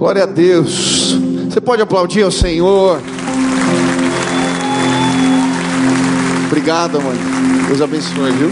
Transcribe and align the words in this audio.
Glória 0.00 0.22
a 0.22 0.26
Deus. 0.26 1.14
Você 1.50 1.60
pode 1.60 1.82
aplaudir 1.82 2.22
ao 2.22 2.30
Senhor. 2.30 3.02
Obrigado, 6.46 6.98
mãe. 7.02 7.18
Deus 7.68 7.82
abençoe, 7.82 8.32
viu? 8.32 8.48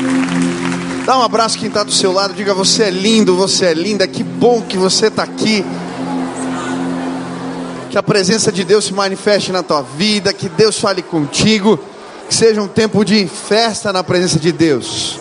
Dá 1.07 1.19
um 1.19 1.23
abraço 1.23 1.59
quem 1.59 1.69
está 1.69 1.83
do 1.83 1.91
seu 1.91 2.13
lado. 2.13 2.35
Diga: 2.35 2.53
Você 2.53 2.83
é 2.83 2.91
lindo, 2.91 3.35
você 3.35 3.65
é 3.65 3.73
linda. 3.73 4.07
Que 4.07 4.23
bom 4.23 4.61
que 4.61 4.77
você 4.77 5.07
está 5.07 5.23
aqui. 5.23 5.65
Que 7.89 7.97
a 7.97 8.03
presença 8.03 8.53
de 8.53 8.63
Deus 8.63 8.85
se 8.85 8.93
manifeste 8.93 9.51
na 9.51 9.63
tua 9.63 9.81
vida. 9.81 10.35
Que 10.35 10.51
Deus 10.51 10.79
fale 10.79 11.01
contigo. 11.01 11.81
Que 12.29 12.35
seja 12.35 12.61
um 12.61 12.69
tempo 12.69 13.03
de 13.07 13.27
festa 13.27 13.91
na 13.91 14.05
presença 14.05 14.39
de 14.39 14.53
Deus. 14.53 15.19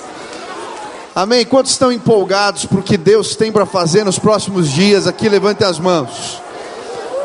Amém? 1.18 1.44
Quantos 1.44 1.72
estão 1.72 1.92
empolgados 1.92 2.68
por 2.68 2.84
que 2.84 2.96
Deus 2.96 3.36
tem 3.36 3.52
para 3.52 3.66
fazer 3.66 4.04
nos 4.04 4.20
próximos 4.20 4.70
dias? 4.70 5.08
Aqui, 5.08 5.28
levante 5.28 5.64
as 5.64 5.80
mãos. 5.80 6.40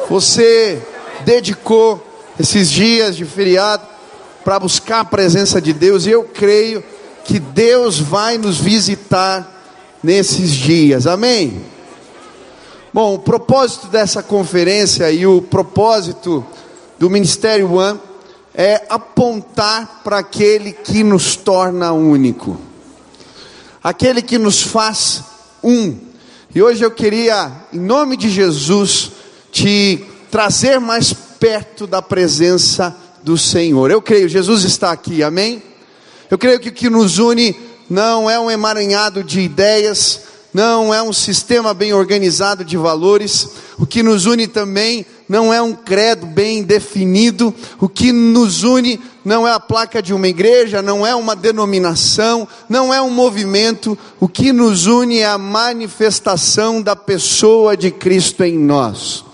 Você 0.08 0.80
dedicou 1.26 2.02
esses 2.40 2.70
dias 2.70 3.14
de 3.14 3.26
feriado 3.26 3.86
para 4.42 4.58
buscar 4.58 5.00
a 5.00 5.04
presença 5.04 5.60
de 5.60 5.74
Deus, 5.74 6.06
e 6.06 6.10
eu 6.10 6.24
creio 6.24 6.82
que 7.26 7.38
Deus 7.38 7.98
vai 8.00 8.38
nos 8.38 8.56
visitar 8.56 9.62
nesses 10.02 10.52
dias. 10.52 11.06
Amém? 11.06 11.62
Bom, 12.94 13.16
o 13.16 13.18
propósito 13.18 13.88
dessa 13.88 14.22
conferência 14.22 15.12
e 15.12 15.26
o 15.26 15.42
propósito 15.42 16.42
do 16.98 17.10
Ministério 17.10 17.70
One 17.74 18.00
é 18.54 18.86
apontar 18.88 20.00
para 20.02 20.20
aquele 20.20 20.72
que 20.72 21.04
nos 21.04 21.36
torna 21.36 21.92
único 21.92 22.71
aquele 23.82 24.22
que 24.22 24.38
nos 24.38 24.62
faz 24.62 25.22
um. 25.62 25.98
E 26.54 26.62
hoje 26.62 26.84
eu 26.84 26.90
queria, 26.90 27.50
em 27.72 27.80
nome 27.80 28.16
de 28.16 28.30
Jesus, 28.30 29.10
te 29.50 30.04
trazer 30.30 30.78
mais 30.78 31.12
perto 31.12 31.86
da 31.86 32.00
presença 32.00 32.96
do 33.22 33.36
Senhor. 33.36 33.90
Eu 33.90 34.02
creio, 34.02 34.28
Jesus 34.28 34.64
está 34.64 34.92
aqui, 34.92 35.22
amém? 35.22 35.62
Eu 36.30 36.38
creio 36.38 36.60
que 36.60 36.68
o 36.68 36.72
que 36.72 36.88
nos 36.88 37.18
une 37.18 37.54
não 37.88 38.28
é 38.30 38.38
um 38.38 38.50
emaranhado 38.50 39.22
de 39.22 39.40
ideias, 39.40 40.22
não 40.52 40.92
é 40.92 41.02
um 41.02 41.12
sistema 41.12 41.72
bem 41.72 41.94
organizado 41.94 42.64
de 42.64 42.76
valores, 42.76 43.48
o 43.78 43.86
que 43.86 44.02
nos 44.02 44.26
une 44.26 44.46
também 44.46 45.06
não 45.28 45.52
é 45.52 45.62
um 45.62 45.72
credo 45.72 46.26
bem 46.26 46.62
definido, 46.62 47.54
o 47.80 47.88
que 47.88 48.12
nos 48.12 48.62
une 48.62 49.00
não 49.24 49.48
é 49.48 49.52
a 49.52 49.60
placa 49.60 50.02
de 50.02 50.12
uma 50.12 50.28
igreja, 50.28 50.82
não 50.82 51.06
é 51.06 51.14
uma 51.14 51.34
denominação, 51.34 52.46
não 52.68 52.92
é 52.92 53.00
um 53.00 53.08
movimento, 53.08 53.96
o 54.20 54.28
que 54.28 54.52
nos 54.52 54.86
une 54.86 55.20
é 55.20 55.26
a 55.26 55.38
manifestação 55.38 56.82
da 56.82 56.94
pessoa 56.94 57.76
de 57.76 57.90
Cristo 57.90 58.44
em 58.44 58.58
nós. 58.58 59.24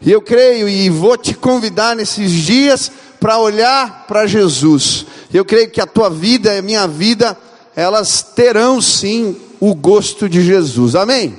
E 0.00 0.12
eu 0.12 0.20
creio 0.20 0.68
e 0.68 0.88
vou 0.88 1.16
te 1.16 1.34
convidar 1.34 1.96
nesses 1.96 2.30
dias 2.30 2.90
para 3.18 3.38
olhar 3.38 4.04
para 4.06 4.26
Jesus. 4.26 5.06
Eu 5.32 5.44
creio 5.44 5.70
que 5.70 5.80
a 5.80 5.86
tua 5.86 6.10
vida 6.10 6.54
e 6.54 6.58
a 6.58 6.62
minha 6.62 6.86
vida, 6.86 7.38
elas 7.74 8.22
terão 8.22 8.80
sim 8.80 9.36
o 9.60 9.74
gosto 9.74 10.28
de 10.28 10.42
Jesus. 10.42 10.94
Amém? 10.94 11.36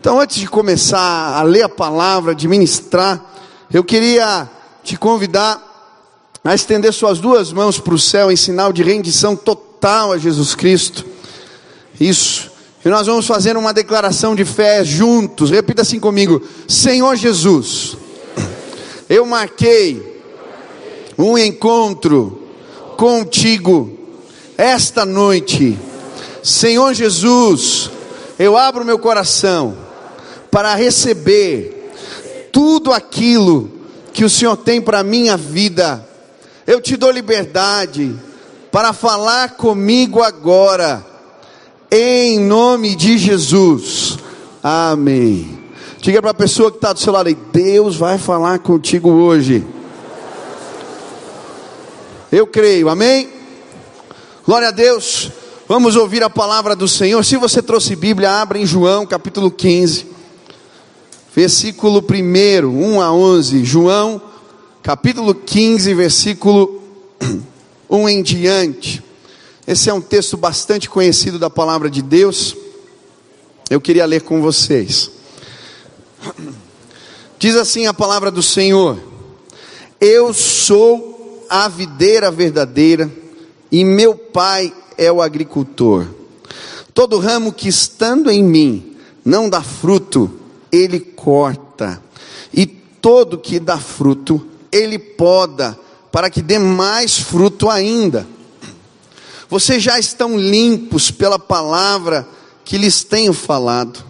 Então, 0.00 0.20
antes 0.20 0.36
de 0.36 0.46
começar 0.46 1.38
a 1.38 1.42
ler 1.42 1.62
a 1.62 1.68
palavra, 1.68 2.34
de 2.34 2.46
ministrar, 2.46 3.24
eu 3.72 3.82
queria 3.82 4.48
te 4.82 4.96
convidar 4.96 5.72
a 6.44 6.54
estender 6.54 6.92
suas 6.92 7.18
duas 7.18 7.52
mãos 7.52 7.80
para 7.80 7.94
o 7.94 7.98
céu 7.98 8.30
em 8.30 8.36
sinal 8.36 8.72
de 8.72 8.82
rendição 8.82 9.34
total 9.34 10.12
a 10.12 10.18
Jesus 10.18 10.54
Cristo. 10.54 11.06
Isso. 11.98 12.50
E 12.84 12.88
nós 12.88 13.06
vamos 13.06 13.26
fazer 13.26 13.56
uma 13.56 13.72
declaração 13.72 14.34
de 14.34 14.44
fé 14.44 14.84
juntos. 14.84 15.50
Repita 15.50 15.82
assim 15.82 15.98
comigo: 15.98 16.42
Senhor 16.68 17.16
Jesus, 17.16 17.96
eu 19.08 19.24
marquei 19.24 20.22
um 21.16 21.38
encontro 21.38 22.42
contigo 22.98 24.03
esta 24.56 25.04
noite. 25.04 25.78
Senhor 26.42 26.94
Jesus, 26.94 27.90
eu 28.38 28.56
abro 28.56 28.84
meu 28.84 28.98
coração 28.98 29.76
para 30.50 30.74
receber 30.74 31.92
tudo 32.52 32.92
aquilo 32.92 33.70
que 34.12 34.24
o 34.24 34.30
Senhor 34.30 34.56
tem 34.56 34.80
para 34.80 35.00
a 35.00 35.04
minha 35.04 35.36
vida 35.36 36.06
eu 36.66 36.80
te 36.80 36.96
dou 36.96 37.10
liberdade 37.10 38.14
para 38.72 38.92
falar 38.92 39.50
comigo 39.50 40.22
agora, 40.22 41.04
em 41.90 42.40
nome 42.40 42.96
de 42.96 43.18
Jesus. 43.18 44.18
Amém. 44.62 45.58
Diga 45.98 46.22
para 46.22 46.30
a 46.30 46.34
pessoa 46.34 46.70
que 46.70 46.78
está 46.78 46.92
do 46.92 47.00
seu 47.00 47.12
lado 47.12 47.26
aí: 47.26 47.36
Deus 47.52 47.96
vai 47.96 48.16
falar 48.16 48.58
contigo 48.60 49.10
hoje. 49.10 49.64
Eu 52.32 52.46
creio, 52.46 52.88
amém? 52.88 53.28
Glória 54.46 54.68
a 54.68 54.72
Deus. 54.72 55.30
Vamos 55.66 55.96
ouvir 55.96 56.22
a 56.22 56.28
palavra 56.28 56.76
do 56.76 56.86
Senhor. 56.86 57.24
Se 57.24 57.34
você 57.38 57.62
trouxe 57.62 57.96
Bíblia, 57.96 58.30
abra 58.30 58.58
em 58.58 58.66
João 58.66 59.06
capítulo 59.06 59.50
15, 59.50 60.04
versículo 61.34 62.04
1, 62.06 62.66
1 62.66 63.00
a 63.00 63.10
11. 63.10 63.64
João 63.64 64.20
capítulo 64.82 65.34
15, 65.34 65.94
versículo 65.94 66.82
1 67.88 68.06
em 68.10 68.22
diante. 68.22 69.02
Esse 69.66 69.88
é 69.88 69.94
um 69.94 70.00
texto 70.02 70.36
bastante 70.36 70.90
conhecido 70.90 71.38
da 71.38 71.48
palavra 71.48 71.88
de 71.88 72.02
Deus. 72.02 72.54
Eu 73.70 73.80
queria 73.80 74.04
ler 74.04 74.20
com 74.20 74.42
vocês. 74.42 75.10
Diz 77.38 77.56
assim 77.56 77.86
a 77.86 77.94
palavra 77.94 78.30
do 78.30 78.42
Senhor: 78.42 78.98
Eu 79.98 80.34
sou 80.34 81.46
a 81.48 81.66
videira 81.66 82.30
verdadeira 82.30 83.23
e 83.74 83.84
meu 83.84 84.14
pai 84.14 84.72
é 84.96 85.10
o 85.10 85.20
agricultor. 85.20 86.06
Todo 86.94 87.18
ramo 87.18 87.52
que 87.52 87.68
estando 87.68 88.30
em 88.30 88.40
mim 88.40 88.94
não 89.24 89.48
dá 89.48 89.64
fruto, 89.64 90.30
ele 90.70 91.00
corta, 91.00 92.00
e 92.52 92.66
todo 92.66 93.36
que 93.36 93.58
dá 93.58 93.76
fruto, 93.76 94.46
ele 94.70 94.96
poda 94.96 95.76
para 96.12 96.30
que 96.30 96.40
dê 96.40 96.56
mais 96.56 97.18
fruto 97.18 97.68
ainda. 97.68 98.24
Vocês 99.50 99.82
já 99.82 99.98
estão 99.98 100.38
limpos 100.38 101.10
pela 101.10 101.36
palavra 101.36 102.28
que 102.64 102.78
lhes 102.78 103.02
tenho 103.02 103.32
falado. 103.32 104.04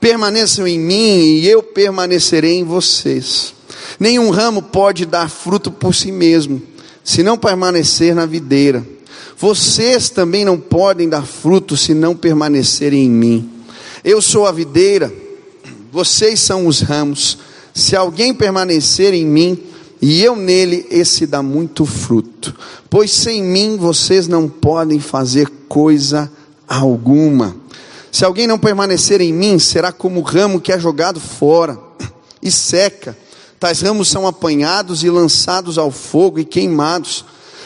Permaneçam 0.00 0.66
em 0.66 0.76
mim 0.80 1.20
e 1.38 1.46
eu 1.46 1.62
permanecerei 1.62 2.58
em 2.58 2.64
vocês. 2.64 3.54
Nenhum 4.00 4.30
ramo 4.30 4.60
pode 4.60 5.06
dar 5.06 5.30
fruto 5.30 5.70
por 5.70 5.94
si 5.94 6.10
mesmo, 6.10 6.60
se 7.04 7.22
não 7.22 7.38
permanecer 7.38 8.12
na 8.12 8.26
videira. 8.26 8.93
Vocês 9.38 10.10
também 10.10 10.44
não 10.44 10.58
podem 10.58 11.08
dar 11.08 11.26
fruto 11.26 11.76
se 11.76 11.92
não 11.94 12.16
permanecerem 12.16 13.04
em 13.04 13.10
mim. 13.10 13.50
Eu 14.04 14.20
sou 14.20 14.46
a 14.46 14.52
videira, 14.52 15.12
vocês 15.90 16.40
são 16.40 16.66
os 16.66 16.80
ramos. 16.80 17.38
Se 17.72 17.96
alguém 17.96 18.32
permanecer 18.32 19.14
em 19.14 19.24
mim, 19.24 19.58
e 20.00 20.22
eu 20.22 20.36
nele, 20.36 20.86
esse 20.90 21.26
dá 21.26 21.42
muito 21.42 21.86
fruto. 21.86 22.54
Pois 22.90 23.10
sem 23.10 23.42
mim 23.42 23.76
vocês 23.76 24.28
não 24.28 24.48
podem 24.48 25.00
fazer 25.00 25.48
coisa 25.68 26.30
alguma. 26.68 27.56
Se 28.12 28.24
alguém 28.24 28.46
não 28.46 28.58
permanecer 28.58 29.20
em 29.20 29.32
mim, 29.32 29.58
será 29.58 29.90
como 29.90 30.20
o 30.20 30.22
ramo 30.22 30.60
que 30.60 30.70
é 30.70 30.78
jogado 30.78 31.18
fora 31.18 31.78
e 32.42 32.50
seca. 32.50 33.16
Tais 33.58 33.80
ramos 33.80 34.08
são 34.08 34.26
apanhados 34.26 35.02
e 35.02 35.10
lançados 35.10 35.78
ao 35.78 35.90
fogo 35.90 36.38
e 36.38 36.44
queimados. 36.44 37.24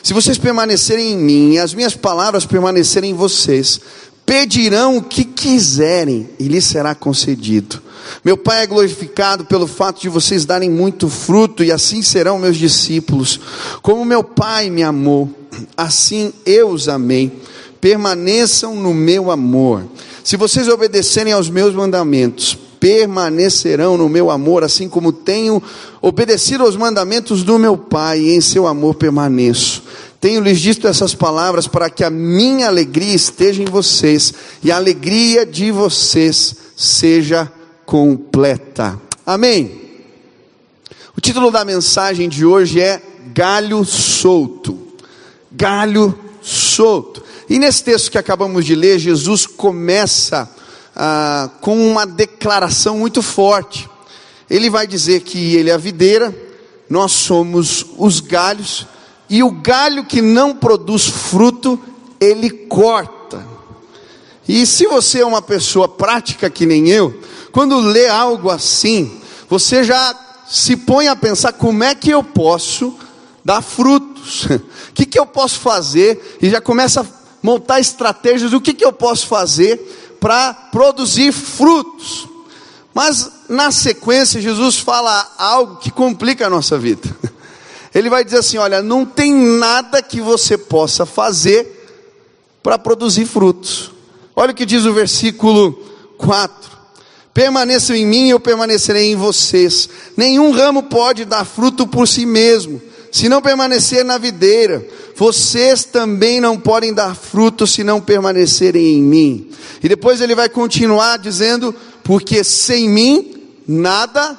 Se 0.09 0.15
vocês 0.15 0.39
permanecerem 0.39 1.13
em 1.13 1.19
mim 1.19 1.53
e 1.53 1.59
as 1.59 1.75
minhas 1.75 1.95
palavras 1.95 2.47
permanecerem 2.47 3.11
em 3.11 3.15
vocês, 3.15 3.79
pedirão 4.25 4.97
o 4.97 5.03
que 5.03 5.23
quiserem 5.23 6.31
e 6.41 6.45
lhes 6.45 6.65
será 6.65 6.95
concedido. 6.95 7.83
Meu 8.25 8.35
Pai 8.35 8.63
é 8.63 8.67
glorificado 8.67 9.45
pelo 9.45 9.67
fato 9.67 10.01
de 10.01 10.09
vocês 10.09 10.47
darem 10.47 10.71
muito 10.71 11.11
fruto, 11.11 11.63
e 11.63 11.71
assim 11.71 12.01
serão 12.01 12.39
meus 12.39 12.57
discípulos. 12.57 13.39
Como 13.83 14.03
meu 14.03 14.25
Pai 14.25 14.71
me 14.71 14.83
amou, 14.83 15.29
assim 15.77 16.33
eu 16.47 16.71
os 16.71 16.89
amei. 16.89 17.31
Permaneçam 17.79 18.75
no 18.75 18.95
meu 18.95 19.31
amor. 19.31 19.85
Se 20.25 20.39
vocês 20.39 20.69
obedecerem 20.69 21.35
aos 21.35 21.51
meus 21.51 21.75
mandamentos, 21.75 22.57
permanecerão 22.81 23.97
no 23.97 24.09
meu 24.09 24.31
amor, 24.31 24.65
assim 24.65 24.89
como 24.89 25.13
tenho 25.13 25.63
obedecido 26.01 26.65
aos 26.65 26.77
mandamentos 26.77 27.43
do 27.43 27.59
meu 27.59 27.77
Pai, 27.77 28.21
e 28.21 28.35
em 28.35 28.41
seu 28.41 28.67
amor 28.67 28.95
permaneço. 28.95 29.83
Tenho 30.21 30.41
lhes 30.41 30.59
dito 30.59 30.89
essas 30.89 31.15
palavras 31.15 31.69
para 31.69 31.89
que 31.89 32.03
a 32.03 32.11
minha 32.11 32.67
alegria 32.67 33.15
esteja 33.15 33.63
em 33.63 33.67
vocês 33.67 34.35
e 34.63 34.73
a 34.73 34.77
alegria 34.77 35.47
de 35.47 35.71
vocês 35.71 36.57
seja 36.77 37.51
completa. 37.87 39.01
Amém. 39.25 39.81
O 41.17 41.21
título 41.21 41.51
da 41.51 41.65
mensagem 41.65 42.29
de 42.29 42.45
hoje 42.45 42.81
é 42.81 43.01
Galho 43.33 43.85
Solto. 43.85 44.79
Galho 45.53 46.19
Solto. 46.43 47.23
E 47.49 47.59
nesse 47.59 47.83
texto 47.85 48.11
que 48.11 48.19
acabamos 48.19 48.65
de 48.65 48.75
ler, 48.75 48.99
Jesus 48.99 49.47
começa 49.47 50.51
ah, 51.01 51.49
com 51.61 51.79
uma 51.89 52.05
declaração 52.05 52.99
muito 52.99 53.23
forte. 53.23 53.89
ele 54.51 54.69
vai 54.69 54.85
dizer 54.85 55.21
que 55.21 55.55
ele 55.55 55.71
é 55.71 55.75
a 55.75 55.79
videira, 55.79 56.35
nós 56.91 57.13
somos 57.13 57.87
os 57.97 58.19
galhos, 58.19 58.87
e 59.31 59.43
o 59.43 59.51
galho 59.51 60.05
que 60.05 60.21
não 60.21 60.57
produz 60.57 61.07
fruto, 61.07 61.79
ele 62.19 62.51
corta. 62.51 63.47
E 64.49 64.67
se 64.67 64.87
você 64.87 65.21
é 65.21 65.27
uma 65.27 65.43
pessoa 65.43 65.87
prática 65.87 66.51
que 66.51 66.67
nem 66.67 66.89
eu, 66.89 67.21
quando 67.53 67.79
lê 67.79 68.09
algo 68.09 68.51
assim, 68.51 69.21
você 69.49 69.85
já 69.85 70.19
se 70.49 70.77
põe 70.77 71.07
a 71.07 71.15
pensar 71.15 71.53
como 71.53 71.85
é 71.85 71.95
que 71.95 72.11
eu 72.11 72.25
posso 72.25 72.97
dar 73.45 73.63
frutos, 73.63 74.47
o 74.47 74.61
que, 74.95 75.07
que 75.07 75.19
eu 75.19 75.27
posso 75.27 75.61
fazer, 75.61 76.39
e 76.41 76.51
já 76.51 76.61
começa 76.61 77.03
a 77.03 77.07
montar 77.43 77.79
estratégias 77.79 78.51
do 78.51 78.61
que, 78.61 78.73
que 78.73 78.85
eu 78.85 78.93
posso 78.93 79.27
fazer 79.27 80.08
para 80.21 80.53
produzir 80.55 81.33
frutos. 81.33 82.29
Mas 82.95 83.31
na 83.49 83.71
sequência, 83.71 84.41
Jesus 84.41 84.79
fala 84.79 85.35
algo 85.39 85.77
que 85.77 85.91
complica 85.91 86.47
a 86.47 86.51
nossa 86.51 86.79
vida. 86.79 87.09
Ele 87.95 88.11
vai 88.11 88.25
dizer 88.25 88.39
assim: 88.39 88.59
olha, 88.59 88.83
não 88.83 89.05
tem 89.05 89.33
nada 89.33 90.03
que 90.03 90.21
você 90.21 90.59
possa 90.59 91.07
fazer 91.07 91.77
para 92.63 92.79
produzir 92.79 93.25
frutos. 93.25 93.93
Olha 94.35 94.53
o 94.53 94.55
que 94.55 94.67
diz 94.67 94.85
o 94.85 94.93
versículo 94.93 95.73
4. 96.19 96.79
Permaneçam 97.33 97.95
em 97.95 98.05
mim 98.05 98.29
eu 98.29 98.41
permanecerei 98.41 99.13
em 99.13 99.17
vocês. 99.17 99.89
Nenhum 100.17 100.51
ramo 100.51 100.85
pode 100.85 101.25
dar 101.25 101.45
fruto 101.45 101.87
por 101.87 102.07
si 102.07 102.27
mesmo, 102.27 102.83
se 103.11 103.29
não 103.29 103.41
permanecer 103.41 104.05
na 104.05 104.19
videira. 104.19 104.87
Vocês 105.17 105.85
também 105.85 106.41
não 106.41 106.59
podem 106.59 106.95
dar 106.95 107.15
fruto 107.15 107.67
se 107.67 107.83
não 107.83 108.01
permanecerem 108.01 108.95
em 108.95 109.03
mim. 109.03 109.51
E 109.83 109.89
depois 109.89 110.21
ele 110.21 110.35
vai 110.35 110.49
continuar 110.49 111.19
dizendo: 111.19 111.75
porque 112.05 112.45
sem 112.45 112.89
mim 112.89 113.35
nada 113.67 114.39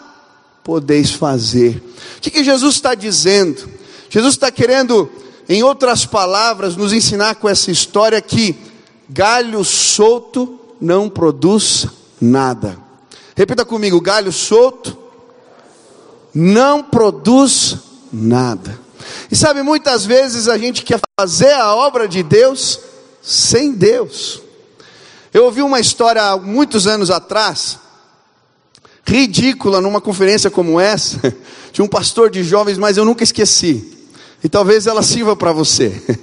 podeis 0.64 1.12
fazer. 1.12 1.84
O 2.18 2.22
que, 2.22 2.32
que 2.32 2.44
Jesus 2.44 2.76
está 2.76 2.96
dizendo? 2.96 3.70
Jesus 4.10 4.34
está 4.34 4.52
querendo, 4.52 5.10
em 5.48 5.64
outras 5.64 6.06
palavras, 6.06 6.76
nos 6.76 6.94
ensinar 6.94 7.36
com 7.36 7.48
essa 7.48 7.70
história 7.72 8.22
que 8.22 8.56
galho 9.10 9.64
solto 9.64 10.60
não 10.80 11.10
produz 11.10 11.88
nada. 12.20 12.78
Repita 13.36 13.64
comigo: 13.64 14.02
galho 14.02 14.32
solto 14.32 14.98
não 16.34 16.84
produz 16.84 17.78
nada. 18.12 18.80
E 19.32 19.36
sabe, 19.36 19.62
muitas 19.62 20.06
vezes 20.06 20.48
a 20.48 20.58
gente 20.58 20.84
quer 20.84 21.00
fazer 21.20 21.54
a 21.54 21.74
obra 21.76 22.08
de 22.08 22.24
Deus 22.24 22.80
sem 23.22 23.74
Deus. 23.74 24.42
Eu 25.34 25.46
ouvi 25.46 25.62
uma 25.62 25.80
história 25.80 26.22
há 26.22 26.38
muitos 26.38 26.88
anos 26.88 27.12
atrás, 27.12 27.78
ridícula, 29.06 29.80
numa 29.80 30.02
conferência 30.02 30.50
como 30.50 30.80
essa, 30.80 31.36
de 31.72 31.82
um 31.82 31.88
pastor 31.88 32.30
de 32.30 32.44
jovens, 32.44 32.78
mas 32.78 32.98
eu 32.98 33.06
nunca 33.06 33.24
esqueci. 33.24 33.98
E 34.44 34.50
talvez 34.50 34.88
ela 34.88 35.04
sirva 35.04 35.36
para 35.36 35.52
você. 35.52 36.02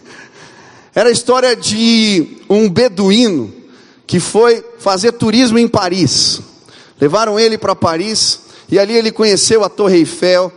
Era 0.94 1.10
a 1.10 1.12
história 1.12 1.54
de 1.54 2.38
um 2.48 2.70
beduíno 2.70 3.52
que 4.06 4.18
foi 4.18 4.64
fazer 4.78 5.12
turismo 5.12 5.58
em 5.58 5.68
Paris. 5.68 6.40
Levaram 6.98 7.38
ele 7.38 7.58
para 7.58 7.76
Paris 7.76 8.40
e 8.68 8.78
ali 8.78 8.94
ele 8.94 9.12
conheceu 9.12 9.62
a 9.62 9.68
Torre 9.68 9.98
Eiffel. 9.98 10.50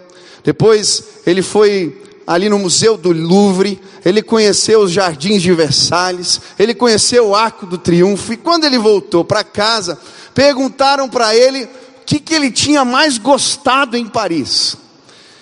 Depois 0.44 1.04
ele 1.26 1.42
foi 1.42 2.02
ali 2.26 2.48
no 2.48 2.60
Museu 2.60 2.96
do 2.96 3.12
Louvre, 3.12 3.82
ele 4.06 4.22
conheceu 4.22 4.82
os 4.82 4.92
jardins 4.92 5.42
de 5.42 5.52
Versalhes, 5.52 6.40
ele 6.60 6.76
conheceu 6.76 7.30
o 7.30 7.36
Arco 7.36 7.66
do 7.66 7.78
Triunfo. 7.78 8.34
E 8.34 8.38
quando 8.38 8.66
ele 8.66 8.78
voltou 8.78 9.26
para 9.26 9.44
casa, 9.44 10.00
perguntaram 10.34 11.10
para 11.10 11.36
ele 11.36 11.64
o 11.64 11.70
que, 12.06 12.20
que 12.20 12.34
ele 12.34 12.52
tinha 12.52 12.86
mais 12.86 13.18
gostado 13.18 13.98
em 13.98 14.06
Paris. 14.06 14.78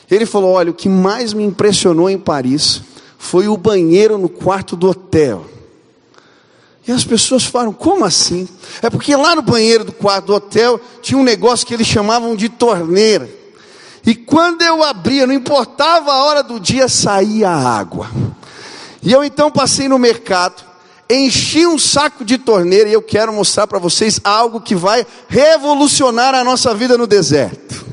Ele 0.10 0.26
falou: 0.26 0.54
Olha, 0.54 0.72
o 0.72 0.74
que 0.74 0.88
mais 0.88 1.34
me 1.34 1.44
impressionou 1.44 2.10
em 2.10 2.18
Paris 2.18 2.82
foi 3.18 3.48
o 3.48 3.58
banheiro 3.58 4.18
no 4.18 4.30
quarto 4.30 4.76
do 4.76 4.90
hotel. 4.90 5.46
E 6.88 6.92
as 6.92 7.04
pessoas 7.04 7.44
falaram: 7.44 7.74
como 7.74 8.06
assim? 8.06 8.48
É 8.82 8.90
porque 8.90 9.14
lá 9.16 9.36
no 9.36 9.42
banheiro 9.42 9.84
do 9.84 9.92
quarto 9.92 10.28
do 10.28 10.36
hotel 10.36 10.80
tinha 11.02 11.18
um 11.18 11.24
negócio 11.24 11.68
que 11.68 11.74
eles 11.74 11.86
chamavam 11.86 12.36
de 12.36 12.48
torneira. 12.48 13.30
E 14.08 14.16
quando 14.16 14.62
eu 14.62 14.82
abria, 14.86 15.28
não 15.28 15.34
importava 15.34 16.14
a 16.14 16.24
hora 16.24 16.42
do 16.42 16.62
dia, 16.62 16.88
saía 16.88 17.50
água. 17.50 18.10
E 19.04 19.12
eu 19.12 19.22
então 19.22 19.52
passei 19.52 19.90
no 19.90 20.00
mercado, 20.00 20.64
enchi 21.10 21.68
um 21.68 21.78
saco 21.78 22.24
de 22.24 22.38
torneira 22.38 22.88
e 22.88 22.94
eu 22.94 23.02
quero 23.02 23.34
mostrar 23.34 23.68
para 23.68 23.78
vocês 23.80 24.18
algo 24.24 24.62
que 24.62 24.74
vai 24.74 25.06
revolucionar 25.28 26.34
a 26.34 26.42
nossa 26.42 26.74
vida 26.74 26.98
no 26.98 27.06
deserto. 27.06 27.86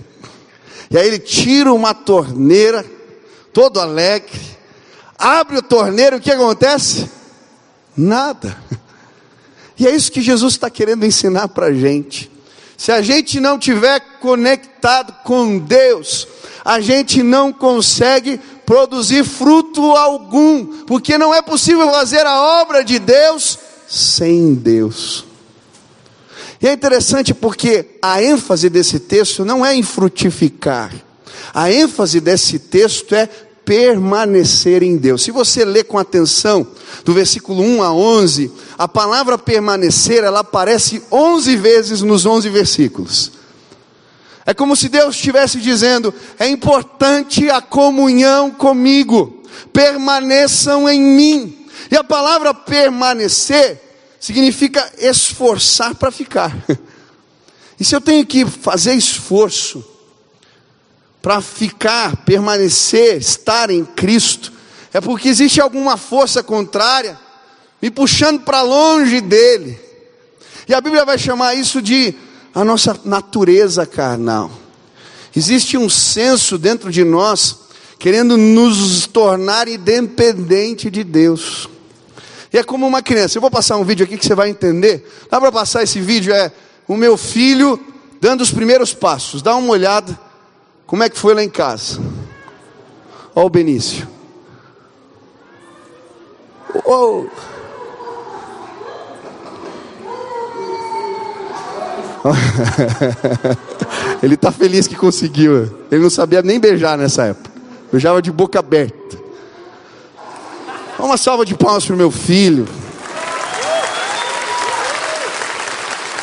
E 0.89 0.97
aí 0.97 1.05
ele 1.05 1.19
tira 1.19 1.73
uma 1.73 1.93
torneira, 1.93 2.87
todo 3.53 3.81
alegre, 3.81 4.41
abre 5.19 5.59
a 5.59 5.63
torneira, 5.63 6.19
o 6.19 6.21
que 6.21 6.31
acontece? 6.31 7.11
Nada. 7.97 8.57
E 9.77 9.85
é 9.85 9.91
isso 9.91 10.13
que 10.13 10.23
Jesus 10.23 10.55
está 10.55 10.71
querendo 10.71 11.05
ensinar 11.05 11.49
para 11.49 11.67
a 11.67 11.73
gente. 11.73 12.31
Se 12.77 12.93
a 12.93 13.01
gente 13.01 13.41
não 13.41 13.59
tiver 13.59 14.01
conectado 14.21 15.15
com 15.25 15.59
Deus, 15.59 16.27
a 16.65 16.81
gente 16.81 17.23
não 17.23 17.53
consegue 17.53 18.39
produzir 18.67 19.25
fruto 19.25 19.93
algum, 19.93 20.85
porque 20.85 21.19
não 21.19 21.35
é 21.35 21.43
possível 21.43 21.91
fazer 21.91 22.27
a 22.27 22.61
obra 22.63 22.83
de 22.83 22.99
Deus 22.99 23.59
sem 23.87 24.55
Deus. 24.55 25.25
E 26.61 26.67
é 26.67 26.73
interessante 26.73 27.35
porque 27.35 27.99
a 28.01 28.23
ênfase 28.23 28.71
desse 28.71 28.99
texto 28.99 29.45
não 29.45 29.65
é 29.65 29.75
em 29.75 29.83
frutificar, 29.83 30.93
a 31.53 31.71
ênfase 31.71 32.21
desse 32.21 32.59
texto 32.59 33.15
é 33.15 33.29
permanecer 33.65 34.83
em 34.83 34.97
Deus. 34.97 35.23
Se 35.23 35.31
você 35.31 35.65
ler 35.65 35.85
com 35.85 35.99
atenção, 35.99 36.67
do 37.05 37.13
versículo 37.13 37.63
1 37.63 37.83
a 37.83 37.93
11, 37.93 38.53
a 38.79 38.87
palavra 38.87 39.39
permanecer, 39.39 40.23
ela 40.23 40.41
aparece 40.41 41.03
11 41.11 41.57
vezes 41.57 42.03
nos 42.03 42.27
11 42.27 42.49
versículos. 42.51 43.33
É 44.47 44.53
como 44.53 44.77
se 44.77 44.89
Deus 44.89 45.17
estivesse 45.17 45.59
dizendo: 45.59 46.13
é 46.39 46.47
importante 46.49 47.49
a 47.51 47.61
comunhão 47.61 48.51
comigo, 48.51 49.43
permaneçam 49.73 50.89
em 50.89 51.01
mim. 51.01 51.67
E 51.91 51.97
a 51.97 52.05
palavra 52.05 52.55
permanecer 52.55 53.81
significa 54.21 54.91
esforçar 54.99 55.95
para 55.95 56.11
ficar. 56.11 56.57
E 57.79 57.85
se 57.85 57.93
eu 57.93 58.01
tenho 58.01 58.25
que 58.25 58.47
fazer 58.47 58.95
esforço 58.95 59.85
para 61.25 61.41
ficar, 61.41 62.17
permanecer, 62.19 63.17
estar 63.17 63.71
em 63.71 63.83
Cristo, 63.83 64.53
é 64.93 65.01
porque 65.01 65.27
existe 65.27 65.59
alguma 65.59 65.97
força 65.97 66.43
contrária 66.43 67.19
me 67.81 67.91
puxando 67.91 68.43
para 68.43 68.61
longe 68.61 69.23
dele. 69.23 69.81
E 70.69 70.75
a 70.75 70.83
Bíblia 70.83 71.03
vai 71.03 71.17
chamar 71.17 71.55
isso 71.55 71.81
de 71.81 72.15
a 72.55 72.63
nossa 72.63 73.01
natureza 73.07 73.87
carnal. 73.87 74.51
Existe 75.35 75.79
um 75.79 75.89
senso 75.89 76.59
dentro 76.59 76.93
de 76.93 77.03
nós 77.05 77.57
querendo 77.99 78.37
nos 78.37 79.07
tornar 79.07 79.67
independente 79.67 80.91
de 80.91 81.03
Deus. 81.03 81.71
E 82.53 82.59
é 82.59 82.63
como 82.63 82.87
uma 82.87 83.01
criança. 83.01 83.39
Eu 83.39 83.41
vou 83.41 83.51
passar 83.51 83.79
um 83.79 83.85
vídeo 83.85 84.05
aqui 84.05 84.19
que 84.19 84.27
você 84.27 84.35
vai 84.35 84.51
entender. 84.51 85.11
Dá 85.31 85.41
para 85.41 85.51
passar 85.51 85.83
esse 85.83 86.03
vídeo? 86.03 86.35
É 86.35 86.53
o 86.87 86.99
meu 86.99 87.17
filho 87.17 87.81
dando 88.21 88.43
os 88.43 88.51
primeiros 88.51 88.93
passos. 88.93 89.41
Dá 89.41 89.57
uma 89.57 89.71
olhada. 89.71 90.23
Como 90.87 91.03
é 91.03 91.09
que 91.09 91.19
foi 91.19 91.35
lá 91.35 91.43
em 91.43 91.49
casa? 91.49 92.01
Olha 93.35 93.47
o 93.47 93.51
Benício. 93.51 94.07
Oh. 96.85 97.25
Ele 104.23 104.35
está 104.35 104.53
feliz 104.53 104.87
que 104.87 104.95
conseguiu. 104.95 105.87
Ele 105.91 106.03
não 106.03 106.11
sabia 106.11 106.43
nem 106.43 106.61
beijar 106.61 106.97
nessa 106.97 107.25
época. 107.25 107.51
Beijava 107.91 108.21
de 108.21 108.31
boca 108.31 108.59
aberta. 108.59 109.23
Uma 110.99 111.17
salva 111.17 111.45
de 111.45 111.55
palmas 111.55 111.85
para 111.85 111.95
o 111.95 111.99
meu 111.99 112.11
filho. 112.11 112.67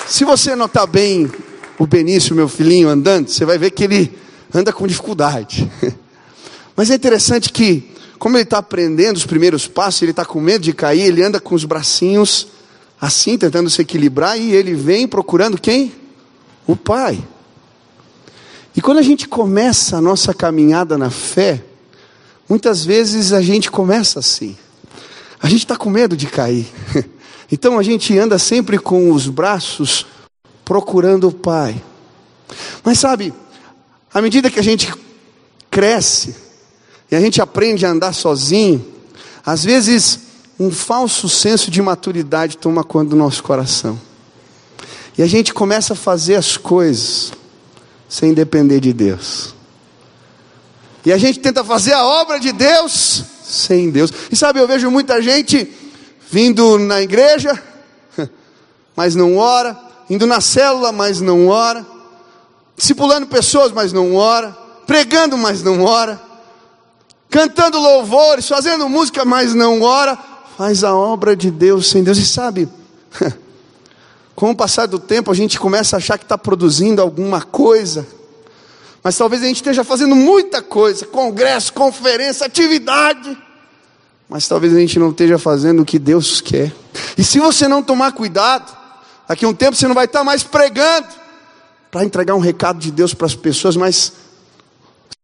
Se 0.07 0.25
você 0.25 0.55
notar 0.55 0.87
bem 0.87 1.31
o 1.77 1.85
Benício, 1.85 2.35
meu 2.35 2.47
filhinho, 2.49 2.89
andando, 2.89 3.29
você 3.29 3.45
vai 3.45 3.57
ver 3.57 3.71
que 3.71 3.83
ele 3.83 4.19
anda 4.53 4.71
com 4.73 4.87
dificuldade. 4.87 5.71
Mas 6.75 6.89
é 6.89 6.95
interessante 6.95 7.51
que, 7.51 7.91
como 8.17 8.37
ele 8.37 8.43
está 8.43 8.57
aprendendo 8.57 9.17
os 9.17 9.25
primeiros 9.25 9.67
passos, 9.67 10.01
ele 10.01 10.11
está 10.11 10.25
com 10.25 10.39
medo 10.39 10.63
de 10.63 10.73
cair, 10.73 11.01
ele 11.01 11.23
anda 11.23 11.39
com 11.39 11.55
os 11.55 11.65
bracinhos 11.65 12.47
assim, 12.99 13.37
tentando 13.37 13.69
se 13.69 13.81
equilibrar, 13.81 14.39
e 14.39 14.53
ele 14.53 14.75
vem 14.75 15.07
procurando 15.07 15.59
quem? 15.59 15.91
O 16.67 16.75
Pai. 16.75 17.21
E 18.75 18.81
quando 18.81 18.99
a 18.99 19.01
gente 19.01 19.27
começa 19.27 19.97
a 19.97 20.01
nossa 20.01 20.33
caminhada 20.33 20.97
na 20.97 21.09
fé, 21.09 21.63
muitas 22.47 22.85
vezes 22.85 23.33
a 23.33 23.41
gente 23.41 23.71
começa 23.71 24.19
assim. 24.19 24.55
A 25.41 25.49
gente 25.49 25.61
está 25.61 25.75
com 25.75 25.89
medo 25.89 26.15
de 26.15 26.27
cair. 26.27 26.67
Então 27.53 27.77
a 27.77 27.83
gente 27.83 28.17
anda 28.17 28.39
sempre 28.39 28.79
com 28.79 29.11
os 29.11 29.27
braços 29.27 30.05
procurando 30.63 31.27
o 31.27 31.33
Pai. 31.33 31.83
Mas 32.81 32.97
sabe, 32.97 33.33
À 34.13 34.21
medida 34.21 34.49
que 34.49 34.59
a 34.59 34.63
gente 34.63 34.93
cresce 35.69 36.35
e 37.09 37.15
a 37.15 37.19
gente 37.19 37.41
aprende 37.41 37.85
a 37.85 37.89
andar 37.89 38.13
sozinho, 38.13 38.85
às 39.45 39.63
vezes 39.63 40.19
um 40.59 40.69
falso 40.69 41.27
senso 41.27 41.71
de 41.71 41.81
maturidade 41.81 42.57
toma 42.57 42.83
conta 42.83 43.11
do 43.11 43.15
nosso 43.15 43.41
coração. 43.41 43.99
E 45.17 45.23
a 45.23 45.27
gente 45.27 45.53
começa 45.53 45.93
a 45.93 45.95
fazer 45.95 46.35
as 46.35 46.57
coisas 46.57 47.31
sem 48.07 48.33
depender 48.33 48.79
de 48.79 48.93
Deus. 48.93 49.55
E 51.05 51.11
a 51.11 51.17
gente 51.17 51.39
tenta 51.39 51.63
fazer 51.63 51.93
a 51.93 52.05
obra 52.05 52.39
de 52.39 52.51
Deus 52.51 53.23
sem 53.43 53.89
Deus. 53.89 54.11
E 54.31 54.35
sabe, 54.35 54.59
eu 54.59 54.67
vejo 54.67 54.91
muita 54.91 55.21
gente 55.21 55.69
vindo 56.29 56.77
na 56.77 57.01
igreja, 57.01 57.61
mas 58.95 59.15
não 59.15 59.37
ora, 59.37 59.77
indo 60.09 60.27
na 60.27 60.39
célula, 60.39 60.91
mas 60.91 61.19
não 61.19 61.47
ora, 61.47 61.85
discipulando 62.81 63.27
pessoas, 63.27 63.71
mas 63.71 63.93
não 63.93 64.15
ora, 64.15 64.57
pregando, 64.87 65.37
mas 65.37 65.61
não 65.61 65.83
ora, 65.83 66.19
cantando 67.29 67.79
louvores, 67.79 68.47
fazendo 68.47 68.89
música, 68.89 69.23
mas 69.23 69.53
não 69.53 69.83
ora, 69.83 70.17
faz 70.57 70.83
a 70.83 70.95
obra 70.95 71.35
de 71.35 71.51
Deus 71.51 71.91
sem 71.91 72.03
Deus. 72.03 72.17
E 72.17 72.25
sabe, 72.25 72.67
com 74.35 74.49
o 74.49 74.55
passar 74.55 74.87
do 74.87 74.97
tempo 74.97 75.29
a 75.29 75.35
gente 75.35 75.59
começa 75.59 75.95
a 75.95 75.99
achar 75.99 76.17
que 76.17 76.25
está 76.25 76.39
produzindo 76.39 77.03
alguma 77.03 77.43
coisa, 77.43 78.07
mas 79.03 79.15
talvez 79.15 79.43
a 79.43 79.45
gente 79.45 79.57
esteja 79.57 79.83
fazendo 79.83 80.15
muita 80.15 80.59
coisa 80.59 81.05
congresso, 81.05 81.73
conferência, 81.73 82.47
atividade 82.47 83.37
mas 84.27 84.47
talvez 84.47 84.73
a 84.73 84.79
gente 84.79 84.97
não 84.97 85.09
esteja 85.09 85.37
fazendo 85.37 85.81
o 85.81 85.85
que 85.85 85.99
Deus 85.99 86.39
quer. 86.39 86.73
E 87.17 87.23
se 87.23 87.37
você 87.37 87.67
não 87.67 87.83
tomar 87.83 88.13
cuidado, 88.13 88.71
daqui 89.27 89.43
a 89.43 89.47
um 89.49 89.53
tempo 89.53 89.75
você 89.75 89.89
não 89.89 89.93
vai 89.93 90.05
estar 90.05 90.23
mais 90.23 90.41
pregando 90.41 91.20
para 91.91 92.05
entregar 92.05 92.33
um 92.35 92.39
recado 92.39 92.79
de 92.79 92.89
Deus 92.89 93.13
para 93.13 93.27
as 93.27 93.35
pessoas, 93.35 93.75
mas 93.75 94.13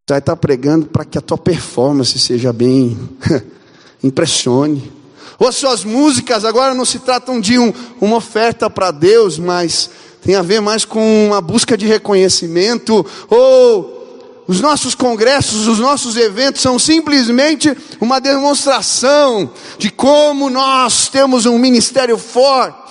você 0.06 0.14
vai 0.14 0.20
estar 0.20 0.36
pregando 0.36 0.86
para 0.88 1.06
que 1.06 1.18
a 1.18 1.22
tua 1.22 1.38
performance 1.38 2.20
seja 2.20 2.52
bem, 2.52 2.98
impressione. 4.04 4.92
Ou 5.40 5.48
as 5.48 5.56
suas 5.56 5.86
músicas 5.86 6.44
agora 6.44 6.74
não 6.74 6.84
se 6.84 7.00
tratam 7.00 7.40
de 7.40 7.58
um, 7.58 7.74
uma 8.02 8.18
oferta 8.18 8.70
para 8.70 8.92
Deus, 8.92 9.40
mas 9.40 9.90
tem 10.22 10.36
a 10.36 10.42
ver 10.42 10.60
mais 10.60 10.84
com 10.84 11.28
uma 11.28 11.40
busca 11.40 11.78
de 11.78 11.86
reconhecimento, 11.86 13.06
ou 13.30 14.44
os 14.48 14.60
nossos 14.62 14.96
congressos, 14.96 15.68
os 15.68 15.80
nossos 15.80 16.16
eventos 16.16 16.62
são 16.62 16.80
simplesmente 16.80 17.76
uma 18.00 18.20
demonstração 18.20 19.52
de 19.78 19.90
como 19.90 20.50
nós 20.50 21.08
temos 21.08 21.46
um 21.46 21.58
ministério 21.58 22.18
forte. 22.18 22.88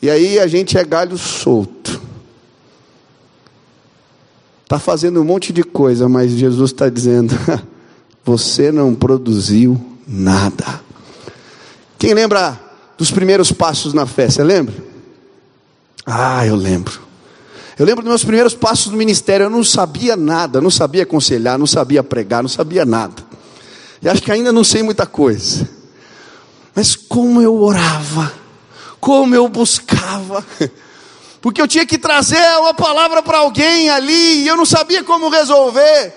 E 0.00 0.08
aí 0.08 0.38
a 0.38 0.46
gente 0.46 0.78
é 0.78 0.84
galho 0.84 1.18
solto. 1.18 1.73
Está 4.74 4.84
fazendo 4.84 5.20
um 5.20 5.24
monte 5.24 5.52
de 5.52 5.62
coisa, 5.62 6.08
mas 6.08 6.32
Jesus 6.32 6.72
está 6.72 6.88
dizendo: 6.88 7.32
você 8.26 8.72
não 8.72 8.92
produziu 8.92 9.80
nada. 10.04 10.80
Quem 11.96 12.12
lembra 12.12 12.58
dos 12.98 13.12
primeiros 13.12 13.52
passos 13.52 13.94
na 13.94 14.04
fé? 14.04 14.28
Você 14.28 14.42
lembra? 14.42 14.74
Ah, 16.04 16.44
eu 16.44 16.56
lembro. 16.56 17.00
Eu 17.78 17.86
lembro 17.86 18.02
dos 18.02 18.08
meus 18.08 18.24
primeiros 18.24 18.52
passos 18.52 18.90
no 18.90 18.98
ministério, 18.98 19.44
eu 19.44 19.50
não 19.50 19.62
sabia 19.62 20.16
nada, 20.16 20.60
não 20.60 20.72
sabia 20.72 21.04
aconselhar, 21.04 21.56
não 21.56 21.68
sabia 21.68 22.02
pregar, 22.02 22.42
não 22.42 22.50
sabia 22.50 22.84
nada. 22.84 23.22
E 24.02 24.08
acho 24.08 24.22
que 24.22 24.32
ainda 24.32 24.50
não 24.50 24.64
sei 24.64 24.82
muita 24.82 25.06
coisa. 25.06 25.68
Mas 26.74 26.96
como 26.96 27.40
eu 27.40 27.54
orava, 27.62 28.32
como 28.98 29.36
eu 29.36 29.48
buscava, 29.48 30.44
porque 31.44 31.60
eu 31.60 31.68
tinha 31.68 31.84
que 31.84 31.98
trazer 31.98 32.58
uma 32.58 32.72
palavra 32.72 33.22
para 33.22 33.36
alguém 33.36 33.90
ali, 33.90 34.44
e 34.44 34.48
eu 34.48 34.56
não 34.56 34.64
sabia 34.64 35.04
como 35.04 35.28
resolver. 35.28 36.14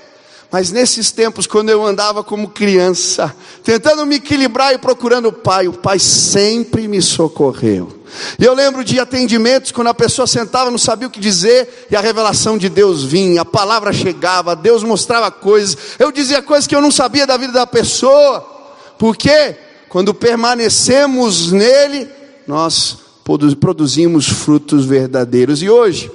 Mas 0.49 0.71
nesses 0.71 1.11
tempos, 1.11 1.45
quando 1.45 1.67
eu 1.67 1.85
andava 1.85 2.23
como 2.23 2.47
criança, 2.47 3.35
tentando 3.61 4.05
me 4.05 4.15
equilibrar 4.15 4.73
e 4.73 4.77
procurando 4.77 5.27
o 5.27 5.33
Pai, 5.33 5.67
o 5.67 5.73
Pai 5.73 5.99
sempre 5.99 6.87
me 6.87 7.01
socorreu. 7.01 8.05
E 8.39 8.45
eu 8.45 8.53
lembro 8.53 8.85
de 8.85 9.01
atendimentos 9.01 9.73
quando 9.73 9.87
a 9.87 9.93
pessoa 9.93 10.25
sentava, 10.25 10.71
não 10.71 10.77
sabia 10.77 11.09
o 11.09 11.11
que 11.11 11.19
dizer, 11.19 11.87
e 11.91 11.95
a 11.97 11.99
revelação 11.99 12.57
de 12.57 12.69
Deus 12.69 13.03
vinha, 13.03 13.41
a 13.41 13.45
palavra 13.45 13.91
chegava, 13.91 14.55
Deus 14.55 14.81
mostrava 14.81 15.29
coisas, 15.29 15.77
eu 15.99 16.09
dizia 16.09 16.41
coisas 16.41 16.65
que 16.65 16.73
eu 16.73 16.79
não 16.79 16.89
sabia 16.89 17.27
da 17.27 17.35
vida 17.35 17.51
da 17.51 17.67
pessoa, 17.67 18.39
porque 18.97 19.57
quando 19.89 20.13
permanecemos 20.13 21.51
nele, 21.51 22.07
nós 22.47 23.06
produzimos 23.59 24.27
frutos 24.27 24.85
verdadeiros. 24.85 25.61
E 25.61 25.69
hoje, 25.69 26.09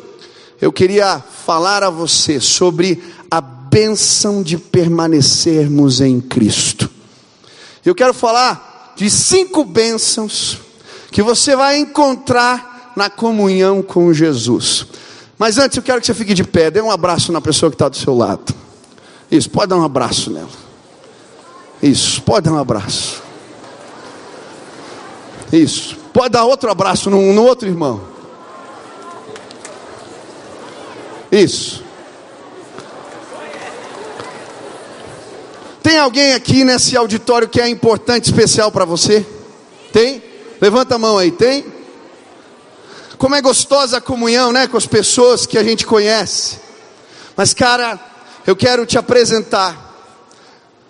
eu 0.61 0.73
queria 0.73 1.19
falar 1.19 1.83
a 1.83 1.91
você 1.91 2.41
sobre 2.41 3.03
a 3.31 3.41
bênção 3.41 4.43
de 4.43 4.57
permanecermos 4.57 6.01
em 6.01 6.21
Cristo. 6.21 6.89
Eu 7.85 7.95
quero 7.95 8.15
falar 8.15 8.95
de 8.97 9.11
cinco 9.11 9.65
bênçãos 9.65 10.59
que 11.11 11.23
você 11.23 11.57
vai 11.57 11.79
encontrar 11.79 12.93
na 12.97 13.11
comunhão 13.11 13.83
com 13.83 14.13
Jesus. 14.13 14.87
Mas 15.39 15.59
antes 15.59 15.77
eu 15.77 15.83
quero 15.83 16.01
que 16.01 16.07
você 16.07 16.15
fique 16.15 16.35
de 16.35 16.45
pé, 16.45 16.71
dê 16.71 16.81
um 16.81 16.91
abraço 16.91 17.33
na 17.33 17.41
pessoa 17.41 17.71
que 17.71 17.75
está 17.75 17.89
do 17.89 17.97
seu 17.97 18.15
lado. 18.15 18.55
Isso, 19.31 19.51
pode 19.51 19.69
dar 19.69 19.77
um 19.77 19.85
abraço 19.85 20.31
nela. 20.31 20.49
Isso, 21.83 22.23
pode 22.23 22.45
dar 22.45 22.53
um 22.53 22.59
abraço. 22.59 23.23
Isso, 25.53 25.97
pode 26.13 26.31
dar 26.31 26.45
outro 26.45 26.71
abraço 26.71 27.11
no, 27.11 27.33
no 27.33 27.45
outro 27.45 27.69
irmão. 27.69 28.01
Isso. 31.31 31.83
Tem 35.83 35.99
alguém 35.99 36.35
aqui 36.35 36.63
nesse 36.63 36.97
auditório 36.97 37.49
que 37.49 37.61
é 37.61 37.69
importante, 37.69 38.27
especial 38.27 38.71
para 38.71 38.85
você? 38.85 39.27
Tem? 39.93 40.23
Levanta 40.61 40.95
a 40.95 40.99
mão 40.99 41.19
aí, 41.19 41.33
tem? 41.33 41.65
Como 43.19 43.35
é 43.35 43.41
gostosa 43.41 43.97
a 43.97 44.01
comunhão, 44.01 44.53
né, 44.53 44.67
com 44.67 44.77
as 44.77 44.87
pessoas 44.87 45.47
que 45.47 45.59
a 45.59 45.65
gente 45.65 45.87
conhece. 45.87 46.59
Mas, 47.37 47.53
cara, 47.55 47.99
eu 48.47 48.55
quero 48.55 48.85
te 48.85 48.99
apresentar 48.99 49.93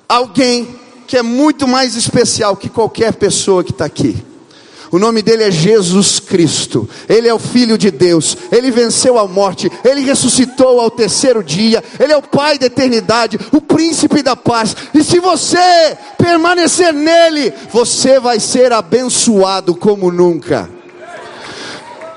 alguém 0.08 0.78
que 1.06 1.16
é 1.16 1.22
muito 1.22 1.66
mais 1.68 1.94
especial 1.94 2.56
que 2.56 2.68
qualquer 2.68 3.14
pessoa 3.14 3.62
que 3.62 3.70
está 3.70 3.84
aqui. 3.84 4.31
O 4.92 4.98
nome 4.98 5.22
dele 5.22 5.44
é 5.44 5.50
Jesus 5.50 6.20
Cristo. 6.20 6.86
Ele 7.08 7.26
é 7.26 7.32
o 7.32 7.38
Filho 7.38 7.78
de 7.78 7.90
Deus. 7.90 8.36
Ele 8.52 8.70
venceu 8.70 9.18
a 9.18 9.26
morte. 9.26 9.72
Ele 9.82 10.02
ressuscitou 10.02 10.78
ao 10.78 10.90
terceiro 10.90 11.42
dia. 11.42 11.82
Ele 11.98 12.12
é 12.12 12.16
o 12.16 12.20
Pai 12.20 12.58
da 12.58 12.66
eternidade, 12.66 13.38
o 13.50 13.58
Príncipe 13.62 14.22
da 14.22 14.36
paz. 14.36 14.76
E 14.92 15.02
se 15.02 15.18
você 15.18 15.96
permanecer 16.18 16.92
nele, 16.92 17.54
você 17.70 18.20
vai 18.20 18.38
ser 18.38 18.70
abençoado 18.70 19.74
como 19.74 20.12
nunca. 20.12 20.68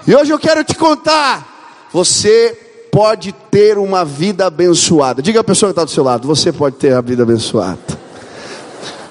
E 0.06 0.14
hoje 0.14 0.34
eu 0.34 0.38
quero 0.38 0.62
te 0.62 0.76
contar. 0.76 1.88
Você 1.94 2.60
pode 2.92 3.32
ter 3.50 3.78
uma 3.78 4.04
vida 4.04 4.48
abençoada. 4.48 5.22
Diga 5.22 5.40
a 5.40 5.46
pessoa 5.46 5.70
que 5.70 5.72
está 5.72 5.86
do 5.86 5.92
seu 5.92 6.04
lado: 6.04 6.28
você 6.28 6.52
pode 6.52 6.76
ter 6.76 6.94
a 6.94 7.00
vida 7.00 7.24
abençoada. 7.24 7.80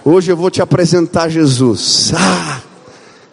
Hoje 0.05 0.31
eu 0.31 0.37
vou 0.37 0.51
te 0.51 0.61
apresentar 0.61 1.31
Jesus. 1.31 2.13
Ah! 2.15 2.74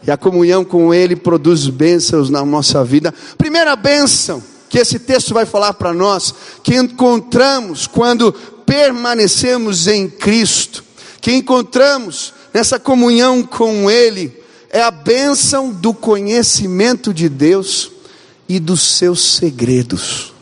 E 0.05 0.11
a 0.11 0.17
comunhão 0.17 0.65
com 0.65 0.93
Ele 0.93 1.15
produz 1.15 1.67
bênçãos 1.67 2.29
na 2.29 2.43
nossa 2.43 2.83
vida. 2.83 3.13
Primeira 3.37 3.75
bênção 3.75 4.41
que 4.69 4.79
esse 4.79 4.97
texto 4.99 5.33
vai 5.33 5.45
falar 5.45 5.73
para 5.73 5.93
nós, 5.93 6.33
que 6.63 6.75
encontramos 6.75 7.87
quando 7.87 8.31
permanecemos 8.65 9.85
em 9.85 10.09
Cristo, 10.09 10.83
que 11.19 11.33
encontramos 11.33 12.33
nessa 12.53 12.79
comunhão 12.79 13.43
com 13.43 13.91
Ele, 13.91 14.41
é 14.69 14.81
a 14.81 14.89
bênção 14.89 15.71
do 15.71 15.93
conhecimento 15.93 17.13
de 17.13 17.27
Deus 17.27 17.91
e 18.47 18.59
dos 18.59 18.81
seus 18.81 19.35
segredos. 19.35 20.33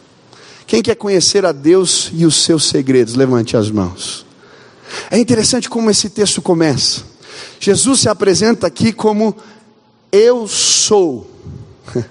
Quem 0.68 0.84
quer 0.84 0.96
conhecer 0.96 1.44
a 1.44 1.52
Deus 1.52 2.12
e 2.14 2.24
os 2.24 2.44
seus 2.44 2.66
segredos? 2.70 3.16
Levante 3.16 3.58
as 3.58 3.72
mãos. 3.72 4.24
É 5.10 5.18
interessante 5.18 5.68
como 5.68 5.90
esse 5.90 6.08
texto 6.08 6.40
começa. 6.40 7.09
Jesus 7.60 8.02
se 8.02 8.10
apresenta 8.10 8.68
aqui 8.68 8.92
como 8.92 9.36
Eu 10.12 10.48
sou. 10.48 11.30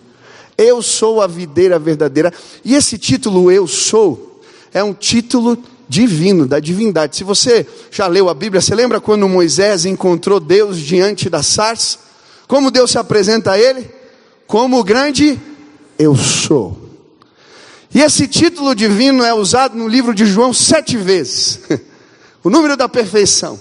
Eu 0.56 0.82
sou 0.82 1.20
a 1.20 1.26
videira 1.26 1.78
verdadeira. 1.78 2.32
E 2.64 2.75
esse 2.75 2.99
título, 2.99 3.50
Eu 3.50 3.66
sou, 3.66 4.40
é 4.73 4.82
um 4.82 4.92
título 4.92 5.58
divino, 5.88 6.47
da 6.47 6.61
divindade. 6.61 7.16
Se 7.16 7.25
você 7.25 7.66
já 7.90 8.06
leu 8.06 8.28
a 8.28 8.35
Bíblia, 8.35 8.61
você 8.61 8.75
lembra 8.75 9.00
quando 9.00 9.28
Moisés 9.28 9.85
encontrou 9.85 10.38
Deus 10.38 10.78
diante 10.78 11.30
da 11.30 11.42
sarça? 11.42 11.99
Como 12.47 12.70
Deus 12.70 12.90
se 12.90 12.99
apresenta 12.99 13.52
a 13.52 13.58
ele? 13.58 13.90
Como 14.47 14.78
o 14.78 14.85
grande 14.85 15.40
Eu 15.99 16.14
sou. 16.14 16.88
E 17.94 18.02
esse 18.02 18.28
título 18.28 18.75
divino 18.75 19.25
é 19.25 19.32
usado 19.32 19.76
no 19.76 19.88
livro 19.88 20.14
de 20.14 20.26
João 20.26 20.52
sete 20.52 20.97
vezes 20.97 21.61
o 22.44 22.50
número 22.50 22.76
da 22.76 22.88
perfeição 22.88 23.58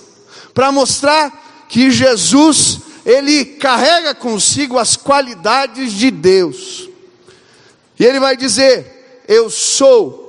para 0.54 0.72
mostrar 0.72 1.47
que 1.68 1.92
Jesus, 1.92 2.80
ele 3.06 3.46
carrega 3.46 4.14
consigo 4.14 4.78
as 4.78 4.96
qualidades 4.96 5.94
de 5.94 6.12
Deus. 6.12 6.90
E 8.00 8.06
ele 8.06 8.20
vai 8.20 8.36
dizer: 8.38 9.24
Eu 9.28 9.50
sou 9.50 10.28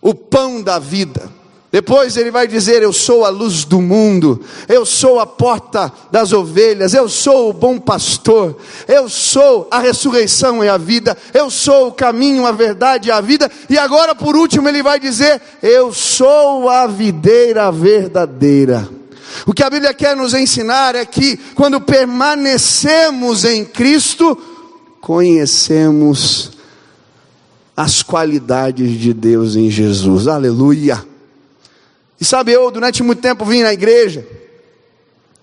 o 0.00 0.14
pão 0.14 0.62
da 0.62 0.78
vida. 0.78 1.30
Depois 1.74 2.16
ele 2.16 2.30
vai 2.30 2.46
dizer: 2.46 2.84
Eu 2.84 2.92
sou 2.92 3.24
a 3.24 3.30
luz 3.30 3.64
do 3.64 3.80
mundo, 3.80 4.40
eu 4.68 4.86
sou 4.86 5.18
a 5.18 5.26
porta 5.26 5.92
das 6.08 6.32
ovelhas, 6.32 6.94
eu 6.94 7.08
sou 7.08 7.50
o 7.50 7.52
bom 7.52 7.80
pastor, 7.80 8.56
eu 8.86 9.08
sou 9.08 9.66
a 9.72 9.80
ressurreição 9.80 10.62
e 10.62 10.68
a 10.68 10.76
vida, 10.76 11.18
eu 11.32 11.50
sou 11.50 11.88
o 11.88 11.92
caminho, 11.92 12.46
a 12.46 12.52
verdade 12.52 13.08
e 13.08 13.10
a 13.10 13.20
vida. 13.20 13.50
E 13.68 13.76
agora, 13.76 14.14
por 14.14 14.36
último, 14.36 14.68
ele 14.68 14.84
vai 14.84 15.00
dizer: 15.00 15.42
Eu 15.60 15.92
sou 15.92 16.68
a 16.68 16.86
videira 16.86 17.72
verdadeira. 17.72 18.88
O 19.46 19.52
que 19.52 19.62
a 19.62 19.70
Bíblia 19.70 19.92
quer 19.92 20.16
nos 20.16 20.34
ensinar 20.34 20.94
é 20.94 21.04
que 21.04 21.36
quando 21.54 21.80
permanecemos 21.80 23.44
em 23.44 23.64
Cristo, 23.64 24.36
conhecemos 25.00 26.52
as 27.76 28.02
qualidades 28.02 28.98
de 28.98 29.12
Deus 29.12 29.56
em 29.56 29.70
Jesus. 29.70 30.28
Aleluia. 30.28 31.04
E 32.20 32.24
sabe, 32.24 32.52
eu 32.52 32.70
durante 32.70 33.02
muito 33.02 33.20
tempo 33.20 33.44
vim 33.44 33.62
na 33.62 33.72
igreja, 33.72 34.26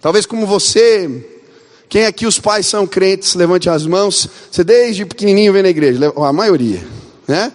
talvez 0.01 0.25
como 0.25 0.47
você, 0.47 1.27
quem 1.89 2.05
aqui 2.05 2.25
os 2.25 2.39
pais 2.39 2.65
são 2.65 2.87
crentes, 2.87 3.35
levante 3.35 3.69
as 3.69 3.85
mãos. 3.85 4.27
Você 4.49 4.63
desde 4.63 5.05
pequenininho 5.05 5.51
vem 5.53 5.61
na 5.61 5.69
igreja, 5.69 6.11
a 6.15 6.33
maioria, 6.33 6.81
né? 7.27 7.51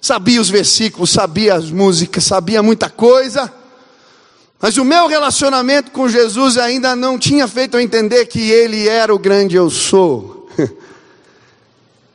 Sabia 0.00 0.40
os 0.40 0.50
versículos, 0.50 1.10
sabia 1.10 1.54
as 1.54 1.70
músicas, 1.70 2.24
sabia 2.24 2.62
muita 2.62 2.90
coisa. 2.90 3.52
Mas 4.60 4.76
o 4.78 4.84
meu 4.84 5.06
relacionamento 5.06 5.90
com 5.90 6.08
Jesus 6.08 6.56
ainda 6.56 6.96
não 6.96 7.18
tinha 7.18 7.46
feito 7.46 7.76
eu 7.76 7.80
entender 7.80 8.26
que 8.26 8.50
Ele 8.50 8.88
era 8.88 9.14
o 9.14 9.18
grande 9.18 9.56
eu 9.56 9.68
sou. 9.70 10.48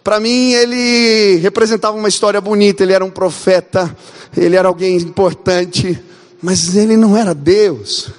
Para 0.04 0.20
mim, 0.20 0.54
ele 0.54 1.36
representava 1.38 1.96
uma 1.96 2.10
história 2.10 2.42
bonita, 2.42 2.82
ele 2.82 2.92
era 2.92 3.06
um 3.06 3.12
profeta, 3.12 3.96
ele 4.36 4.56
era 4.56 4.68
alguém 4.68 4.98
importante, 4.98 6.02
mas 6.42 6.76
ele 6.76 6.98
não 6.98 7.16
era 7.16 7.36
Deus. 7.36 8.10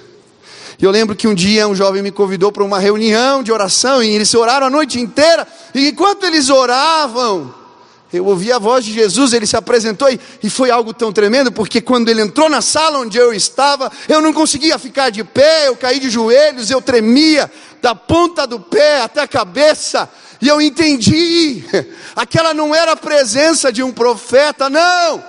Eu 0.81 0.91
lembro 0.91 1.13
que 1.13 1.27
um 1.27 1.33
dia 1.33 1.67
um 1.67 1.75
jovem 1.75 2.01
me 2.01 2.09
convidou 2.09 2.53
para 2.53 2.63
uma 2.63 2.79
reunião 2.79 3.43
de 3.43 3.51
oração, 3.51 4.01
e 4.01 4.09
eles 4.11 4.33
oraram 4.33 4.67
a 4.67 4.69
noite 4.69 4.97
inteira, 4.97 5.45
e 5.75 5.89
enquanto 5.89 6.23
eles 6.23 6.49
oravam, 6.49 7.53
eu 8.13 8.27
ouvi 8.27 8.51
a 8.51 8.59
voz 8.59 8.85
de 8.85 8.93
Jesus, 8.93 9.33
ele 9.33 9.47
se 9.47 9.57
apresentou 9.57 10.07
e, 10.07 10.19
e, 10.43 10.49
foi 10.49 10.69
algo 10.69 10.93
tão 10.93 11.11
tremendo, 11.11 11.51
porque 11.51 11.81
quando 11.81 12.09
ele 12.09 12.21
entrou 12.21 12.47
na 12.47 12.61
sala 12.61 12.99
onde 12.99 13.17
eu 13.17 13.33
estava, 13.33 13.91
eu 14.07 14.21
não 14.21 14.31
conseguia 14.31 14.77
ficar 14.77 15.09
de 15.09 15.23
pé, 15.23 15.67
eu 15.67 15.75
caí 15.75 15.99
de 15.99 16.11
joelhos, 16.11 16.69
eu 16.69 16.79
tremia 16.79 17.51
da 17.81 17.95
ponta 17.95 18.45
do 18.45 18.59
pé 18.59 19.01
até 19.01 19.21
a 19.21 19.27
cabeça, 19.27 20.07
e 20.39 20.47
eu 20.47 20.61
entendi, 20.61 21.63
aquela 22.15 22.53
não 22.53 22.75
era 22.75 22.91
a 22.91 22.95
presença 22.95 23.71
de 23.71 23.81
um 23.81 23.91
profeta, 23.91 24.69
não, 24.69 25.23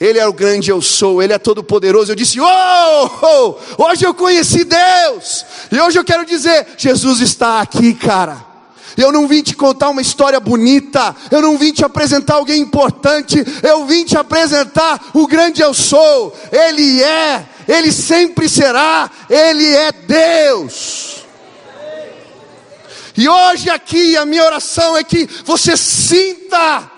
ele 0.00 0.18
é 0.18 0.26
o 0.26 0.32
grande 0.32 0.70
eu 0.70 0.82
sou, 0.82 1.22
Ele 1.22 1.32
é 1.32 1.38
todo 1.38 1.64
poderoso. 1.64 2.12
Eu 2.12 2.16
disse: 2.16 2.38
oh, 2.38 3.10
oh, 3.22 3.82
hoje 3.82 4.04
eu 4.04 4.12
conheci 4.12 4.62
Deus, 4.62 5.46
e 5.72 5.80
hoje 5.80 5.98
eu 5.98 6.04
quero 6.04 6.26
dizer: 6.26 6.66
Jesus 6.76 7.20
está 7.20 7.62
aqui, 7.62 7.94
cara. 7.94 8.55
Eu 8.96 9.12
não 9.12 9.28
vim 9.28 9.42
te 9.42 9.54
contar 9.54 9.90
uma 9.90 10.00
história 10.00 10.40
bonita, 10.40 11.14
eu 11.30 11.42
não 11.42 11.58
vim 11.58 11.72
te 11.72 11.84
apresentar 11.84 12.34
alguém 12.34 12.60
importante, 12.60 13.44
eu 13.62 13.84
vim 13.84 14.04
te 14.04 14.16
apresentar 14.16 15.10
o 15.12 15.26
grande 15.26 15.60
eu 15.60 15.74
sou. 15.74 16.34
Ele 16.50 17.02
é, 17.02 17.46
ele 17.68 17.92
sempre 17.92 18.48
será, 18.48 19.10
ele 19.28 19.66
é 19.74 19.92
Deus. 19.92 21.24
E 23.16 23.28
hoje 23.28 23.70
aqui 23.70 24.16
a 24.16 24.26
minha 24.26 24.44
oração 24.44 24.96
é 24.96 25.02
que 25.02 25.28
você 25.44 25.76
sinta 25.76 26.90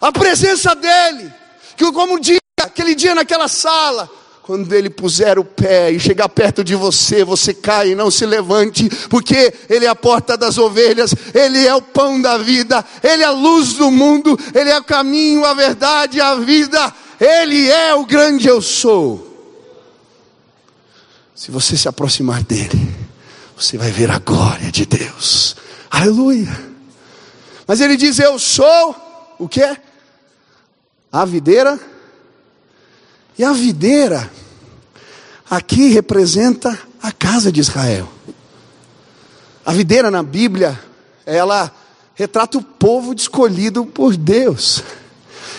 a 0.00 0.12
presença 0.12 0.74
dele, 0.74 1.32
que 1.76 1.90
como 1.92 2.20
dia, 2.20 2.38
aquele 2.60 2.94
dia 2.94 3.14
naquela 3.14 3.48
sala, 3.48 4.08
quando 4.50 4.72
ele 4.72 4.90
puser 4.90 5.38
o 5.38 5.44
pé 5.44 5.92
e 5.92 6.00
chegar 6.00 6.28
perto 6.28 6.64
de 6.64 6.74
você, 6.74 7.22
você 7.22 7.54
cai 7.54 7.90
e 7.90 7.94
não 7.94 8.10
se 8.10 8.26
levante, 8.26 8.90
porque 9.08 9.54
ele 9.68 9.84
é 9.84 9.88
a 9.88 9.94
porta 9.94 10.36
das 10.36 10.58
ovelhas, 10.58 11.14
ele 11.32 11.64
é 11.64 11.72
o 11.72 11.80
pão 11.80 12.20
da 12.20 12.36
vida, 12.36 12.84
ele 13.00 13.22
é 13.22 13.26
a 13.26 13.30
luz 13.30 13.74
do 13.74 13.92
mundo, 13.92 14.36
ele 14.52 14.68
é 14.68 14.76
o 14.76 14.82
caminho, 14.82 15.44
a 15.44 15.54
verdade 15.54 16.20
a 16.20 16.34
vida, 16.34 16.92
ele 17.20 17.70
é 17.70 17.94
o 17.94 18.04
grande 18.04 18.48
eu 18.48 18.60
sou. 18.60 19.24
Se 21.32 21.52
você 21.52 21.76
se 21.76 21.86
aproximar 21.86 22.42
dele, 22.42 22.92
você 23.56 23.78
vai 23.78 23.92
ver 23.92 24.10
a 24.10 24.18
glória 24.18 24.72
de 24.72 24.84
Deus. 24.84 25.54
Aleluia. 25.88 26.60
Mas 27.68 27.80
ele 27.80 27.96
diz: 27.96 28.18
Eu 28.18 28.36
sou 28.36 28.96
o 29.38 29.48
que? 29.48 29.76
A 31.12 31.24
videira 31.24 31.78
e 33.40 33.44
a 33.44 33.54
videira 33.54 34.30
aqui 35.48 35.88
representa 35.88 36.78
a 37.02 37.10
casa 37.10 37.50
de 37.50 37.58
Israel. 37.58 38.06
A 39.64 39.72
videira 39.72 40.10
na 40.10 40.22
Bíblia, 40.22 40.78
ela 41.24 41.74
retrata 42.14 42.58
o 42.58 42.62
povo 42.62 43.14
escolhido 43.14 43.86
por 43.86 44.14
Deus. 44.14 44.84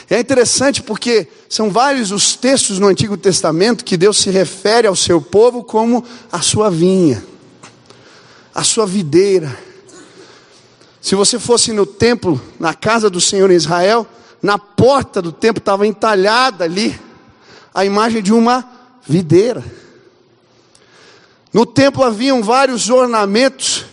É 0.08 0.20
interessante 0.20 0.84
porque 0.84 1.28
são 1.50 1.72
vários 1.72 2.12
os 2.12 2.36
textos 2.36 2.78
no 2.78 2.86
Antigo 2.86 3.18
Testamento 3.18 3.84
que 3.84 3.98
Deus 3.98 4.20
se 4.20 4.30
refere 4.30 4.86
ao 4.86 4.96
seu 4.96 5.20
povo 5.20 5.64
como 5.64 6.06
a 6.32 6.40
sua 6.40 6.70
vinha, 6.70 7.26
a 8.54 8.64
sua 8.64 8.86
videira. 8.86 9.58
Se 11.02 11.16
você 11.16 11.40
fosse 11.40 11.74
no 11.74 11.88
templo, 11.88 12.40
na 12.60 12.76
casa 12.76 13.10
do 13.10 13.20
Senhor 13.20 13.50
em 13.50 13.56
Israel, 13.56 14.06
na 14.40 14.60
porta 14.60 15.20
do 15.20 15.32
templo 15.32 15.62
estava 15.62 15.88
entalhada 15.88 16.64
ali 16.64 16.96
a 17.74 17.86
imagem 17.86 18.22
de 18.22 18.34
uma 18.34 18.68
videira. 19.08 19.64
No 21.54 21.66
templo 21.66 22.04
haviam 22.04 22.42
vários 22.42 22.90
ornamentos 22.90 23.86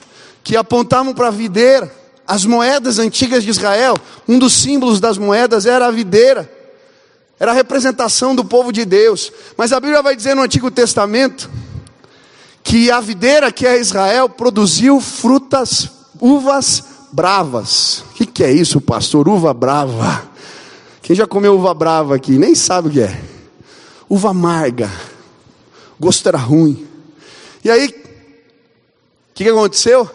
que 0.45 0.57
apontavam 0.57 1.13
para 1.13 1.29
a 1.29 1.33
videira. 1.33 1.93
As 2.27 2.45
moedas 2.45 2.99
antigas 2.99 3.43
de 3.43 3.51
Israel, 3.51 3.97
um 4.29 4.39
dos 4.39 4.53
símbolos 4.53 5.01
das 5.01 5.19
moedas 5.19 5.67
era 5.67 5.87
a 5.87 5.91
videira. 5.91 6.51
Era 7.41 7.53
a 7.53 7.55
representação 7.55 8.35
do 8.35 8.45
povo 8.45 8.73
de 8.73 8.85
Deus. 8.85 9.33
Mas 9.57 9.73
a 9.73 9.81
Bíblia 9.81 10.03
vai 10.03 10.15
dizer 10.15 10.35
no 10.35 10.43
Antigo 10.43 10.71
Testamento 10.71 11.51
que 12.63 12.91
a 12.91 13.01
videira 13.01 13.51
que 13.51 13.67
é 13.67 13.81
Israel 13.81 14.29
produziu 14.29 15.01
frutas, 15.01 15.89
uvas 16.21 16.85
bravas. 17.13 18.05
O 18.11 18.15
que, 18.15 18.27
que 18.27 18.45
é 18.45 18.53
isso, 18.53 18.81
pastor? 18.81 19.29
Uva 19.29 19.55
brava. 19.55 20.29
Quem 21.01 21.17
já 21.17 21.27
comeu 21.27 21.55
uva 21.55 21.73
brava 21.73 22.15
aqui? 22.15 22.33
Nem 22.33 22.55
sabe 22.55 22.89
o 22.89 22.91
que 22.91 23.01
é 23.01 23.38
uva 24.09 24.31
amarga, 24.31 24.91
gosto 26.01 26.29
era 26.29 26.39
ruim. 26.39 26.87
E 27.65 27.71
aí, 27.71 27.89
o 27.89 27.93
que, 29.35 29.45
que 29.45 29.51
aconteceu? 29.51 30.09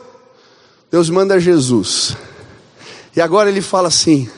Deus 0.92 1.10
manda 1.10 1.40
Jesus. 1.40 2.16
E 3.16 3.22
agora 3.22 3.50
ele 3.50 3.62
fala 3.62 3.90
assim: 3.90 4.30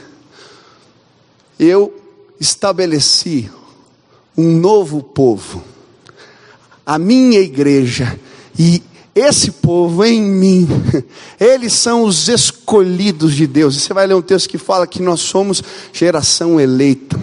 Eu 1.58 1.94
estabeleci 2.40 3.50
um 4.38 4.58
novo 4.58 5.02
povo, 5.02 5.64
a 6.86 7.00
minha 7.00 7.40
igreja, 7.40 8.20
e 8.60 8.84
esse 9.14 9.52
povo 9.52 10.04
em 10.04 10.22
mim, 10.22 10.68
eles 11.40 11.72
são 11.72 12.04
os 12.04 12.28
escolhidos 12.28 13.34
de 13.34 13.48
Deus. 13.48 13.78
E 13.78 13.80
você 13.80 13.94
vai 13.94 14.06
ler 14.06 14.16
um 14.16 14.22
texto 14.22 14.50
que 14.50 14.58
fala 14.58 14.86
que 14.86 15.02
nós 15.02 15.22
somos 15.22 15.64
geração 15.94 16.60
eleita 16.60 17.18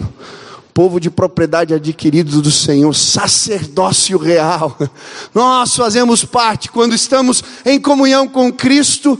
povo 0.73 0.99
de 0.99 1.09
propriedade 1.09 1.73
adquirido 1.73 2.41
do 2.41 2.51
Senhor, 2.51 2.93
sacerdócio 2.93 4.17
real. 4.17 4.77
Nós 5.33 5.75
fazemos 5.75 6.25
parte, 6.25 6.71
quando 6.71 6.95
estamos 6.95 7.43
em 7.63 7.79
comunhão 7.79 8.27
com 8.27 8.51
Cristo, 8.51 9.19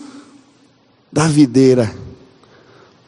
da 1.12 1.28
videira, 1.28 1.94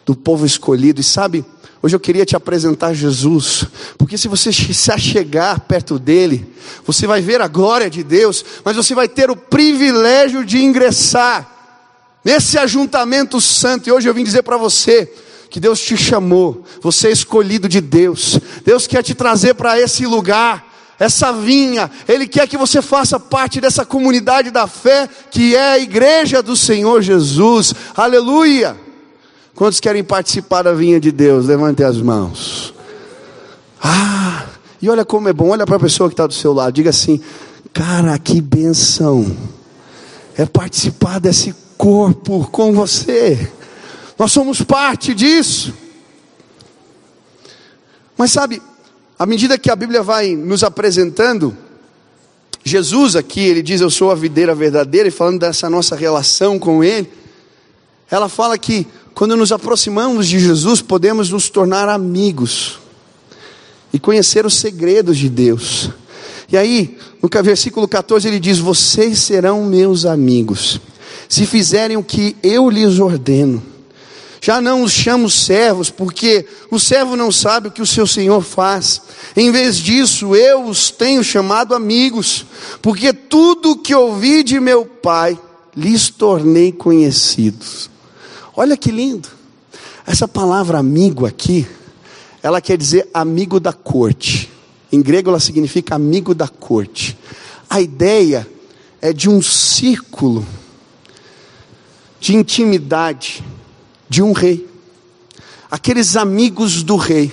do 0.06 0.16
povo 0.16 0.46
escolhido. 0.46 1.02
E 1.02 1.04
sabe, 1.04 1.44
hoje 1.82 1.96
eu 1.96 2.00
queria 2.00 2.26
te 2.26 2.36
apresentar 2.36 2.94
Jesus, 2.94 3.66
porque 3.98 4.18
se 4.18 4.28
você 4.28 4.54
se 4.54 4.92
achegar 4.92 5.62
perto 5.62 5.98
dele, 5.98 6.48
você 6.86 7.08
vai 7.08 7.22
ver 7.22 7.42
a 7.42 7.48
glória 7.48 7.90
de 7.90 8.04
Deus, 8.04 8.46
mas 8.64 8.76
você 8.76 8.94
vai 8.94 9.08
ter 9.08 9.32
o 9.32 9.36
privilégio 9.36 10.46
de 10.46 10.60
ingressar 10.64 11.52
nesse 12.24 12.60
ajuntamento 12.60 13.42
santo. 13.42 13.90
E 13.90 13.92
hoje 13.92 14.08
eu 14.08 14.14
vim 14.14 14.24
dizer 14.24 14.44
para 14.44 14.58
você, 14.58 15.12
que 15.50 15.60
Deus 15.60 15.80
te 15.80 15.96
chamou, 15.96 16.64
você 16.82 17.08
é 17.08 17.12
escolhido 17.12 17.70
de 17.70 17.80
Deus. 17.82 18.40
Deus 18.64 18.88
quer 18.88 19.04
te 19.04 19.14
trazer 19.14 19.54
para 19.54 19.80
esse 19.80 20.06
lugar, 20.06 20.66
essa 21.00 21.32
vinha. 21.32 21.90
Ele 22.08 22.28
quer 22.28 22.48
que 22.48 22.58
você 22.58 22.82
faça 22.82 23.20
parte 23.20 23.62
dessa 23.62 23.86
comunidade 23.86 24.52
da 24.52 24.68
fé, 24.68 25.08
que 25.32 25.56
é 25.56 25.74
a 25.74 25.80
igreja 25.80 26.42
do 26.42 26.56
Senhor 26.56 27.02
Jesus. 27.02 27.74
Aleluia! 27.96 28.76
Quantos 29.56 29.80
querem 29.80 30.04
participar 30.04 30.64
da 30.64 30.74
vinha 30.74 31.00
de 31.00 31.12
Deus? 31.12 31.46
Levante 31.46 31.84
as 31.84 31.98
mãos. 31.98 32.74
Ah, 33.82 34.46
e 34.82 34.90
olha 34.90 35.06
como 35.06 35.30
é 35.30 35.34
bom, 35.34 35.50
olha 35.50 35.66
para 35.66 35.78
a 35.78 35.80
pessoa 35.80 36.10
que 36.10 36.14
está 36.14 36.28
do 36.28 36.34
seu 36.34 36.52
lado, 36.52 36.74
diga 36.74 36.90
assim: 36.90 37.22
cara, 37.72 38.18
que 38.20 38.42
benção, 38.42 39.36
é 40.38 40.46
participar 40.46 41.20
desse 41.20 41.56
corpo 41.78 42.48
com 42.52 42.74
você. 42.74 43.50
Nós 44.18 44.32
somos 44.32 44.62
parte 44.62 45.14
disso. 45.14 45.74
Mas 48.18 48.32
sabe, 48.32 48.62
à 49.20 49.26
medida 49.26 49.58
que 49.58 49.70
a 49.70 49.76
Bíblia 49.76 50.02
vai 50.02 50.36
nos 50.36 50.64
apresentando, 50.64 51.56
Jesus 52.64 53.16
aqui, 53.16 53.42
ele 53.42 53.62
diz: 53.62 53.82
Eu 53.82 53.90
sou 53.90 54.10
a 54.10 54.16
videira 54.16 54.56
verdadeira, 54.56 55.08
e 55.08 55.12
falando 55.12 55.40
dessa 55.40 55.70
nossa 55.70 55.96
relação 55.96 56.58
com 56.58 56.84
Ele, 56.84 57.10
ela 58.10 58.30
fala 58.30 58.58
que 58.58 58.88
quando 59.14 59.38
nos 59.38 59.52
aproximamos 59.52 60.28
de 60.28 60.40
Jesus, 60.40 60.82
podemos 60.82 61.30
nos 61.30 61.50
tornar 61.50 61.88
amigos 61.88 62.80
e 63.94 64.00
conhecer 64.00 64.46
os 64.46 64.56
segredos 64.56 65.18
de 65.18 65.30
Deus. 65.30 65.90
E 66.52 66.58
aí, 66.58 66.98
no 67.22 67.30
versículo 67.44 67.88
14, 67.88 68.28
ele 68.28 68.40
diz: 68.40 68.60
Vocês 68.60 69.20
serão 69.20 69.66
meus 69.66 70.06
amigos, 70.06 70.80
se 71.28 71.46
fizerem 71.46 71.98
o 71.98 72.04
que 72.04 72.36
eu 72.42 72.70
lhes 72.70 73.00
ordeno. 73.00 73.75
Já 74.46 74.62
não 74.62 74.84
os 74.84 74.92
chamo 74.92 75.28
servos, 75.28 75.90
porque 75.90 76.46
o 76.70 76.80
servo 76.80 77.16
não 77.16 77.32
sabe 77.32 77.68
o 77.68 77.72
que 77.72 77.82
o 77.82 77.86
seu 77.86 78.06
senhor 78.06 78.44
faz. 78.44 79.02
Em 79.36 79.52
vez 79.52 79.76
disso, 79.76 80.36
eu 80.36 80.66
os 80.66 80.92
tenho 80.92 81.24
chamado 81.24 81.74
amigos, 81.74 82.46
porque 82.80 83.12
tudo 83.12 83.72
o 83.72 83.78
que 83.80 83.96
ouvi 83.96 84.44
de 84.44 84.60
meu 84.60 84.86
pai 84.86 85.36
lhes 85.76 86.12
tornei 86.12 86.72
conhecidos. 86.72 87.90
Olha 88.56 88.78
que 88.78 88.92
lindo. 88.92 89.28
Essa 90.06 90.28
palavra 90.28 90.78
amigo 90.78 91.26
aqui, 91.26 91.66
ela 92.44 92.62
quer 92.62 92.78
dizer 92.78 93.10
amigo 93.12 93.60
da 93.60 93.74
corte. 93.74 94.52
Em 94.92 95.02
grego 95.02 95.32
ela 95.32 95.40
significa 95.40 95.96
amigo 95.96 96.36
da 96.36 96.48
corte. 96.48 97.18
A 97.68 97.82
ideia 97.82 98.48
é 99.02 99.12
de 99.12 99.28
um 99.28 99.42
círculo 99.42 100.46
de 102.20 102.36
intimidade 102.36 103.44
de 104.10 104.22
um 104.22 104.32
rei. 104.32 104.68
Aqueles 105.70 106.16
amigos 106.16 106.84
do 106.84 106.96
rei. 106.96 107.32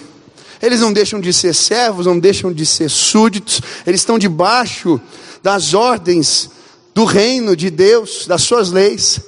Eles 0.61 0.81
não 0.81 0.93
deixam 0.93 1.21
de 1.21 1.33
ser 1.33 1.55
servos, 1.55 2.07
não 2.07 2.19
deixam 2.19 2.53
de 2.53 2.65
ser 2.65 2.89
súditos, 2.89 3.61
eles 3.87 4.01
estão 4.01 4.19
debaixo 4.19 5.01
das 5.43 5.75
ordens 5.75 6.51
do 6.95 7.05
reino 7.05 7.57
de 7.57 7.69
Deus, 7.69 8.27
das 8.27 8.43
suas 8.43 8.71
leis, 8.71 9.21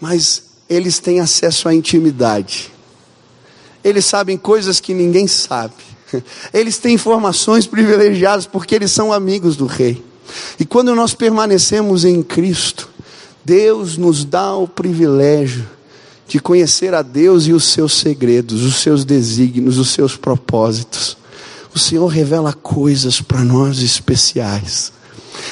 mas 0.00 0.42
eles 0.68 0.98
têm 0.98 1.20
acesso 1.20 1.68
à 1.68 1.74
intimidade. 1.74 2.70
Eles 3.82 4.04
sabem 4.04 4.36
coisas 4.36 4.80
que 4.80 4.92
ninguém 4.92 5.26
sabe. 5.26 5.74
Eles 6.52 6.78
têm 6.78 6.94
informações 6.94 7.66
privilegiadas 7.66 8.46
porque 8.46 8.74
eles 8.74 8.90
são 8.90 9.12
amigos 9.12 9.56
do 9.56 9.66
rei. 9.66 10.04
E 10.58 10.64
quando 10.64 10.94
nós 10.94 11.14
permanecemos 11.14 12.04
em 12.04 12.20
Cristo, 12.20 12.88
Deus 13.44 13.96
nos 13.96 14.24
dá 14.24 14.56
o 14.56 14.66
privilégio 14.66 15.75
de 16.26 16.40
conhecer 16.40 16.92
a 16.92 17.02
Deus 17.02 17.46
e 17.46 17.52
os 17.52 17.64
seus 17.64 17.92
segredos, 17.94 18.64
os 18.64 18.76
seus 18.76 19.04
desígnios, 19.04 19.78
os 19.78 19.90
seus 19.90 20.16
propósitos. 20.16 21.16
O 21.74 21.78
Senhor 21.78 22.06
revela 22.06 22.52
coisas 22.52 23.20
para 23.20 23.44
nós 23.44 23.78
especiais. 23.78 24.92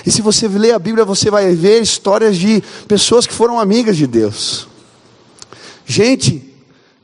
E 0.05 0.11
se 0.11 0.23
você 0.23 0.49
ler 0.49 0.73
a 0.73 0.79
Bíblia, 0.79 1.05
você 1.05 1.31
vai 1.31 1.55
ver 1.55 1.83
histórias 1.83 2.37
de 2.37 2.63
pessoas 2.89 3.27
que 3.27 3.33
foram 3.33 3.61
amigas 3.61 3.97
de 3.97 4.07
Deus. 4.07 4.67
Gente 5.87 6.43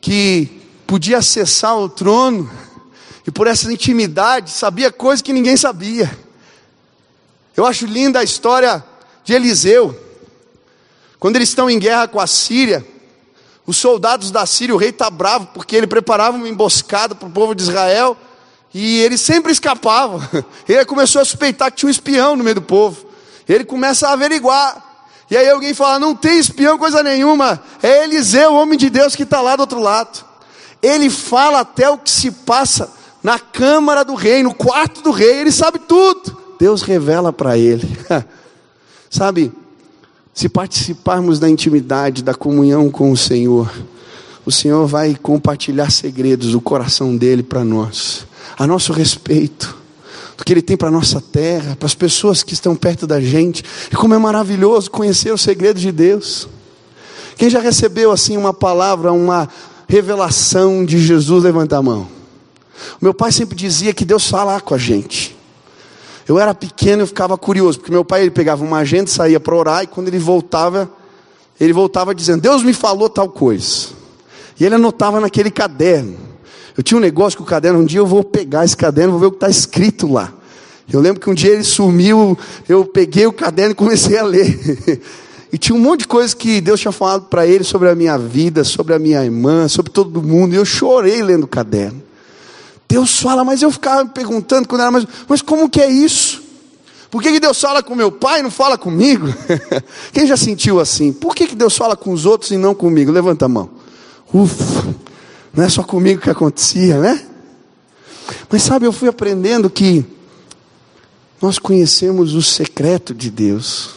que 0.00 0.61
podia 0.87 1.18
acessar 1.18 1.78
o 1.78 1.88
trono 1.88 2.50
e 3.26 3.30
por 3.30 3.46
essa 3.46 3.70
intimidade 3.72 4.50
sabia 4.50 4.90
coisas 4.90 5.22
que 5.22 5.33
ninguém 5.33 5.56
sabia. 5.56 6.11
Eu 7.56 7.66
acho 7.66 7.87
linda 7.87 8.20
a 8.20 8.24
história 8.24 8.83
de 9.22 9.35
Eliseu. 9.35 9.94
Quando 11.18 11.37
eles 11.37 11.50
estão 11.50 11.68
em 11.68 11.78
guerra 11.78 12.09
com 12.09 12.18
a 12.18 12.26
Síria, 12.26 12.85
os 13.70 13.76
soldados 13.76 14.33
da 14.33 14.44
Síria, 14.44 14.74
o 14.74 14.78
rei 14.78 14.90
está 14.90 15.09
bravo 15.09 15.48
porque 15.54 15.76
ele 15.76 15.87
preparava 15.87 16.37
uma 16.37 16.48
emboscada 16.48 17.14
para 17.14 17.28
o 17.28 17.30
povo 17.30 17.54
de 17.54 17.62
Israel 17.62 18.16
e 18.74 18.98
ele 18.98 19.16
sempre 19.16 19.52
escapava. 19.52 20.28
Ele 20.68 20.85
começou 20.85 21.20
a 21.20 21.24
suspeitar 21.24 21.72
que 21.72 21.78
tinha 21.78 21.88
um 21.88 21.90
espião 21.90 22.37
no 22.37 22.44
meio 22.44 22.54
do 22.54 22.62
povo. 22.62 23.04
Ele 23.48 23.64
começa 23.64 24.06
a 24.09 24.12
averiguar. 24.12 24.80
E 25.28 25.37
aí 25.37 25.48
alguém 25.50 25.74
fala: 25.74 25.98
não 25.98 26.14
tem 26.14 26.38
espião, 26.38 26.78
coisa 26.78 27.02
nenhuma. 27.02 27.61
É 27.83 28.04
Eliseu, 28.04 28.52
o 28.52 28.54
homem 28.54 28.78
de 28.78 28.88
Deus, 28.88 29.16
que 29.16 29.24
está 29.24 29.40
lá 29.40 29.56
do 29.56 29.62
outro 29.62 29.80
lado. 29.80 30.24
Ele 30.80 31.11
fala 31.11 31.61
até 31.61 31.90
o 31.90 31.98
que 31.98 32.11
se 32.11 32.30
passa 32.30 32.92
na 33.24 33.40
câmara 33.40 34.04
do 34.04 34.14
rei, 34.14 34.42
no 34.44 34.54
quarto 34.54 35.02
do 35.02 35.11
rei. 35.11 35.40
Ele 35.40 35.50
sabe 35.50 35.80
tudo. 35.80 36.40
Deus 36.61 36.83
revela 36.83 37.33
para 37.33 37.59
ele. 37.59 37.88
sabe, 39.11 39.52
se 40.32 40.48
participarmos 40.48 41.38
da 41.38 41.48
intimidade, 41.48 42.22
da 42.22 42.34
comunhão 42.34 42.90
com 42.90 43.10
o 43.10 43.16
Senhor, 43.16 43.70
o 44.44 44.50
Senhor 44.50 44.86
vai 44.86 45.14
compartilhar 45.14 45.90
segredos 45.90 46.52
do 46.52 46.60
coração 46.60 47.16
dele 47.16 47.42
para 47.42 47.64
nós, 47.64 48.26
a 48.58 48.66
nosso 48.66 48.92
respeito, 48.92 49.76
do 50.36 50.44
que 50.44 50.52
ele 50.52 50.62
tem 50.62 50.76
para 50.76 50.88
a 50.88 50.92
nossa 50.92 51.20
terra, 51.20 51.76
para 51.76 51.86
as 51.86 51.94
pessoas 51.94 52.42
que 52.42 52.54
estão 52.54 52.74
perto 52.74 53.06
da 53.06 53.20
gente, 53.20 53.62
e 53.92 53.96
como 53.96 54.14
é 54.14 54.18
maravilhoso 54.18 54.90
conhecer 54.90 55.32
os 55.32 55.42
segredos 55.42 55.82
de 55.82 55.92
Deus. 55.92 56.48
Quem 57.36 57.50
já 57.50 57.60
recebeu 57.60 58.10
assim 58.12 58.36
uma 58.36 58.54
palavra, 58.54 59.12
uma 59.12 59.48
revelação 59.88 60.84
de 60.84 60.98
Jesus, 60.98 61.44
levanta 61.44 61.76
a 61.76 61.82
mão. 61.82 62.08
meu 63.00 63.12
pai 63.12 63.32
sempre 63.32 63.56
dizia 63.56 63.92
que 63.92 64.04
Deus 64.04 64.28
fala 64.28 64.60
com 64.60 64.74
a 64.74 64.78
gente. 64.78 65.36
Eu 66.30 66.38
era 66.38 66.54
pequeno, 66.54 67.02
eu 67.02 67.08
ficava 67.08 67.36
curioso, 67.36 67.80
porque 67.80 67.90
meu 67.90 68.04
pai 68.04 68.20
ele 68.22 68.30
pegava 68.30 68.64
uma 68.64 68.78
agenda, 68.78 69.10
saía 69.10 69.40
para 69.40 69.52
orar 69.52 69.82
e 69.82 69.88
quando 69.88 70.06
ele 70.06 70.18
voltava, 70.20 70.88
ele 71.58 71.72
voltava 71.72 72.14
dizendo: 72.14 72.40
"Deus 72.40 72.62
me 72.62 72.72
falou 72.72 73.10
tal 73.10 73.28
coisa". 73.28 73.88
E 74.60 74.64
ele 74.64 74.76
anotava 74.76 75.18
naquele 75.18 75.50
caderno. 75.50 76.16
Eu 76.76 76.84
tinha 76.84 76.96
um 76.96 77.00
negócio 77.00 77.36
com 77.36 77.42
o 77.42 77.46
caderno, 77.48 77.80
um 77.80 77.84
dia 77.84 77.98
eu 77.98 78.06
vou 78.06 78.22
pegar 78.22 78.64
esse 78.64 78.76
caderno, 78.76 79.10
vou 79.10 79.20
ver 79.22 79.26
o 79.26 79.30
que 79.32 79.38
está 79.38 79.48
escrito 79.48 80.06
lá. 80.06 80.32
Eu 80.92 81.00
lembro 81.00 81.20
que 81.20 81.28
um 81.28 81.34
dia 81.34 81.50
ele 81.50 81.64
sumiu, 81.64 82.38
eu 82.68 82.84
peguei 82.84 83.26
o 83.26 83.32
caderno 83.32 83.72
e 83.72 83.74
comecei 83.74 84.16
a 84.16 84.22
ler. 84.22 85.02
E 85.52 85.58
tinha 85.58 85.74
um 85.74 85.80
monte 85.80 86.02
de 86.02 86.06
coisas 86.06 86.32
que 86.32 86.60
Deus 86.60 86.78
tinha 86.78 86.92
falado 86.92 87.24
para 87.24 87.44
ele 87.44 87.64
sobre 87.64 87.88
a 87.88 87.94
minha 87.96 88.16
vida, 88.16 88.62
sobre 88.62 88.94
a 88.94 89.00
minha 89.00 89.24
irmã, 89.24 89.66
sobre 89.66 89.90
todo 89.90 90.22
mundo. 90.22 90.54
E 90.54 90.56
eu 90.56 90.64
chorei 90.64 91.24
lendo 91.24 91.42
o 91.42 91.48
caderno. 91.48 92.00
Deus 92.90 93.20
fala, 93.20 93.44
mas 93.44 93.62
eu 93.62 93.70
ficava 93.70 94.03
me 94.03 94.11
perguntando 94.11 94.66
quando 94.66 94.81
era 94.81 94.90
mais, 94.90 95.07
mas 95.29 95.40
como 95.40 95.70
que 95.70 95.81
é 95.81 95.88
isso? 95.88 96.42
Por 97.09 97.22
que, 97.22 97.31
que 97.31 97.38
Deus 97.38 97.61
fala 97.61 97.85
com 97.85 97.94
meu 97.94 98.11
pai 98.11 98.40
e 98.40 98.42
não 98.42 98.50
fala 98.50 98.76
comigo? 98.76 99.29
Quem 100.12 100.26
já 100.26 100.37
sentiu 100.37 100.81
assim? 100.81 101.12
Por 101.12 101.33
que, 101.33 101.46
que 101.46 101.55
Deus 101.55 101.76
fala 101.76 101.96
com 101.96 102.11
os 102.11 102.26
outros 102.26 102.50
e 102.50 102.57
não 102.57 102.74
comigo? 102.74 103.12
Levanta 103.12 103.44
a 103.44 103.48
mão. 103.48 103.70
Ufa, 104.35 104.92
não 105.55 105.62
é 105.62 105.68
só 105.68 105.85
comigo 105.85 106.20
que 106.20 106.31
acontecia, 106.31 106.98
né? 106.98 107.24
Mas 108.50 108.64
sabe, 108.64 108.87
eu 108.87 108.92
fui 108.92 109.09
aprendendo 109.09 109.70
que 109.70 110.05
nós 111.40 111.61
conhecemos 111.61 112.35
o 112.35 112.42
secreto 112.42 113.14
de 113.14 113.31
Deus, 113.31 113.90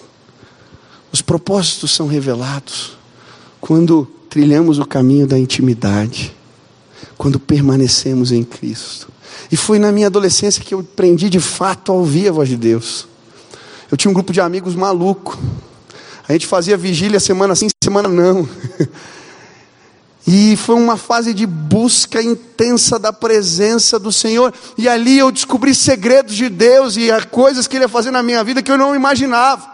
os 1.12 1.22
propósitos 1.22 1.90
são 1.92 2.06
revelados 2.06 2.96
quando 3.60 4.08
trilhamos 4.30 4.78
o 4.78 4.86
caminho 4.86 5.26
da 5.26 5.38
intimidade 5.38 6.36
quando 7.18 7.40
permanecemos 7.40 8.32
em 8.32 8.44
Cristo. 8.44 9.10
E 9.52 9.58
foi 9.58 9.80
na 9.80 9.92
minha 9.92 10.08
adolescência 10.08 10.64
que 10.64 10.74
eu 10.74 10.80
aprendi 10.80 11.30
de 11.30 11.40
fato 11.40 11.92
a 11.92 11.96
ouvir 11.96 12.30
a 12.30 12.32
voz 12.32 12.50
de 12.50 12.58
Deus. 12.58 13.08
Eu 13.92 13.98
tinha 13.98 14.10
um 14.10 14.14
grupo 14.14 14.34
de 14.34 14.42
amigos 14.42 14.76
maluco. 14.76 15.38
A 16.28 16.34
gente 16.34 16.48
fazia 16.48 16.78
vigília 16.78 17.20
semana 17.20 17.56
sim, 17.56 17.68
semana 17.84 18.08
não. 18.08 18.48
E 20.26 20.56
foi 20.56 20.76
uma 20.76 20.96
fase 20.96 21.34
de 21.34 21.46
busca 21.46 22.22
intensa 22.22 22.98
da 22.98 23.12
presença 23.12 24.00
do 24.00 24.10
Senhor. 24.10 24.54
E 24.78 24.88
ali 24.88 25.20
eu 25.20 25.30
descobri 25.30 25.76
segredos 25.76 26.36
de 26.36 26.48
Deus 26.48 26.96
e 26.96 27.10
coisas 27.30 27.68
que 27.68 27.76
Ele 27.76 27.84
ia 27.84 27.90
fazer 27.90 28.10
na 28.10 28.24
minha 28.24 28.42
vida 28.42 28.62
que 28.62 28.72
eu 28.72 28.78
não 28.78 28.96
imaginava. 28.96 29.73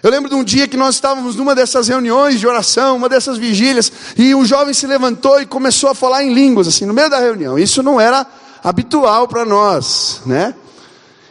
Eu 0.00 0.12
lembro 0.12 0.28
de 0.30 0.36
um 0.36 0.44
dia 0.44 0.68
que 0.68 0.76
nós 0.76 0.94
estávamos 0.94 1.34
numa 1.34 1.56
dessas 1.56 1.88
reuniões 1.88 2.38
de 2.38 2.46
oração, 2.46 2.96
uma 2.96 3.08
dessas 3.08 3.36
vigílias, 3.36 3.90
e 4.16 4.32
um 4.32 4.44
jovem 4.44 4.72
se 4.72 4.86
levantou 4.86 5.40
e 5.40 5.46
começou 5.46 5.90
a 5.90 5.94
falar 5.94 6.22
em 6.22 6.32
línguas, 6.32 6.68
assim, 6.68 6.86
no 6.86 6.94
meio 6.94 7.10
da 7.10 7.18
reunião. 7.18 7.58
Isso 7.58 7.82
não 7.82 8.00
era 8.00 8.24
habitual 8.62 9.26
para 9.26 9.44
nós, 9.44 10.20
né? 10.24 10.54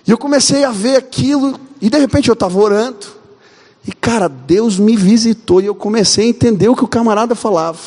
E 0.05 0.11
eu 0.11 0.17
comecei 0.17 0.65
a 0.65 0.71
ver 0.71 0.97
aquilo, 0.97 1.57
e 1.79 1.89
de 1.89 1.97
repente 1.97 2.27
eu 2.27 2.33
estava 2.33 2.59
orando, 2.59 3.07
e 3.87 3.93
cara, 3.93 4.27
Deus 4.27 4.77
me 4.77 4.97
visitou, 4.97 5.61
e 5.61 5.65
eu 5.65 5.75
comecei 5.75 6.25
a 6.25 6.29
entender 6.29 6.67
o 6.67 6.75
que 6.75 6.83
o 6.83 6.89
camarada 6.89 7.35
falava. 7.35 7.79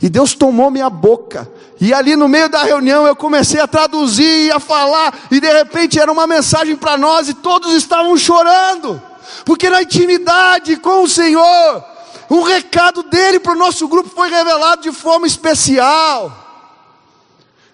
E 0.00 0.08
Deus 0.08 0.32
tomou 0.32 0.70
minha 0.70 0.88
boca, 0.88 1.46
e 1.78 1.92
ali 1.92 2.16
no 2.16 2.28
meio 2.28 2.48
da 2.48 2.62
reunião 2.62 3.06
eu 3.06 3.14
comecei 3.14 3.60
a 3.60 3.66
traduzir 3.66 4.46
e 4.46 4.52
a 4.52 4.58
falar, 4.58 5.26
e 5.30 5.38
de 5.38 5.52
repente 5.52 5.98
era 5.98 6.10
uma 6.10 6.26
mensagem 6.26 6.76
para 6.76 6.96
nós, 6.96 7.28
e 7.28 7.34
todos 7.34 7.74
estavam 7.74 8.16
chorando 8.16 9.11
porque 9.44 9.68
na 9.70 9.82
intimidade 9.82 10.76
com 10.76 11.02
o 11.02 11.08
Senhor, 11.08 11.84
um 12.30 12.42
recado 12.42 13.02
dele 13.02 13.38
para 13.38 13.52
o 13.52 13.58
nosso 13.58 13.86
grupo 13.88 14.08
foi 14.08 14.30
revelado 14.30 14.82
de 14.82 14.92
forma 14.92 15.26
especial. 15.26 16.38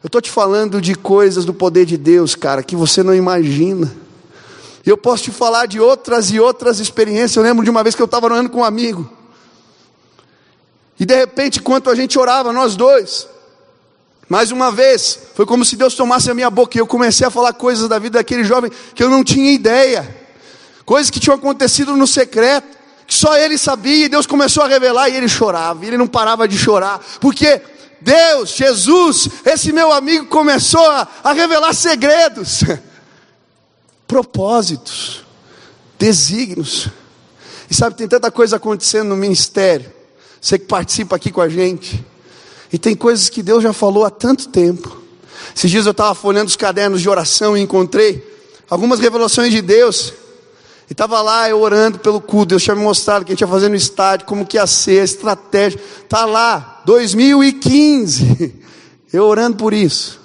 Eu 0.03 0.07
estou 0.07 0.21
te 0.21 0.31
falando 0.31 0.81
de 0.81 0.95
coisas 0.95 1.45
do 1.45 1.53
poder 1.53 1.85
de 1.85 1.97
Deus, 1.97 2.35
cara, 2.35 2.63
que 2.63 2.77
você 2.77 3.03
não 3.03 3.15
imagina. 3.15 3.95
E 4.87 4.89
eu 4.89 4.97
posso 4.97 5.25
te 5.25 5.31
falar 5.31 5.67
de 5.67 5.81
outras 5.81 6.31
e 6.31 6.39
outras 6.41 6.79
experiências. 6.79 7.37
Eu 7.37 7.43
lembro 7.43 7.65
de 7.65 7.71
uma 7.71 7.83
vez 7.83 7.95
que 7.95 8.03
eu 8.03 8.07
estava 8.07 8.27
orando 8.27 8.49
com 8.49 8.61
um 8.61 8.65
amigo. 8.65 9.11
E 10.99 11.05
de 11.05 11.15
repente, 11.15 11.59
enquanto 11.59 11.91
a 11.91 11.95
gente 11.95 12.19
orava, 12.19 12.53
nós 12.53 12.77
dois, 12.77 13.29
Mais 14.29 14.51
uma 14.53 14.71
vez, 14.71 15.19
foi 15.35 15.47
como 15.47 15.65
se 15.65 15.75
Deus 15.75 15.95
tomasse 15.95 16.31
a 16.31 16.35
minha 16.35 16.51
boca 16.51 16.77
e 16.77 16.81
eu 16.81 16.87
comecei 16.87 17.27
a 17.27 17.31
falar 17.31 17.55
coisas 17.55 17.89
da 17.89 17.99
vida 17.99 18.19
daquele 18.19 18.45
jovem 18.45 18.71
que 18.95 19.03
eu 19.03 19.09
não 19.09 19.25
tinha 19.25 19.51
ideia, 19.51 20.07
coisas 20.89 21.11
que 21.11 21.21
tinham 21.21 21.37
acontecido 21.37 21.95
no 21.95 22.07
secreto, 22.07 22.79
que 23.07 23.15
só 23.15 23.37
ele 23.37 23.59
sabia, 23.59 24.07
e 24.07 24.09
Deus 24.09 24.25
começou 24.25 24.63
a 24.63 24.67
revelar 24.67 25.11
e 25.11 25.17
ele 25.17 25.29
chorava, 25.29 25.85
e 25.85 25.89
ele 25.89 25.99
não 25.99 26.07
parava 26.07 26.49
de 26.49 26.57
chorar, 26.57 26.99
porque 27.21 27.61
Deus, 28.01 28.57
Jesus, 28.57 29.29
esse 29.45 29.71
meu 29.71 29.93
amigo 29.93 30.25
começou 30.29 30.81
a, 30.91 31.07
a 31.23 31.35
revelar 31.35 31.75
segredos, 31.75 32.65
propósitos, 34.09 35.27
desígnios. 35.99 36.89
E 37.71 37.75
sabe, 37.75 37.95
tem 37.95 38.09
tanta 38.09 38.31
coisa 38.31 38.57
acontecendo 38.57 39.09
no 39.09 39.17
ministério. 39.17 39.93
Você 40.41 40.59
que 40.59 40.65
participa 40.65 41.17
aqui 41.17 41.31
com 41.31 41.43
a 41.43 41.51
gente. 41.51 42.03
E 42.73 42.79
tem 42.79 42.97
coisas 42.97 43.29
que 43.29 43.43
Deus 43.43 43.63
já 43.63 43.75
falou 43.75 44.07
há 44.07 44.11
tanto 44.11 44.49
tempo. 44.49 45.03
Esses 45.55 45.71
dias 45.71 45.85
eu 45.85 45.93
estava 45.93 46.15
folhando 46.15 46.47
os 46.47 46.57
cadernos 46.57 47.03
de 47.03 47.11
oração 47.11 47.59
e 47.59 47.61
encontrei 47.61 48.27
algumas 48.71 49.01
revelações 49.01 49.53
de 49.53 49.61
Deus. 49.61 50.15
E 50.89 50.93
estava 50.93 51.21
lá 51.21 51.49
eu 51.49 51.61
orando 51.61 51.99
pelo 51.99 52.21
culto. 52.21 52.47
Deus 52.47 52.63
tinha 52.63 52.75
me 52.75 52.83
mostrado 52.83 53.23
o 53.23 53.25
que 53.27 53.33
a 53.33 53.35
gente 53.35 53.43
ia 53.43 53.49
fazer 53.49 53.69
no 53.69 53.77
estádio, 53.77 54.27
como 54.27 54.47
que 54.47 54.57
ia 54.57 54.67
ser, 54.67 55.01
a 55.01 55.05
estratégia. 55.05 55.81
Está 56.03 56.25
lá, 56.25 56.83
2015. 56.87 58.55
Eu 59.13 59.25
orando 59.25 59.57
por 59.57 59.73
isso. 59.73 60.21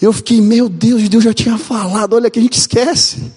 Eu 0.00 0.12
fiquei, 0.12 0.40
meu 0.40 0.68
Deus, 0.68 1.08
Deus 1.08 1.22
já 1.22 1.32
tinha 1.32 1.56
falado, 1.56 2.14
olha 2.14 2.28
que 2.28 2.38
a 2.38 2.42
gente 2.42 2.58
esquece. 2.58 3.32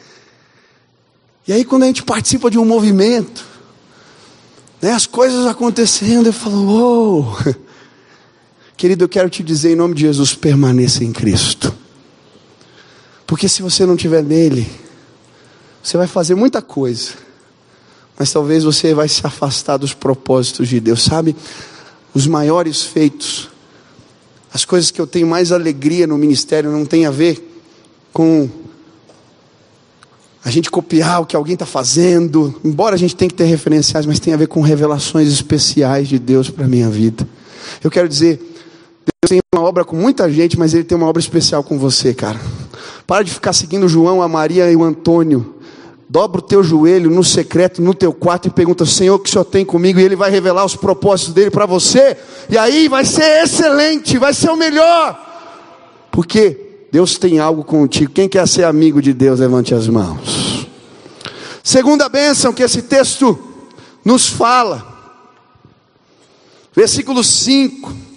E 1.48 1.54
aí 1.54 1.64
quando 1.64 1.84
a 1.84 1.86
gente 1.86 2.04
participa 2.04 2.50
de 2.50 2.58
um 2.58 2.66
movimento, 2.66 3.46
né, 4.82 4.92
as 4.92 5.06
coisas 5.06 5.46
acontecendo, 5.46 6.28
eu 6.28 6.34
falo. 6.34 7.20
Oh. 7.20 7.54
Querido, 8.76 9.04
eu 9.04 9.10
quero 9.10 9.30
te 9.30 9.44
dizer 9.44 9.72
em 9.72 9.76
nome 9.76 9.94
de 9.94 10.02
Jesus, 10.02 10.34
permaneça 10.34 11.04
em 11.04 11.12
Cristo. 11.12 11.74
Porque 13.28 13.48
se 13.48 13.62
você 13.62 13.86
não 13.86 13.96
estiver 13.96 14.24
nele, 14.24 14.70
você 15.82 15.98
vai 15.98 16.08
fazer 16.08 16.36
muita 16.36 16.62
coisa, 16.62 17.12
mas 18.18 18.32
talvez 18.32 18.64
você 18.64 18.94
vai 18.94 19.08
se 19.08 19.26
afastar 19.26 19.78
dos 19.78 19.94
propósitos 19.94 20.68
de 20.68 20.80
Deus, 20.80 21.04
sabe? 21.04 21.36
Os 22.14 22.28
maiores 22.28 22.84
feitos, 22.84 23.50
as 24.54 24.66
coisas 24.66 24.92
que 24.92 25.00
eu 25.00 25.08
tenho 25.08 25.28
mais 25.28 25.52
alegria 25.52 26.08
no 26.08 26.18
ministério 26.18 26.72
não 26.72 26.86
tem 26.86 27.06
a 27.06 27.12
ver 27.12 27.46
com 28.12 28.50
a 30.44 30.50
gente 30.50 30.72
copiar 30.72 31.22
o 31.22 31.26
que 31.26 31.36
alguém 31.36 31.54
está 31.54 31.66
fazendo, 31.66 32.60
embora 32.64 32.96
a 32.96 32.98
gente 32.98 33.16
tenha 33.16 33.30
que 33.30 33.36
ter 33.36 33.44
referenciais, 33.46 34.06
mas 34.06 34.20
tem 34.20 34.34
a 34.34 34.38
ver 34.38 34.48
com 34.48 34.62
revelações 34.62 35.28
especiais 35.28 36.08
de 36.08 36.18
Deus 36.18 36.50
para 36.50 36.66
a 36.66 36.68
minha 36.68 36.90
vida. 36.90 37.28
Eu 37.84 37.92
quero 37.92 38.08
dizer, 38.08 38.38
Deus 38.38 39.30
tem 39.30 39.40
uma 39.54 39.64
obra 39.64 39.84
com 39.84 39.96
muita 39.96 40.32
gente, 40.32 40.58
mas 40.58 40.74
Ele 40.74 40.84
tem 40.84 40.98
uma 40.98 41.08
obra 41.08 41.20
especial 41.20 41.64
com 41.64 41.78
você, 41.78 42.14
cara. 42.14 42.40
Para 43.06 43.24
de 43.24 43.32
ficar 43.32 43.54
seguindo 43.54 43.86
o 43.86 43.90
João, 43.90 44.22
a 44.22 44.28
Maria 44.28 44.72
e 44.72 44.76
o 44.76 44.84
Antônio. 44.84 45.56
Dobra 46.10 46.40
o 46.40 46.44
teu 46.44 46.64
joelho 46.64 47.12
no 47.12 47.24
secreto, 47.24 47.82
no 47.82 47.94
teu 47.94 48.12
quarto 48.12 48.48
e 48.48 48.52
pergunta: 48.52 48.86
Senhor, 48.86 49.16
o 49.16 49.20
que 49.20 49.30
o 49.30 49.32
Senhor 49.32 49.46
tem 49.46 49.64
comigo? 49.64 50.00
E 50.00 50.04
Ele 50.04 50.16
vai 50.16 50.32
revelar 50.32 50.66
os 50.66 50.76
propósitos 50.76 51.34
dele 51.34 51.52
para 51.52 51.68
você. 51.68 52.18
E 52.50 52.58
aí 52.58 52.88
vai 52.88 53.06
ser 53.06 53.44
excelente, 53.44 54.18
vai 54.18 54.34
ser 54.34 54.50
o 54.50 54.56
melhor. 54.56 55.28
Porque 56.12 56.88
Deus 56.92 57.18
tem 57.18 57.38
algo 57.38 57.64
contigo. 57.64 58.12
Quem 58.12 58.28
quer 58.28 58.48
ser 58.48 58.64
amigo 58.64 59.02
de 59.02 59.14
Deus, 59.14 59.40
levante 59.40 59.76
as 59.76 59.88
mãos. 59.88 60.68
Segunda 61.64 62.10
bênção 62.10 62.52
que 62.52 62.64
esse 62.64 62.82
texto 62.82 63.38
nos 64.04 64.28
fala. 64.28 64.88
Versículo 66.76 67.24
5 67.24 68.10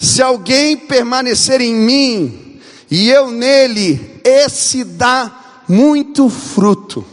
se 0.00 0.22
alguém 0.22 0.78
permanecer 0.78 1.60
em 1.60 1.74
mim 1.74 2.58
e 2.90 3.10
eu 3.10 3.30
nele, 3.30 4.18
esse 4.24 4.82
dá 4.82 5.62
muito 5.68 6.30
fruto. 6.30 7.04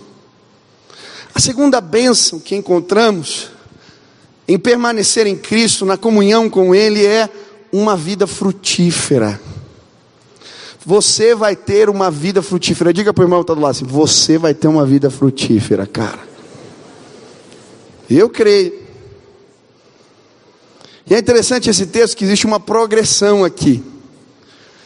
A 1.38 1.40
segunda 1.40 1.80
bênção 1.80 2.40
que 2.40 2.56
encontramos 2.56 3.52
em 4.48 4.58
permanecer 4.58 5.28
em 5.28 5.36
Cristo, 5.36 5.86
na 5.86 5.96
comunhão 5.96 6.50
com 6.50 6.74
Ele, 6.74 7.06
é 7.06 7.30
uma 7.72 7.96
vida 7.96 8.26
frutífera. 8.26 9.40
Você 10.84 11.36
vai 11.36 11.56
ter 11.56 11.92
uma 11.92 12.10
vida 12.10 12.42
frutífera. 12.42 12.92
Diga 12.92 13.14
para 13.14 13.22
o 13.22 13.26
irmão 13.26 13.42
que 13.42 13.44
está 13.44 13.54
do 13.54 13.62
lado 13.62 13.70
assim: 13.70 13.86
você 13.86 14.40
vai 14.40 14.56
ter 14.56 14.68
uma 14.68 14.84
vida 14.84 15.12
frutífera, 15.12 15.86
cara. 15.86 16.28
Eu 18.10 18.32
creio. 18.32 18.74
E 21.06 21.14
é 21.14 21.20
interessante 21.20 21.70
esse 21.70 21.86
texto 21.86 22.18
que 22.18 22.24
existe 22.24 22.48
uma 22.48 22.60
progressão 22.60 23.46
aqui. 23.46 23.84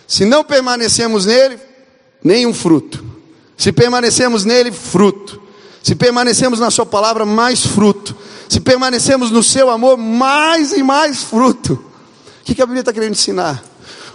Se 0.05 0.25
não 0.25 0.43
permanecemos 0.43 1.25
nele, 1.27 1.57
nenhum 2.21 2.53
fruto. 2.53 3.01
Se 3.55 3.71
permanecemos 3.71 4.43
nele, 4.43 4.73
fruto. 4.73 5.41
Se 5.83 5.95
permanecemos 5.95 6.59
na 6.59 6.69
Sua 6.69 6.85
palavra, 6.85 7.25
mais 7.25 7.65
fruto. 7.65 8.15
Se 8.47 8.59
permanecemos 8.59 9.31
no 9.31 9.41
Seu 9.41 9.69
amor, 9.69 9.97
mais 9.97 10.71
e 10.73 10.83
mais 10.83 11.23
fruto. 11.23 11.73
O 11.73 12.43
que 12.43 12.61
a 12.61 12.65
Bíblia 12.65 12.81
está 12.81 12.93
querendo 12.93 13.13
ensinar? 13.13 13.63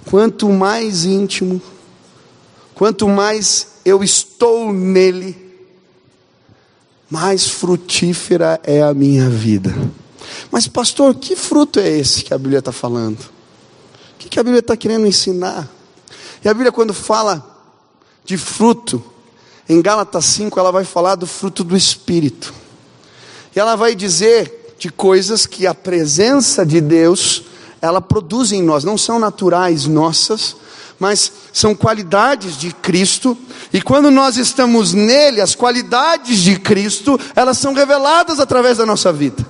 Quanto 0.08 0.48
mais 0.48 1.04
íntimo, 1.04 1.60
quanto 2.74 3.08
mais 3.08 3.68
eu 3.84 4.04
estou 4.04 4.72
nele, 4.72 5.36
mais 7.10 7.48
frutífera 7.48 8.60
é 8.62 8.82
a 8.82 8.92
minha 8.92 9.28
vida. 9.28 9.74
Mas, 10.50 10.68
pastor, 10.68 11.14
que 11.14 11.34
fruto 11.34 11.80
é 11.80 11.88
esse 11.88 12.22
que 12.22 12.34
a 12.34 12.38
Bíblia 12.38 12.58
está 12.58 12.72
falando? 12.72 13.18
O 13.18 14.18
que 14.18 14.38
a 14.38 14.42
Bíblia 14.42 14.60
está 14.60 14.76
querendo 14.76 15.06
ensinar? 15.06 15.68
E 16.44 16.48
a 16.48 16.52
Bíblia, 16.54 16.72
quando 16.72 16.92
fala 16.92 17.44
de 18.24 18.36
fruto, 18.36 19.02
em 19.68 19.82
Gálatas 19.82 20.24
5, 20.26 20.58
ela 20.58 20.70
vai 20.70 20.84
falar 20.84 21.16
do 21.16 21.26
fruto 21.26 21.64
do 21.64 21.76
Espírito. 21.76 22.54
E 23.54 23.58
ela 23.58 23.74
vai 23.74 23.94
dizer 23.94 24.74
de 24.78 24.90
coisas 24.90 25.46
que 25.46 25.66
a 25.66 25.74
presença 25.74 26.64
de 26.64 26.80
Deus, 26.80 27.44
ela 27.80 28.00
produz 28.00 28.52
em 28.52 28.62
nós, 28.62 28.84
não 28.84 28.96
são 28.96 29.18
naturais 29.18 29.86
nossas, 29.86 30.56
mas 30.98 31.32
são 31.52 31.74
qualidades 31.74 32.56
de 32.56 32.72
Cristo, 32.72 33.36
e 33.72 33.82
quando 33.82 34.10
nós 34.10 34.36
estamos 34.36 34.94
nele, 34.94 35.40
as 35.40 35.54
qualidades 35.54 36.38
de 36.38 36.58
Cristo, 36.58 37.18
elas 37.34 37.58
são 37.58 37.74
reveladas 37.74 38.40
através 38.40 38.78
da 38.78 38.86
nossa 38.86 39.12
vida. 39.12 39.44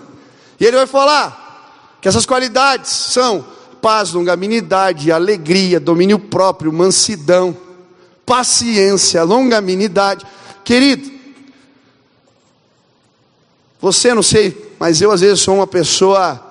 E 0.58 0.64
ele 0.64 0.76
vai 0.76 0.86
falar 0.86 1.98
que 2.00 2.08
essas 2.08 2.26
qualidades 2.26 2.90
são 2.90 3.44
paz, 3.80 4.12
longanimidade, 4.12 5.12
alegria, 5.12 5.78
domínio 5.78 6.18
próprio, 6.18 6.72
mansidão, 6.72 7.56
paciência, 8.26 9.22
longanimidade. 9.22 10.26
Querido, 10.64 11.08
você 13.80 14.12
não 14.12 14.22
sei, 14.22 14.74
mas 14.80 15.00
eu 15.00 15.12
às 15.12 15.20
vezes 15.20 15.40
sou 15.40 15.54
uma 15.54 15.66
pessoa, 15.66 16.42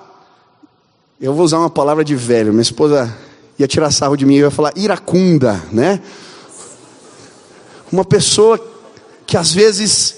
eu 1.20 1.34
vou 1.34 1.44
usar 1.44 1.58
uma 1.58 1.68
palavra 1.68 2.02
de 2.02 2.16
velho, 2.16 2.50
minha 2.50 2.62
esposa 2.62 3.14
ia 3.58 3.68
tirar 3.68 3.90
sarro 3.90 4.16
de 4.16 4.24
mim 4.24 4.36
e 4.36 4.38
ia 4.38 4.50
falar 4.50 4.72
iracunda, 4.74 5.62
né? 5.70 6.00
Uma 7.92 8.04
pessoa 8.04 8.58
que 9.26 9.36
às 9.36 9.52
vezes 9.52 10.16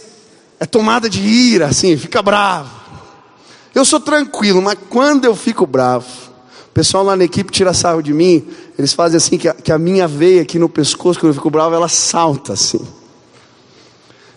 é 0.61 0.67
tomada 0.67 1.09
de 1.09 1.21
ira, 1.21 1.67
assim, 1.67 1.97
fica 1.97 2.23
bravo. 2.23 2.71
Eu 3.75 3.85
sou 3.85 4.01
tranquilo, 4.01 4.63
mas 4.63 4.79
quando 4.89 5.25
eu 5.25 5.35
fico 5.37 5.67
bravo, 5.67 6.07
pessoal 6.79 7.03
lá 7.03 7.17
na 7.17 7.25
equipe 7.25 7.51
tira 7.51 7.75
sarro 7.75 8.01
de 8.01 8.13
mim, 8.13 8.47
eles 8.79 8.93
fazem 8.93 9.17
assim 9.17 9.37
que 9.37 9.49
a, 9.49 9.53
que 9.53 9.73
a 9.73 9.79
minha 9.79 10.07
veia 10.07 10.43
aqui 10.43 10.61
no 10.61 10.69
pescoço, 10.69 11.19
quando 11.19 11.31
eu 11.31 11.35
fico 11.35 11.51
bravo, 11.51 11.75
ela 11.75 11.89
salta 11.89 12.53
assim. 12.53 12.81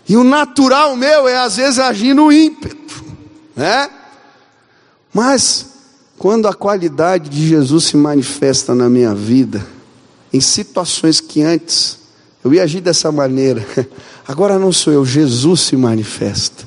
E 0.08 0.16
o 0.16 0.24
natural 0.24 0.96
meu 0.96 1.28
é 1.28 1.36
às 1.36 1.54
vezes 1.54 1.78
agir 1.78 2.14
no 2.14 2.32
ímpeto, 2.32 3.04
né? 3.54 3.88
Mas 5.14 5.66
quando 6.18 6.48
a 6.48 6.52
qualidade 6.52 7.30
de 7.30 7.46
Jesus 7.46 7.84
se 7.84 7.96
manifesta 7.96 8.74
na 8.74 8.90
minha 8.90 9.14
vida, 9.14 9.64
em 10.32 10.40
situações 10.40 11.20
que 11.20 11.42
antes 11.42 11.96
eu 12.42 12.52
ia 12.52 12.64
agir 12.64 12.80
dessa 12.80 13.12
maneira, 13.12 13.64
agora 14.26 14.58
não 14.58 14.72
sou 14.72 14.92
eu, 14.92 15.04
Jesus 15.04 15.60
se 15.60 15.76
manifesta. 15.76 16.64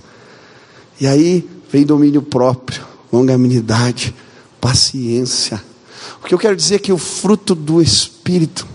E 1.02 1.06
aí 1.06 1.46
vem 1.70 1.86
domínio 1.86 2.22
próprio, 2.22 2.82
longanimidade, 3.12 4.16
paciência. 4.66 5.64
O 6.20 6.26
que 6.26 6.34
eu 6.34 6.40
quero 6.40 6.56
dizer 6.56 6.76
é 6.76 6.80
que 6.80 6.92
o 6.92 6.98
fruto 6.98 7.54
do 7.54 7.80
Espírito 7.80 8.66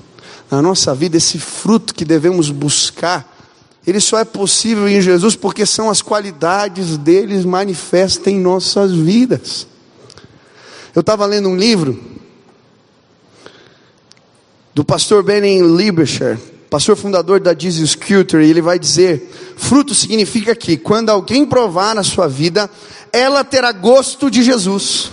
na 0.48 0.62
nossa 0.62 0.94
vida, 0.94 1.16
esse 1.16 1.36
fruto 1.36 1.92
que 1.92 2.04
devemos 2.04 2.48
buscar, 2.48 3.36
ele 3.84 3.98
só 3.98 4.20
é 4.20 4.24
possível 4.24 4.88
em 4.88 5.00
Jesus 5.00 5.34
porque 5.34 5.66
são 5.66 5.90
as 5.90 6.00
qualidades 6.00 6.96
deles 6.96 7.44
manifestas 7.44 8.28
em 8.28 8.38
nossas 8.38 8.92
vidas. 8.92 9.66
Eu 10.94 11.00
estava 11.00 11.26
lendo 11.26 11.48
um 11.48 11.56
livro 11.56 12.00
do 14.72 14.84
pastor 14.84 15.24
Benny 15.24 15.60
Lieberscher, 15.60 16.38
pastor 16.70 16.94
fundador 16.94 17.40
da 17.40 17.52
Jesus 17.52 17.96
Culture, 17.96 18.44
ele 18.44 18.62
vai 18.62 18.78
dizer: 18.78 19.28
fruto 19.56 19.92
significa 19.92 20.54
que 20.54 20.76
quando 20.76 21.10
alguém 21.10 21.44
provar 21.44 21.96
na 21.96 22.04
sua 22.04 22.28
vida, 22.28 22.70
ela 23.12 23.42
terá 23.42 23.72
gosto 23.72 24.30
de 24.30 24.44
Jesus. 24.44 25.10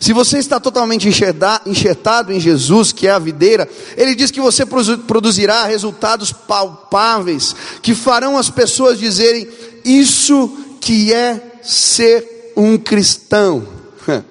Se 0.00 0.12
você 0.12 0.38
está 0.38 0.60
totalmente 0.60 1.08
enxertado 1.08 2.32
em 2.32 2.40
Jesus, 2.40 2.92
que 2.92 3.06
é 3.06 3.10
a 3.10 3.18
videira, 3.18 3.68
Ele 3.96 4.14
diz 4.14 4.30
que 4.30 4.40
você 4.40 4.64
produzirá 4.64 5.64
resultados 5.64 6.32
palpáveis, 6.32 7.54
que 7.82 7.94
farão 7.94 8.36
as 8.38 8.50
pessoas 8.50 8.98
dizerem: 8.98 9.48
Isso 9.84 10.48
que 10.80 11.12
é 11.12 11.60
ser 11.62 12.52
um 12.56 12.78
cristão. 12.78 13.66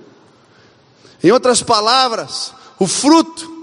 Em 1.23 1.31
outras 1.31 1.61
palavras, 1.61 2.53
o 2.79 2.87
fruto 2.87 3.53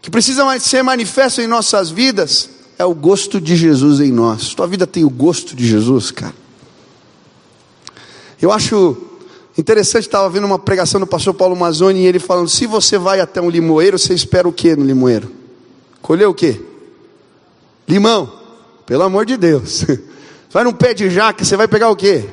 que 0.00 0.10
precisa 0.10 0.58
ser 0.58 0.82
manifesto 0.82 1.40
em 1.40 1.46
nossas 1.46 1.90
vidas 1.90 2.50
é 2.76 2.84
o 2.84 2.94
gosto 2.94 3.40
de 3.40 3.54
Jesus 3.54 4.00
em 4.00 4.10
nós. 4.10 4.54
Tua 4.54 4.66
vida 4.66 4.86
tem 4.86 5.04
o 5.04 5.10
gosto 5.10 5.54
de 5.54 5.66
Jesus, 5.66 6.10
cara. 6.10 6.34
Eu 8.40 8.50
acho 8.50 9.11
interessante, 9.60 10.04
estava 10.04 10.28
vendo 10.30 10.44
uma 10.44 10.58
pregação 10.58 10.98
do 11.00 11.06
pastor 11.06 11.34
Paulo 11.34 11.54
Mazzoni 11.54 12.00
e 12.00 12.06
ele 12.06 12.18
falando: 12.18 12.48
se 12.48 12.66
você 12.66 12.96
vai 12.96 13.20
até 13.20 13.40
um 13.40 13.50
limoeiro, 13.50 13.98
você 13.98 14.14
espera 14.14 14.48
o 14.48 14.52
que 14.52 14.74
no 14.74 14.84
limoeiro? 14.84 15.30
Colher 16.00 16.26
o 16.26 16.34
que? 16.34 16.60
Limão, 17.86 18.32
pelo 18.86 19.02
amor 19.02 19.26
de 19.26 19.36
Deus. 19.36 19.84
Vai 20.50 20.64
num 20.64 20.72
pé 20.72 20.92
de 20.92 21.08
jaca, 21.08 21.42
você 21.42 21.56
vai 21.56 21.66
pegar 21.66 21.88
o 21.88 21.96
que? 21.96 22.28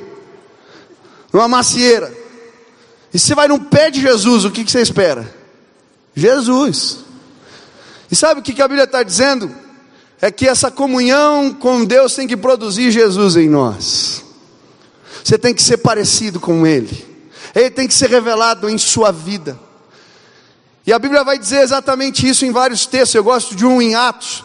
Numa 1.32 1.48
macieira. 1.48 2.14
E 3.14 3.18
você 3.18 3.34
vai 3.34 3.48
num 3.48 3.60
pé 3.60 3.90
de 3.90 4.02
Jesus, 4.02 4.44
o 4.44 4.52
que, 4.52 4.66
que 4.66 4.70
você 4.70 4.82
espera? 4.82 5.34
Jesus. 6.14 6.98
E 8.12 8.16
sabe 8.18 8.42
o 8.42 8.44
que 8.44 8.62
a 8.62 8.68
Bíblia 8.68 8.84
está 8.84 9.04
dizendo? 9.04 9.50
É 10.22 10.30
que 10.30 10.46
essa 10.48 10.70
comunhão 10.70 11.54
com 11.54 11.86
Deus 11.86 12.14
tem 12.14 12.28
que 12.28 12.36
produzir 12.36 12.92
Jesus 12.92 13.38
em 13.38 13.48
nós. 13.48 14.22
Você 15.24 15.38
tem 15.38 15.54
que 15.54 15.64
ser 15.64 15.78
parecido 15.78 16.42
com 16.42 16.68
Ele. 16.68 17.09
Ele 17.56 17.70
tem 17.70 17.88
que 17.88 17.94
ser 17.94 18.10
revelado 18.10 18.70
em 18.70 18.78
sua 18.78 19.12
vida. 19.12 19.60
E 20.86 20.94
a 20.94 21.00
Bíblia 21.00 21.24
vai 21.24 21.38
dizer 21.38 21.62
exatamente 21.62 22.28
isso 22.28 22.46
em 22.46 22.52
vários 22.52 22.86
textos. 22.86 23.16
Eu 23.16 23.24
gosto 23.24 23.56
de 23.56 23.66
um 23.66 23.82
em 23.82 23.96
Atos, 23.96 24.44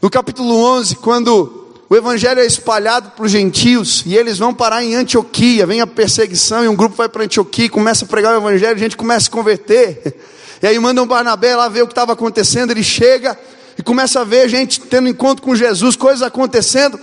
no 0.00 0.08
capítulo 0.08 0.54
11, 0.54 0.96
quando 0.96 1.60
o 1.88 1.96
evangelho 1.96 2.40
é 2.40 2.46
espalhado 2.46 3.10
para 3.10 3.24
os 3.24 3.32
gentios 3.32 4.04
e 4.06 4.16
eles 4.16 4.38
vão 4.38 4.54
parar 4.54 4.84
em 4.84 4.94
Antioquia. 4.94 5.66
Vem 5.66 5.80
a 5.80 5.86
perseguição 5.86 6.64
e 6.64 6.68
um 6.68 6.76
grupo 6.76 6.94
vai 6.94 7.08
para 7.08 7.24
Antioquia, 7.24 7.68
começa 7.68 8.04
a 8.04 8.08
pregar 8.08 8.34
o 8.34 8.36
evangelho, 8.36 8.76
a 8.76 8.78
gente 8.78 8.96
começa 8.96 9.18
a 9.18 9.24
se 9.24 9.30
converter. 9.30 10.16
E 10.62 10.66
aí 10.66 10.78
mandam 10.78 11.06
Barnabé 11.06 11.56
lá 11.56 11.68
ver 11.68 11.82
o 11.82 11.86
que 11.86 11.92
estava 11.92 12.12
acontecendo. 12.12 12.70
Ele 12.70 12.84
chega 12.84 13.36
e 13.76 13.82
começa 13.82 14.20
a 14.20 14.24
ver 14.24 14.48
gente 14.48 14.80
tendo 14.80 15.08
encontro 15.08 15.42
com 15.42 15.56
Jesus, 15.56 15.96
coisas 15.96 16.22
acontecendo. 16.22 17.00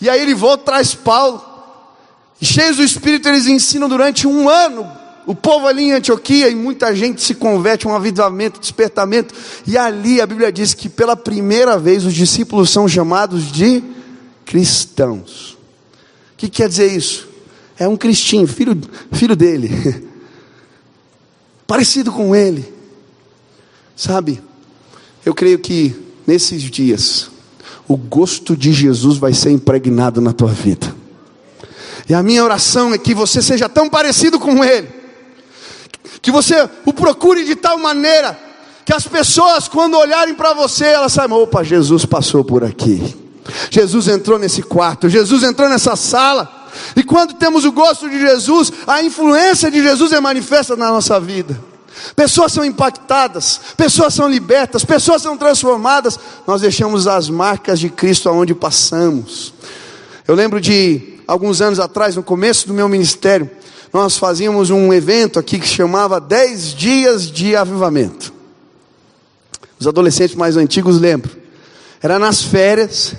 E 0.00 0.08
aí 0.08 0.22
ele 0.22 0.34
volta, 0.34 0.64
traz 0.64 0.94
Paulo. 0.94 1.53
Cheios 2.44 2.76
do 2.76 2.82
Espírito, 2.82 3.28
eles 3.28 3.46
ensinam 3.46 3.88
durante 3.88 4.26
um 4.26 4.48
ano. 4.48 4.86
O 5.26 5.34
povo 5.34 5.66
ali 5.66 5.84
em 5.84 5.92
Antioquia, 5.92 6.48
e 6.48 6.54
muita 6.54 6.94
gente 6.94 7.22
se 7.22 7.34
converte, 7.34 7.88
um 7.88 7.94
avivamento, 7.94 8.60
despertamento. 8.60 9.34
E 9.66 9.78
ali 9.78 10.20
a 10.20 10.26
Bíblia 10.26 10.52
diz 10.52 10.74
que 10.74 10.88
pela 10.88 11.16
primeira 11.16 11.78
vez 11.78 12.04
os 12.04 12.12
discípulos 12.12 12.70
são 12.70 12.86
chamados 12.86 13.50
de 13.50 13.82
cristãos. 14.44 15.56
O 16.34 16.36
que 16.36 16.48
quer 16.48 16.68
dizer 16.68 16.94
isso? 16.94 17.28
É 17.78 17.88
um 17.88 17.96
cristinho, 17.96 18.46
filho, 18.46 18.78
filho 19.12 19.34
dele, 19.34 19.70
parecido 21.66 22.12
com 22.12 22.36
ele. 22.36 22.72
Sabe, 23.96 24.42
eu 25.24 25.34
creio 25.34 25.58
que 25.58 25.94
nesses 26.26 26.62
dias, 26.62 27.30
o 27.88 27.96
gosto 27.96 28.56
de 28.56 28.72
Jesus 28.72 29.16
vai 29.16 29.32
ser 29.32 29.50
impregnado 29.50 30.20
na 30.20 30.32
tua 30.32 30.52
vida. 30.52 31.03
E 32.08 32.14
a 32.14 32.22
minha 32.22 32.44
oração 32.44 32.92
é 32.92 32.98
que 32.98 33.14
você 33.14 33.40
seja 33.40 33.68
tão 33.68 33.88
parecido 33.88 34.38
com 34.38 34.62
Ele, 34.62 34.88
que 36.20 36.30
você 36.30 36.68
o 36.84 36.92
procure 36.92 37.44
de 37.44 37.56
tal 37.56 37.78
maneira, 37.78 38.38
que 38.84 38.92
as 38.92 39.06
pessoas, 39.06 39.68
quando 39.68 39.96
olharem 39.96 40.34
para 40.34 40.52
você, 40.52 40.86
elas 40.86 41.12
saibam: 41.12 41.40
opa, 41.42 41.64
Jesus 41.64 42.04
passou 42.04 42.44
por 42.44 42.62
aqui, 42.62 43.16
Jesus 43.70 44.08
entrou 44.08 44.38
nesse 44.38 44.62
quarto, 44.62 45.08
Jesus 45.08 45.42
entrou 45.42 45.68
nessa 45.68 45.96
sala. 45.96 46.62
E 46.96 47.04
quando 47.04 47.34
temos 47.34 47.64
o 47.64 47.70
gosto 47.70 48.10
de 48.10 48.18
Jesus, 48.18 48.72
a 48.86 49.00
influência 49.02 49.70
de 49.70 49.80
Jesus 49.80 50.12
é 50.12 50.20
manifesta 50.20 50.74
na 50.74 50.90
nossa 50.90 51.20
vida. 51.20 51.58
Pessoas 52.16 52.52
são 52.52 52.64
impactadas, 52.64 53.60
pessoas 53.76 54.12
são 54.12 54.28
libertas, 54.28 54.84
pessoas 54.84 55.22
são 55.22 55.36
transformadas. 55.36 56.18
Nós 56.46 56.60
deixamos 56.60 57.06
as 57.06 57.30
marcas 57.30 57.78
de 57.78 57.88
Cristo 57.88 58.28
aonde 58.28 58.54
passamos. 58.54 59.54
Eu 60.26 60.34
lembro 60.34 60.60
de 60.60 61.13
alguns 61.26 61.60
anos 61.60 61.80
atrás, 61.80 62.16
no 62.16 62.22
começo 62.22 62.66
do 62.66 62.74
meu 62.74 62.88
ministério, 62.88 63.50
nós 63.92 64.16
fazíamos 64.16 64.70
um 64.70 64.92
evento 64.92 65.38
aqui 65.38 65.58
que 65.58 65.66
chamava 65.66 66.20
10 66.20 66.74
dias 66.74 67.30
de 67.30 67.54
avivamento. 67.54 68.32
Os 69.78 69.86
adolescentes 69.86 70.34
mais 70.34 70.56
antigos 70.56 71.00
lembram. 71.00 71.32
Era 72.02 72.18
nas 72.18 72.42
férias 72.42 73.14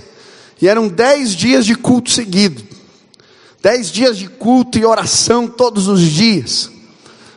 e 0.62 0.68
eram 0.68 0.88
10 0.88 1.36
dias 1.36 1.66
de 1.66 1.76
culto 1.76 2.12
seguido. 2.12 2.64
10 3.62 3.92
dias 3.92 4.18
de 4.18 4.28
culto 4.28 4.78
e 4.78 4.86
oração 4.86 5.48
todos 5.48 5.88
os 5.88 6.02
dias. 6.02 6.70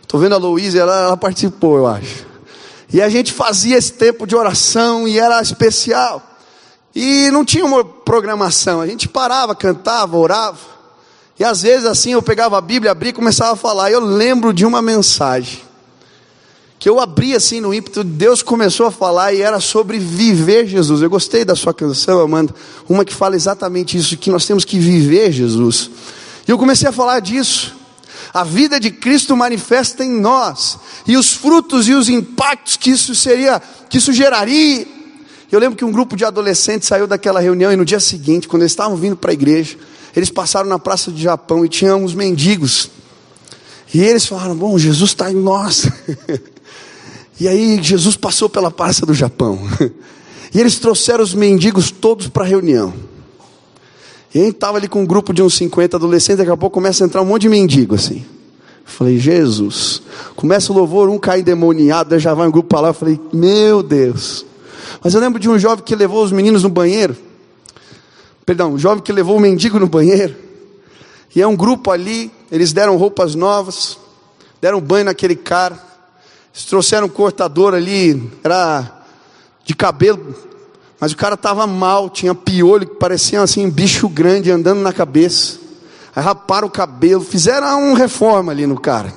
Estou 0.03 0.21
vendo 0.21 0.35
a 0.35 0.39
Louise, 0.39 0.79
ela, 0.79 1.05
ela 1.05 1.17
participou, 1.17 1.79
eu 1.79 1.87
acho. 1.87 2.27
E 2.93 3.01
a 3.01 3.09
gente 3.09 3.33
fazia 3.33 3.77
esse 3.77 3.93
tempo 3.93 4.27
de 4.27 4.35
oração 4.35 5.07
e 5.07 5.19
era 5.19 5.41
especial. 5.41 6.28
E 6.95 7.31
não 7.31 7.45
tinha 7.45 7.65
uma 7.65 7.85
programação, 7.85 8.81
a 8.81 8.87
gente 8.87 9.09
parava, 9.09 9.55
cantava, 9.55 10.17
orava. 10.17 10.59
E 11.39 11.45
às 11.45 11.63
vezes 11.63 11.87
assim 11.87 12.13
eu 12.13 12.23
pegava 12.23 12.59
a 12.59 12.61
Bíblia, 12.61 12.91
abria 12.93 13.11
e 13.11 13.15
começava 13.15 13.53
a 13.53 13.57
falar. 13.57 13.91
Eu 13.91 14.01
lembro 14.01 14.53
de 14.53 14.67
uma 14.67 14.83
mensagem 14.83 15.69
que 16.79 16.89
eu 16.89 17.01
abri 17.01 17.35
assim 17.35 17.61
no 17.61 17.75
ímpeto, 17.75 18.05
Deus 18.05 18.41
começou 18.41 18.87
a 18.87 18.91
falar 18.91 19.33
e 19.33 19.43
era 19.43 19.59
sobre 19.59 19.99
viver 19.99 20.67
Jesus. 20.67 21.03
Eu 21.03 21.11
gostei 21.11 21.45
da 21.45 21.57
sua 21.57 21.75
canção, 21.75 22.21
Amanda, 22.21 22.55
uma 22.89 23.05
que 23.05 23.13
fala 23.13 23.35
exatamente 23.35 23.97
isso, 23.97 24.17
que 24.17 24.31
nós 24.31 24.47
temos 24.47 24.65
que 24.65 24.79
viver 24.79 25.33
Jesus. 25.33 25.91
E 26.47 26.51
eu 26.51 26.57
comecei 26.57 26.89
a 26.89 26.93
falar 26.93 27.21
disso. 27.21 27.77
A 28.33 28.45
vida 28.45 28.79
de 28.79 28.91
Cristo 28.91 29.37
manifesta 29.37 30.05
em 30.05 30.21
nós 30.21 30.79
e 31.07 31.17
os 31.17 31.33
frutos 31.33 31.89
e 31.89 31.95
os 31.95 32.09
impactos 32.09 32.77
que 32.77 32.91
isso 32.91 33.15
seria, 33.15 33.61
que 33.89 33.99
isso 33.99 34.13
geraria 34.13 34.87
eu 35.55 35.61
lembro 35.61 35.77
que 35.77 35.85
um 35.85 35.91
grupo 35.91 36.17
de 36.17 36.25
adolescentes 36.25 36.87
saiu 36.89 37.07
daquela 37.07 37.41
reunião 37.41 37.73
e 37.73 37.77
no 37.77 37.85
dia 37.85 38.01
seguinte, 38.01 38.47
quando 38.47 38.63
eles 38.63 38.73
estavam 38.73 38.97
vindo 38.97 39.17
para 39.17 39.31
a 39.31 39.35
igreja, 39.35 39.77
eles 40.15 40.31
passaram 40.31 40.69
na 40.69 40.79
praça 40.79 41.11
do 41.11 41.19
Japão 41.19 41.65
e 41.65 41.69
tinham 41.69 42.05
uns 42.05 42.15
mendigos. 42.15 42.91
E 43.95 44.01
eles 44.01 44.27
falaram: 44.27 44.55
Bom, 44.55 44.79
Jesus 44.79 45.11
está 45.11 45.31
em 45.31 45.37
nós. 45.37 45.89
e 47.41 47.49
aí 47.49 47.83
Jesus 47.83 48.17
passou 48.17 48.49
pela 48.49 48.71
praça 48.71 49.07
do 49.07 49.15
Japão. 49.15 49.59
e 50.53 50.61
eles 50.61 50.79
trouxeram 50.79 51.25
os 51.25 51.33
mendigos 51.35 51.91
todos 51.91 52.29
para 52.29 52.45
a 52.45 52.47
reunião. 52.47 52.93
E 54.35 54.41
aí 54.41 54.49
estava 54.49 54.77
ali 54.77 54.89
com 54.89 55.03
um 55.03 55.07
grupo 55.07 55.33
de 55.33 55.43
uns 55.43 55.55
50 55.55 55.97
adolescentes, 55.97 56.39
daqui 56.39 56.51
a 56.51 56.57
pouco 56.57 56.75
começa 56.75 57.03
a 57.03 57.07
entrar 57.07 57.23
um 57.23 57.25
monte 57.25 57.43
de 57.43 57.49
mendigo 57.49 57.95
assim. 57.95 58.25
falei, 58.85 59.19
Jesus, 59.19 60.03
começa 60.37 60.71
o 60.71 60.77
louvor, 60.77 61.09
um 61.09 61.19
cai 61.19 61.41
endemoniado, 61.41 62.19
já 62.19 62.35
vai 62.35 62.47
um 62.47 62.51
grupo 62.51 62.69
para 62.69 62.81
lá. 62.81 62.89
Eu 62.89 62.95
falei, 62.95 63.19
meu 63.33 63.83
Deus. 63.83 64.48
Mas 65.03 65.15
eu 65.15 65.21
lembro 65.21 65.39
de 65.39 65.49
um 65.49 65.59
jovem 65.59 65.85
que 65.85 65.95
levou 65.95 66.23
os 66.23 66.33
meninos 66.33 66.63
no 66.63 66.69
banheiro. 66.69 67.17
Perdão, 68.45 68.73
um 68.73 68.79
jovem 68.79 69.03
que 69.03 69.13
levou 69.13 69.37
o 69.37 69.41
mendigo 69.41 69.79
no 69.79 69.87
banheiro. 69.87 70.35
E 71.35 71.43
é 71.43 71.47
um 71.47 71.55
grupo 71.55 71.91
ali, 71.91 72.33
eles 72.51 72.73
deram 72.73 72.97
roupas 72.97 73.35
novas, 73.35 73.99
deram 74.61 74.81
banho 74.81 75.05
naquele 75.05 75.37
cara. 75.37 75.79
Eles 76.55 76.65
trouxeram 76.65 77.07
um 77.07 77.11
cortador 77.11 77.75
ali, 77.75 78.31
era 78.43 79.05
de 79.65 79.75
cabelo, 79.75 80.35
mas 80.99 81.13
o 81.13 81.17
cara 81.17 81.35
estava 81.35 81.67
mal, 81.67 82.09
tinha 82.09 82.35
piolho 82.35 82.89
que 82.89 82.97
parecia 82.97 83.43
assim 83.43 83.67
um 83.67 83.71
bicho 83.71 84.09
grande 84.09 84.51
andando 84.51 84.81
na 84.81 84.93
cabeça. 84.93 85.59
Aí 86.17 86.25
raparam 86.25 86.67
o 86.67 86.71
cabelo, 86.71 87.23
fizeram 87.23 87.91
uma 87.91 87.99
reforma 87.99 88.51
ali 88.51 88.67
no 88.67 88.81
cara. 88.81 89.13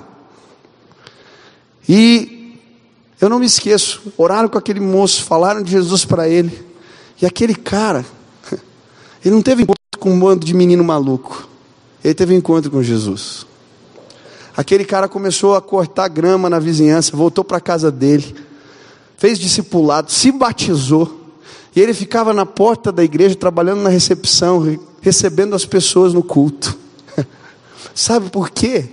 E 1.88 2.41
eu 3.22 3.30
não 3.30 3.38
me 3.38 3.46
esqueço, 3.46 4.02
oraram 4.18 4.50
com 4.50 4.58
aquele 4.58 4.80
moço, 4.80 5.24
falaram 5.24 5.62
de 5.62 5.70
Jesus 5.70 6.04
para 6.04 6.28
ele. 6.28 6.66
E 7.22 7.26
aquele 7.26 7.54
cara, 7.54 8.04
ele 9.24 9.36
não 9.36 9.44
teve 9.44 9.62
encontro 9.62 10.00
com 10.00 10.12
um 10.12 10.20
bando 10.20 10.44
de 10.44 10.56
menino 10.56 10.84
maluco. 10.84 11.48
Ele 12.04 12.16
teve 12.16 12.34
encontro 12.34 12.72
com 12.72 12.82
Jesus. 12.82 13.46
Aquele 14.58 14.84
cara 14.84 15.08
começou 15.08 15.56
a 15.56 15.62
cortar 15.62 16.08
grama 16.08 16.50
na 16.50 16.58
vizinhança, 16.58 17.16
voltou 17.16 17.44
para 17.44 17.58
a 17.58 17.62
casa 17.62 17.92
dele, 17.92 18.36
fez 19.18 19.38
discipulado, 19.38 20.12
se 20.12 20.32
batizou. 20.32 21.20
E 21.76 21.80
ele 21.80 21.94
ficava 21.94 22.34
na 22.34 22.46
porta 22.46 22.92
da 22.92 23.04
igreja, 23.04 23.36
trabalhando 23.36 23.82
na 23.82 23.90
recepção, 23.90 24.80
recebendo 25.00 25.56
as 25.56 25.64
pessoas 25.64 26.12
no 26.12 26.24
culto. 26.24 26.76
Sabe 27.94 28.32
por 28.32 28.50
quê? 28.50 28.90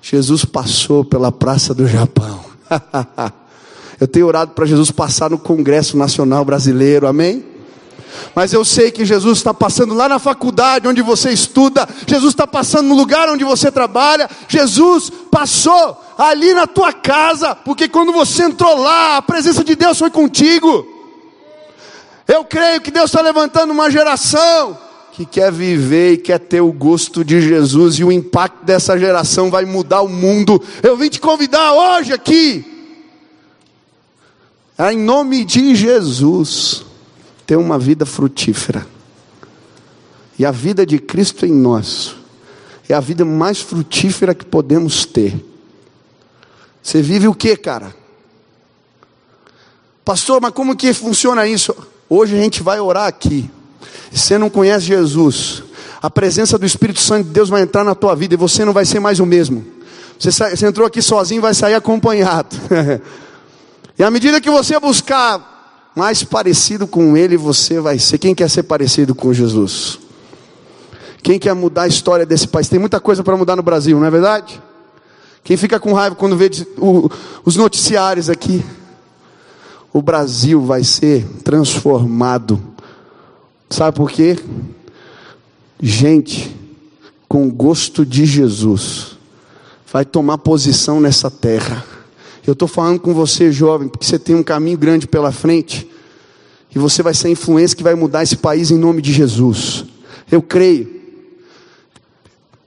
Jesus 0.00 0.44
passou 0.44 1.04
pela 1.04 1.32
praça 1.32 1.74
do 1.74 1.88
Japão. 1.88 2.44
Eu 4.00 4.06
tenho 4.06 4.26
orado 4.26 4.52
para 4.52 4.66
Jesus 4.66 4.90
passar 4.90 5.30
no 5.30 5.38
Congresso 5.38 5.96
Nacional 5.96 6.44
Brasileiro, 6.44 7.06
amém? 7.06 7.44
Mas 8.34 8.52
eu 8.52 8.64
sei 8.64 8.90
que 8.90 9.04
Jesus 9.04 9.38
está 9.38 9.54
passando 9.54 9.94
lá 9.94 10.08
na 10.08 10.18
faculdade 10.18 10.88
onde 10.88 11.02
você 11.02 11.30
estuda, 11.30 11.88
Jesus 12.06 12.32
está 12.32 12.46
passando 12.46 12.88
no 12.88 12.94
lugar 12.94 13.28
onde 13.28 13.44
você 13.44 13.70
trabalha, 13.70 14.28
Jesus 14.48 15.10
passou 15.30 16.02
ali 16.18 16.52
na 16.54 16.66
tua 16.66 16.92
casa, 16.92 17.54
porque 17.54 17.88
quando 17.88 18.12
você 18.12 18.44
entrou 18.44 18.78
lá, 18.78 19.18
a 19.18 19.22
presença 19.22 19.62
de 19.64 19.74
Deus 19.74 19.98
foi 19.98 20.10
contigo. 20.10 20.86
Eu 22.28 22.44
creio 22.44 22.80
que 22.80 22.90
Deus 22.90 23.06
está 23.06 23.20
levantando 23.20 23.72
uma 23.72 23.90
geração 23.90 24.76
que 25.12 25.24
quer 25.24 25.50
viver 25.50 26.12
e 26.12 26.18
quer 26.18 26.38
ter 26.38 26.60
o 26.60 26.70
gosto 26.70 27.24
de 27.24 27.40
Jesus, 27.40 27.94
e 27.94 28.04
o 28.04 28.12
impacto 28.12 28.64
dessa 28.66 28.98
geração 28.98 29.50
vai 29.50 29.64
mudar 29.64 30.02
o 30.02 30.08
mundo. 30.08 30.62
Eu 30.82 30.94
vim 30.94 31.08
te 31.08 31.18
convidar 31.18 31.72
hoje 31.72 32.12
aqui, 32.12 32.75
a, 34.76 34.92
em 34.92 34.98
nome 34.98 35.44
de 35.44 35.74
Jesus, 35.74 36.84
ter 37.46 37.56
uma 37.56 37.78
vida 37.78 38.04
frutífera. 38.04 38.86
E 40.38 40.44
a 40.44 40.50
vida 40.50 40.84
de 40.84 40.98
Cristo 40.98 41.46
em 41.46 41.52
nós 41.52 42.14
é 42.88 42.94
a 42.94 43.00
vida 43.00 43.24
mais 43.24 43.60
frutífera 43.60 44.34
que 44.34 44.44
podemos 44.44 45.04
ter. 45.04 45.44
Você 46.82 47.02
vive 47.02 47.26
o 47.26 47.34
que, 47.34 47.56
cara? 47.56 47.94
Pastor, 50.04 50.40
mas 50.40 50.52
como 50.52 50.76
que 50.76 50.92
funciona 50.92 51.46
isso? 51.46 51.74
Hoje 52.08 52.36
a 52.36 52.40
gente 52.40 52.62
vai 52.62 52.78
orar 52.78 53.06
aqui. 53.06 53.50
Você 54.12 54.38
não 54.38 54.48
conhece 54.48 54.86
Jesus, 54.86 55.64
a 56.00 56.08
presença 56.08 56.56
do 56.56 56.64
Espírito 56.64 57.00
Santo 57.00 57.26
de 57.26 57.30
Deus 57.30 57.48
vai 57.48 57.62
entrar 57.62 57.82
na 57.82 57.94
tua 57.94 58.14
vida 58.14 58.34
e 58.34 58.36
você 58.36 58.64
não 58.64 58.72
vai 58.72 58.84
ser 58.84 59.00
mais 59.00 59.18
o 59.18 59.26
mesmo. 59.26 59.64
Você, 60.18 60.30
você 60.30 60.66
entrou 60.66 60.86
aqui 60.86 61.02
sozinho, 61.02 61.42
vai 61.42 61.54
sair 61.54 61.74
acompanhado. 61.74 62.54
e 63.98 64.02
à 64.02 64.10
medida 64.10 64.40
que 64.40 64.50
você 64.50 64.78
buscar 64.78 65.92
mais 65.94 66.22
parecido 66.22 66.86
com 66.86 67.16
Ele, 67.16 67.36
você 67.36 67.80
vai 67.80 67.98
ser. 67.98 68.18
Quem 68.18 68.34
quer 68.34 68.50
ser 68.50 68.64
parecido 68.64 69.14
com 69.14 69.32
Jesus? 69.32 69.98
Quem 71.22 71.38
quer 71.38 71.54
mudar 71.54 71.82
a 71.82 71.88
história 71.88 72.26
desse 72.26 72.46
país? 72.46 72.68
Tem 72.68 72.78
muita 72.78 73.00
coisa 73.00 73.24
para 73.24 73.36
mudar 73.36 73.56
no 73.56 73.62
Brasil, 73.62 73.98
não 73.98 74.06
é 74.06 74.10
verdade? 74.10 74.62
Quem 75.42 75.56
fica 75.56 75.80
com 75.80 75.92
raiva 75.92 76.14
quando 76.14 76.36
vê 76.36 76.50
os 77.44 77.56
noticiários 77.56 78.28
aqui? 78.28 78.64
O 79.92 80.02
Brasil 80.02 80.60
vai 80.60 80.84
ser 80.84 81.24
transformado 81.42 82.76
Sabe 83.68 83.96
por 83.96 84.10
quê? 84.10 84.38
Gente 85.80 86.54
com 87.28 87.50
gosto 87.50 88.06
de 88.06 88.24
Jesus 88.24 89.16
vai 89.92 90.04
tomar 90.04 90.38
posição 90.38 91.00
nessa 91.00 91.30
terra. 91.30 91.84
Eu 92.46 92.52
estou 92.52 92.68
falando 92.68 93.00
com 93.00 93.12
você, 93.12 93.50
jovem, 93.50 93.88
porque 93.88 94.06
você 94.06 94.18
tem 94.18 94.36
um 94.36 94.42
caminho 94.42 94.78
grande 94.78 95.08
pela 95.08 95.32
frente. 95.32 95.90
E 96.74 96.78
você 96.78 97.02
vai 97.02 97.12
ser 97.12 97.28
a 97.28 97.30
influência 97.30 97.76
que 97.76 97.82
vai 97.82 97.94
mudar 97.94 98.22
esse 98.22 98.36
país 98.36 98.70
em 98.70 98.78
nome 98.78 99.02
de 99.02 99.12
Jesus. 99.12 99.84
Eu 100.30 100.40
creio. 100.40 100.94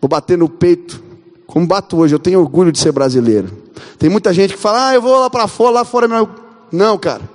Vou 0.01 0.09
bater 0.09 0.37
no 0.37 0.49
peito, 0.49 1.01
como 1.47 1.65
bato 1.65 1.97
hoje. 1.97 2.13
Eu 2.13 2.19
tenho 2.19 2.39
orgulho 2.39 2.71
de 2.71 2.79
ser 2.79 2.91
brasileiro. 2.91 3.49
Tem 3.97 4.09
muita 4.09 4.33
gente 4.33 4.53
que 4.53 4.59
fala, 4.59 4.89
ah, 4.89 4.95
eu 4.95 5.01
vou 5.01 5.17
lá 5.17 5.29
para 5.29 5.47
fora, 5.47 5.71
lá 5.71 5.85
fora. 5.85 6.07
É 6.07 6.27
Não, 6.71 6.97
cara. 6.97 7.29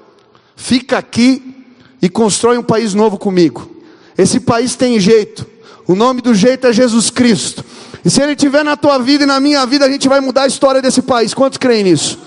Fica 0.57 0.99
aqui 0.99 1.64
e 2.03 2.09
constrói 2.09 2.59
um 2.59 2.62
país 2.62 2.92
novo 2.92 3.16
comigo. 3.16 3.70
Esse 4.18 4.38
país 4.40 4.74
tem 4.74 5.01
jeito. 5.01 5.47
O 5.86 5.95
nome 5.95 6.20
do 6.20 6.34
jeito 6.34 6.66
é 6.66 6.72
Jesus 6.72 7.09
Cristo. 7.09 7.64
E 8.05 8.11
se 8.11 8.22
ele 8.22 8.32
estiver 8.32 8.64
na 8.64 8.76
tua 8.76 8.99
vida 8.99 9.24
e 9.24 9.26
na 9.26 9.40
minha 9.40 9.64
vida, 9.64 9.86
a 9.86 9.90
gente 9.90 10.09
vai 10.09 10.20
mudar 10.20 10.42
a 10.42 10.47
história 10.47 10.82
desse 10.82 11.01
país. 11.01 11.32
Quantos 11.32 11.57
creem 11.57 11.84
nisso? 11.84 12.18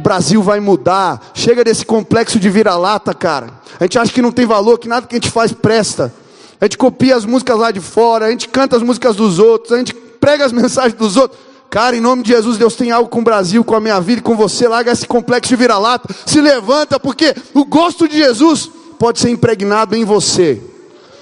O 0.00 0.02
Brasil 0.02 0.42
vai 0.42 0.60
mudar. 0.60 1.30
Chega 1.34 1.62
desse 1.62 1.84
complexo 1.84 2.40
de 2.40 2.48
vira-lata, 2.48 3.12
cara. 3.12 3.50
A 3.78 3.84
gente 3.84 3.98
acha 3.98 4.10
que 4.10 4.22
não 4.22 4.32
tem 4.32 4.46
valor, 4.46 4.78
que 4.78 4.88
nada 4.88 5.06
que 5.06 5.14
a 5.14 5.18
gente 5.18 5.30
faz 5.30 5.52
presta. 5.52 6.10
A 6.58 6.64
gente 6.64 6.78
copia 6.78 7.14
as 7.14 7.26
músicas 7.26 7.58
lá 7.58 7.70
de 7.70 7.80
fora, 7.80 8.24
a 8.24 8.30
gente 8.30 8.48
canta 8.48 8.76
as 8.76 8.82
músicas 8.82 9.14
dos 9.14 9.38
outros, 9.38 9.72
a 9.72 9.76
gente 9.76 9.92
prega 9.92 10.46
as 10.46 10.52
mensagens 10.56 10.94
dos 10.94 11.18
outros. 11.18 11.38
Cara, 11.68 11.94
em 11.94 12.00
nome 12.00 12.22
de 12.22 12.30
Jesus, 12.30 12.56
Deus 12.56 12.74
tem 12.76 12.90
algo 12.90 13.10
com 13.10 13.20
o 13.20 13.22
Brasil, 13.22 13.62
com 13.62 13.76
a 13.76 13.80
minha 13.80 14.00
vida 14.00 14.20
e 14.20 14.22
com 14.22 14.34
você. 14.34 14.66
Larga 14.66 14.90
esse 14.90 15.06
complexo 15.06 15.50
de 15.50 15.56
vira-lata. 15.56 16.08
Se 16.24 16.40
levanta, 16.40 16.98
porque 16.98 17.34
o 17.52 17.66
gosto 17.66 18.08
de 18.08 18.16
Jesus 18.16 18.70
pode 18.98 19.20
ser 19.20 19.28
impregnado 19.28 19.94
em 19.94 20.04
você, 20.04 20.62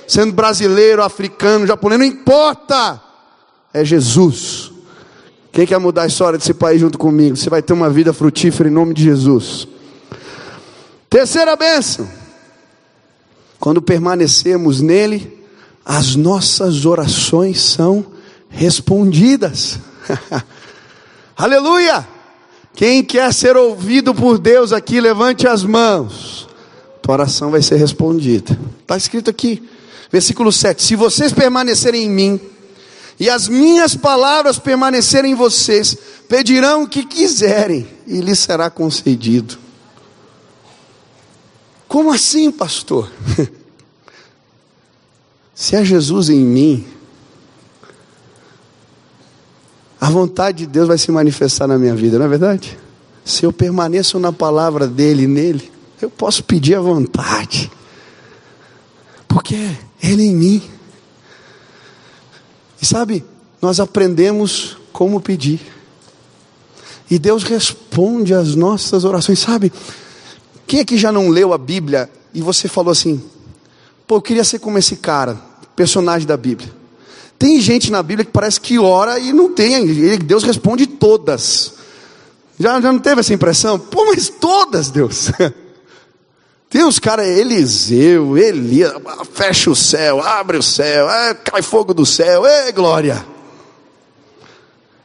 sendo 0.07 0.33
brasileiro, 0.33 1.03
africano, 1.03 1.66
japonês, 1.66 1.99
não 1.99 2.07
importa, 2.07 3.03
é 3.74 3.85
Jesus. 3.85 4.78
Quem 5.53 5.66
quer 5.66 5.78
mudar 5.78 6.03
a 6.03 6.07
história 6.07 6.38
desse 6.38 6.55
país 6.55 6.80
junto 6.80 6.99
comigo? 6.99 7.36
Você 7.36 7.51
vai 7.51 7.62
ter 7.62 7.72
uma 7.72 7.90
vida 7.90 8.12
frutífera 8.12 8.68
em 8.68 8.72
nome 8.72 8.94
de 8.94 9.03
Jesus. 9.03 9.66
Terceira 11.11 11.57
bênção: 11.57 12.09
quando 13.59 13.82
permanecemos 13.82 14.80
nele, 14.80 15.38
as 15.84 16.14
nossas 16.14 16.84
orações 16.84 17.61
são 17.61 18.07
respondidas. 18.49 19.78
Aleluia! 21.36 22.07
Quem 22.74 23.03
quer 23.03 23.32
ser 23.34 23.57
ouvido 23.57 24.14
por 24.14 24.38
Deus 24.38 24.72
aqui, 24.72 25.01
levante 25.01 25.49
as 25.49 25.64
mãos 25.64 26.49
tua 27.09 27.14
oração 27.14 27.51
vai 27.51 27.62
ser 27.62 27.76
respondida. 27.76 28.59
Está 28.82 28.94
escrito 28.94 29.30
aqui, 29.30 29.62
versículo 30.12 30.53
7: 30.53 30.82
Se 30.82 30.94
vocês 30.94 31.32
permanecerem 31.32 32.05
em 32.05 32.11
mim, 32.11 32.40
e 33.18 33.28
as 33.28 33.48
minhas 33.48 33.96
palavras 33.96 34.58
permanecerem 34.58 35.32
em 35.32 35.34
vocês, 35.34 35.96
pedirão 36.28 36.84
o 36.84 36.88
que 36.88 37.04
quiserem, 37.04 37.86
e 38.06 38.20
lhes 38.20 38.38
será 38.38 38.70
concedido. 38.70 39.58
Como 41.88 42.12
assim, 42.12 42.50
pastor? 42.50 43.10
Se 45.54 45.74
é 45.74 45.84
Jesus 45.84 46.28
em 46.28 46.38
mim, 46.38 46.86
a 50.00 50.08
vontade 50.08 50.58
de 50.58 50.66
Deus 50.66 50.86
vai 50.86 50.96
se 50.96 51.10
manifestar 51.10 51.66
na 51.66 51.76
minha 51.76 51.96
vida, 51.96 52.16
não 52.18 52.26
é 52.26 52.28
verdade? 52.28 52.78
Se 53.24 53.44
eu 53.44 53.52
permaneço 53.52 54.20
na 54.20 54.32
palavra 54.32 54.86
dele, 54.86 55.26
nele, 55.26 55.72
eu 56.00 56.08
posso 56.08 56.44
pedir 56.44 56.76
à 56.76 56.80
vontade, 56.80 57.70
porque 59.26 59.56
Ele 60.00 60.22
em 60.22 60.36
mim. 60.36 60.78
E 62.81 62.87
sabe, 62.87 63.24
nós 63.61 63.81
aprendemos 63.81 64.76
como 64.93 65.20
pedir, 65.20 65.61
e 67.11 67.18
Deus 67.18 67.43
responde 67.43 68.35
às 68.35 68.55
nossas 68.55 69.05
orações, 69.05 69.39
sabe? 69.39 69.72
Quem 70.66 70.81
aqui 70.81 70.99
já 70.99 71.11
não 71.11 71.29
leu 71.29 71.53
a 71.53 71.59
Bíblia 71.59 72.11
e 72.35 72.43
você 72.43 72.68
falou 72.68 72.93
assim, 72.93 73.22
pô, 74.07 74.16
eu 74.16 74.22
queria 74.22 74.45
ser 74.45 74.59
como 74.59 74.79
esse 74.79 74.97
cara, 74.97 75.41
personagem 75.74 76.29
da 76.29 76.37
Bíblia. 76.37 76.70
Tem 77.39 77.61
gente 77.61 77.91
na 77.91 78.03
Bíblia 78.03 78.24
que 78.24 78.33
parece 78.33 78.61
que 78.61 78.79
ora 78.79 79.18
e 79.18 79.33
não 79.33 79.53
tem, 79.53 80.18
Deus 80.18 80.43
responde 80.43 80.87
todas. 80.87 81.74
Já, 82.59 82.81
já 82.81 82.93
não 82.93 82.99
teve 82.99 83.20
essa 83.20 83.33
impressão? 83.33 83.79
Pô, 83.79 84.05
mas 84.07 84.29
todas, 84.29 84.91
Deus. 84.91 85.31
Tem 86.70 86.84
uns 86.84 86.98
caras, 86.98 87.26
Eliseu, 87.26 88.36
Elias, 88.36 88.92
fecha 89.32 89.70
o 89.70 89.76
céu, 89.76 90.20
abre 90.20 90.58
o 90.58 90.62
céu, 90.62 91.08
é, 91.08 91.34
cai 91.34 91.62
fogo 91.62 91.94
do 91.94 92.04
céu, 92.04 92.44
é 92.44 92.70
glória. 92.72 93.24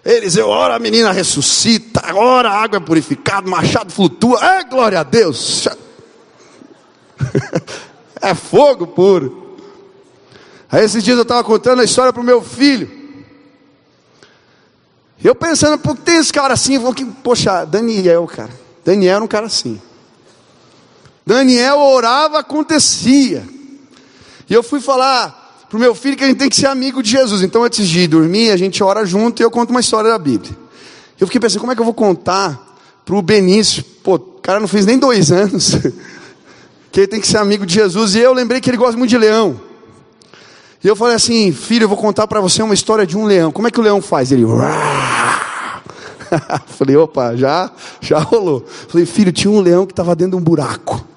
Eliseu, 0.04 0.50
ora 0.50 0.76
a 0.76 0.80
menina 0.80 1.14
ressuscita, 1.14 2.14
ora 2.14 2.50
a 2.50 2.62
água 2.62 2.78
é 2.78 2.82
purificada, 2.82 3.50
machado 3.50 3.94
flutua, 3.94 4.44
é 4.44 4.64
glória 4.66 5.00
a 5.00 5.04
Deus. 5.04 5.70
é 8.22 8.36
fogo 8.36 8.88
puro. 8.88 9.58
Aí 10.70 10.84
esses 10.84 11.02
dias 11.02 11.16
eu 11.16 11.24
estava 11.24 11.46
contando 11.46 11.80
a 11.80 11.86
história 11.86 12.12
para 12.12 12.22
o 12.22 12.26
meu 12.26 12.42
filho. 12.42 12.92
Eu 15.24 15.34
pensando, 15.34 15.78
por 15.78 15.96
que 15.96 16.02
tem 16.02 16.18
esse 16.18 16.34
cara 16.34 16.54
assim? 16.54 16.76
Eu 16.76 16.82
falei, 16.82 17.14
poxa, 17.24 17.64
Daniel, 17.64 18.28
cara. 18.28 18.50
Daniel 18.84 19.16
era 19.16 19.24
um 19.24 19.28
cara 19.28 19.46
assim. 19.46 19.80
Daniel 21.26 21.80
orava, 21.80 22.40
acontecia. 22.40 23.44
E 24.50 24.54
eu 24.54 24.62
fui 24.62 24.82
falar 24.82 25.66
para 25.70 25.78
o 25.78 25.80
meu 25.80 25.96
filho 25.96 26.16
que 26.16 26.24
a 26.24 26.28
gente 26.28 26.38
tem 26.38 26.50
que 26.50 26.56
ser 26.56 26.68
amigo 26.68 27.02
de 27.02 27.10
Jesus. 27.10 27.42
Então, 27.42 27.64
antes 27.64 27.88
de 27.88 28.08
dormir, 28.08 28.52
a 28.52 28.58
gente 28.58 28.84
ora 28.84 29.06
junto 29.06 29.42
e 29.42 29.44
eu 29.44 29.50
conto 29.50 29.72
uma 29.72 29.80
história 29.80 30.10
da 30.10 30.20
Bíblia. 30.20 30.56
Eu 31.20 31.28
fiquei 31.28 31.40
pensando, 31.40 31.62
como 31.62 31.72
é 31.72 31.76
que 31.76 31.82
eu 31.82 31.86
vou 31.86 31.94
contar 31.94 32.76
para 33.06 33.16
o 33.16 33.22
Benício? 33.22 33.84
Pô, 34.04 34.16
o 34.16 34.20
cara 34.20 34.60
não 34.60 34.68
fez 34.68 34.86
nem 34.86 35.00
dois 35.00 35.32
anos. 35.32 35.76
que 36.92 37.00
ele 37.00 37.08
tem 37.08 37.20
que 37.20 37.28
ser 37.28 37.38
amigo 37.38 37.66
de 37.66 37.74
Jesus. 37.74 38.14
E 38.14 38.20
eu 38.20 38.34
lembrei 38.34 38.62
que 38.62 38.70
ele 38.70 38.78
gosta 38.78 38.98
muito 38.98 39.10
de 39.10 39.18
leão. 39.18 39.60
E 40.84 40.88
eu 40.88 40.96
falei 40.96 41.16
assim, 41.16 41.52
filho, 41.52 41.86
eu 41.86 41.88
vou 41.88 41.98
contar 41.98 42.28
para 42.28 42.42
você 42.42 42.62
uma 42.62 42.74
história 42.74 43.08
de 43.08 43.18
um 43.18 43.26
leão. 43.26 43.52
Como 43.52 43.68
é 43.68 43.72
que 43.72 43.80
o 43.80 43.84
leão 43.84 44.02
faz? 44.02 44.32
Ele. 44.32 44.46
Falei, 46.68 46.98
opa, 46.98 47.36
já, 47.36 47.72
já 48.02 48.20
rolou. 48.20 48.66
Falei, 48.90 49.06
filho, 49.06 49.32
tinha 49.32 49.50
um 49.50 49.62
leão 49.62 49.86
que 49.86 49.94
estava 49.94 50.16
dentro 50.16 50.32
de 50.32 50.38
um 50.38 50.44
buraco. 50.44 51.13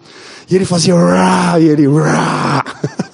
E 0.49 0.55
ele 0.55 0.65
fazia 0.65 0.95
rá, 0.95 1.59
e 1.59 1.65
ele 1.65 1.89
rá. 1.89 2.65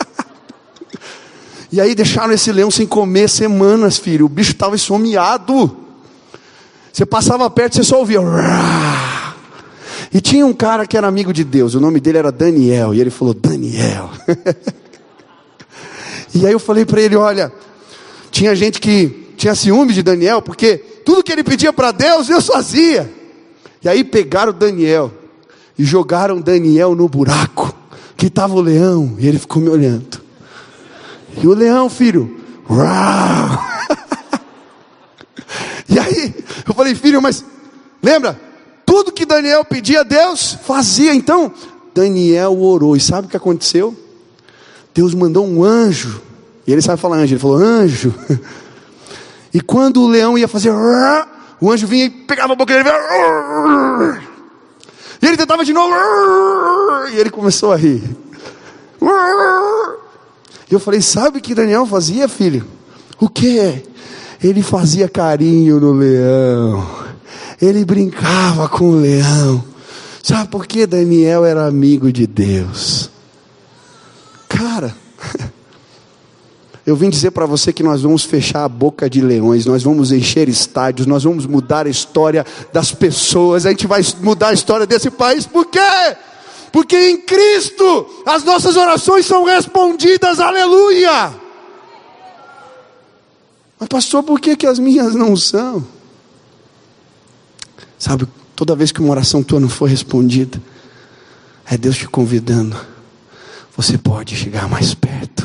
E 1.72 1.80
aí 1.80 1.94
deixaram 1.94 2.34
esse 2.34 2.52
leão 2.52 2.70
sem 2.70 2.86
comer 2.86 3.30
semanas, 3.30 3.96
filho. 3.96 4.26
O 4.26 4.28
bicho 4.28 4.52
estava 4.52 4.76
esfomeado. 4.76 5.74
Você 6.92 7.06
passava 7.06 7.48
perto, 7.48 7.76
você 7.76 7.82
só 7.82 7.98
ouvia 7.98 8.20
rá. 8.20 9.34
E 10.12 10.20
tinha 10.20 10.44
um 10.44 10.52
cara 10.52 10.86
que 10.86 10.98
era 10.98 11.08
amigo 11.08 11.32
de 11.32 11.42
Deus, 11.42 11.74
o 11.74 11.80
nome 11.80 11.98
dele 11.98 12.18
era 12.18 12.30
Daniel, 12.30 12.92
e 12.92 13.00
ele 13.00 13.08
falou: 13.08 13.32
Daniel. 13.32 14.10
e 16.34 16.46
aí 16.46 16.52
eu 16.52 16.60
falei 16.60 16.84
para 16.84 17.00
ele: 17.00 17.16
Olha, 17.16 17.50
tinha 18.30 18.54
gente 18.54 18.78
que 18.78 19.32
tinha 19.38 19.54
ciúme 19.54 19.94
de 19.94 20.02
Daniel, 20.02 20.42
porque 20.42 20.76
tudo 20.76 21.22
que 21.22 21.32
ele 21.32 21.42
pedia 21.42 21.72
para 21.72 21.90
Deus, 21.90 22.26
Deus 22.26 22.46
fazia. 22.46 23.10
E 23.82 23.88
aí 23.88 24.04
pegaram 24.04 24.52
Daniel 24.52 25.10
e 25.78 25.84
jogaram 25.84 26.40
Daniel 26.40 26.94
no 26.94 27.08
buraco, 27.08 27.74
que 28.16 28.26
estava 28.26 28.54
o 28.54 28.60
leão, 28.60 29.16
e 29.18 29.26
ele 29.26 29.38
ficou 29.38 29.62
me 29.62 29.68
olhando. 29.68 30.20
E 31.42 31.46
o 31.46 31.54
leão, 31.54 31.88
filho, 31.88 32.42
e 35.88 35.98
aí 35.98 36.34
eu 36.66 36.74
falei, 36.74 36.94
filho, 36.94 37.20
mas 37.20 37.44
lembra? 38.02 38.40
Tudo 38.86 39.12
que 39.12 39.26
Daniel 39.26 39.64
pedia 39.64 40.00
a 40.00 40.04
Deus, 40.04 40.56
fazia. 40.64 41.14
Então, 41.14 41.52
Daniel 41.94 42.58
orou. 42.60 42.96
E 42.96 43.00
sabe 43.00 43.26
o 43.26 43.30
que 43.30 43.36
aconteceu? 43.36 43.96
Deus 44.94 45.14
mandou 45.14 45.46
um 45.46 45.64
anjo. 45.64 46.20
E 46.66 46.72
ele 46.72 46.82
sabe 46.82 47.00
falar 47.00 47.16
anjo. 47.16 47.34
Ele 47.34 47.40
falou, 47.40 47.58
anjo. 47.58 48.14
E 49.54 49.60
quando 49.60 50.00
o 50.00 50.08
leão 50.08 50.38
ia 50.38 50.48
fazer, 50.48 50.72
o 51.60 51.70
anjo 51.70 51.86
vinha 51.86 52.06
e 52.06 52.10
pegava 52.10 52.54
a 52.54 52.56
boca 52.56 52.72
dele. 52.72 52.88
E 55.22 55.26
ele 55.26 55.36
tentava 55.36 55.64
de 55.64 55.72
novo. 55.72 55.94
E 57.12 57.16
ele 57.16 57.30
começou 57.30 57.72
a 57.72 57.76
rir. 57.76 58.02
E 60.70 60.74
eu 60.74 60.80
falei, 60.80 61.00
sabe 61.00 61.38
o 61.38 61.40
que 61.40 61.54
Daniel 61.54 61.86
fazia, 61.86 62.28
filho? 62.28 62.66
O 63.20 63.28
que? 63.28 63.84
Ele 64.42 64.62
fazia 64.62 65.08
carinho 65.08 65.78
no 65.78 65.92
leão. 65.92 66.84
Ele 67.60 67.84
brincava 67.84 68.68
com 68.68 68.90
o 68.90 69.00
leão. 69.00 69.64
Sabe 70.22 70.48
por 70.48 70.66
que 70.66 70.86
Daniel 70.86 71.44
era 71.44 71.66
amigo 71.66 72.10
de 72.12 72.26
Deus? 72.26 73.10
Cara, 74.48 74.94
eu 76.84 76.96
vim 76.96 77.08
dizer 77.08 77.30
para 77.30 77.46
você 77.46 77.72
que 77.72 77.82
nós 77.82 78.02
vamos 78.02 78.24
fechar 78.24 78.64
a 78.64 78.68
boca 78.68 79.08
de 79.08 79.20
leões, 79.20 79.66
nós 79.66 79.82
vamos 79.82 80.10
encher 80.10 80.48
estádios, 80.48 81.06
nós 81.06 81.22
vamos 81.22 81.46
mudar 81.46 81.86
a 81.86 81.90
história 81.90 82.44
das 82.72 82.92
pessoas, 82.92 83.64
a 83.64 83.70
gente 83.70 83.86
vai 83.86 84.02
mudar 84.20 84.48
a 84.48 84.52
história 84.52 84.86
desse 84.86 85.10
país, 85.10 85.46
por 85.46 85.66
quê? 85.66 85.78
Porque 86.72 86.96
em 87.10 87.18
Cristo 87.18 88.06
as 88.26 88.42
nossas 88.42 88.76
orações 88.76 89.26
são 89.26 89.44
respondidas, 89.44 90.40
aleluia! 90.40 91.34
Mas, 93.78 93.88
pastor, 93.88 94.22
por 94.22 94.40
que, 94.40 94.56
que 94.56 94.66
as 94.66 94.78
minhas 94.78 95.14
não 95.14 95.36
são? 95.36 95.84
Sabe, 97.98 98.28
toda 98.54 98.76
vez 98.76 98.90
que 98.92 99.00
uma 99.00 99.10
oração 99.10 99.42
tua 99.42 99.58
não 99.58 99.68
for 99.68 99.88
respondida, 99.88 100.60
é 101.64 101.76
Deus 101.76 101.96
te 101.96 102.08
convidando. 102.08 102.76
Você 103.76 103.96
pode 103.96 104.36
chegar 104.36 104.68
mais 104.68 104.94
perto. 104.94 105.41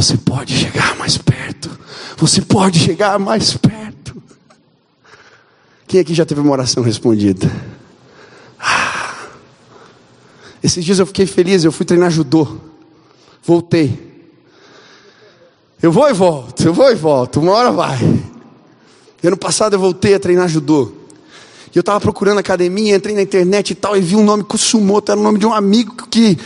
Você 0.00 0.16
pode 0.16 0.56
chegar 0.56 0.96
mais 0.96 1.18
perto. 1.18 1.70
Você 2.16 2.40
pode 2.40 2.78
chegar 2.78 3.18
mais 3.18 3.52
perto. 3.52 4.22
Quem 5.86 6.00
aqui 6.00 6.14
já 6.14 6.24
teve 6.24 6.40
uma 6.40 6.52
oração 6.52 6.82
respondida? 6.82 7.52
Ah. 8.58 9.26
Esses 10.62 10.82
dias 10.82 10.98
eu 10.98 11.04
fiquei 11.04 11.26
feliz, 11.26 11.64
eu 11.64 11.70
fui 11.70 11.84
treinar 11.84 12.10
judô. 12.10 12.48
Voltei. 13.44 14.24
Eu 15.82 15.92
vou 15.92 16.08
e 16.08 16.14
volto, 16.14 16.64
eu 16.64 16.72
vou 16.72 16.90
e 16.90 16.94
volto, 16.94 17.38
uma 17.38 17.52
hora 17.52 17.70
vai. 17.70 17.98
Ano 19.22 19.36
passado 19.36 19.74
eu 19.74 19.78
voltei 19.78 20.14
a 20.14 20.18
treinar 20.18 20.48
judô. 20.48 20.92
E 21.74 21.76
eu 21.76 21.80
estava 21.80 22.00
procurando 22.00 22.38
academia, 22.38 22.96
entrei 22.96 23.14
na 23.14 23.20
internet 23.20 23.72
e 23.72 23.74
tal, 23.74 23.94
e 23.98 24.00
vi 24.00 24.16
um 24.16 24.24
nome 24.24 24.44
Kusumoto, 24.44 25.12
era 25.12 25.20
o 25.20 25.22
nome 25.22 25.38
de 25.38 25.44
um 25.44 25.52
amigo 25.52 25.94
que 26.08 26.38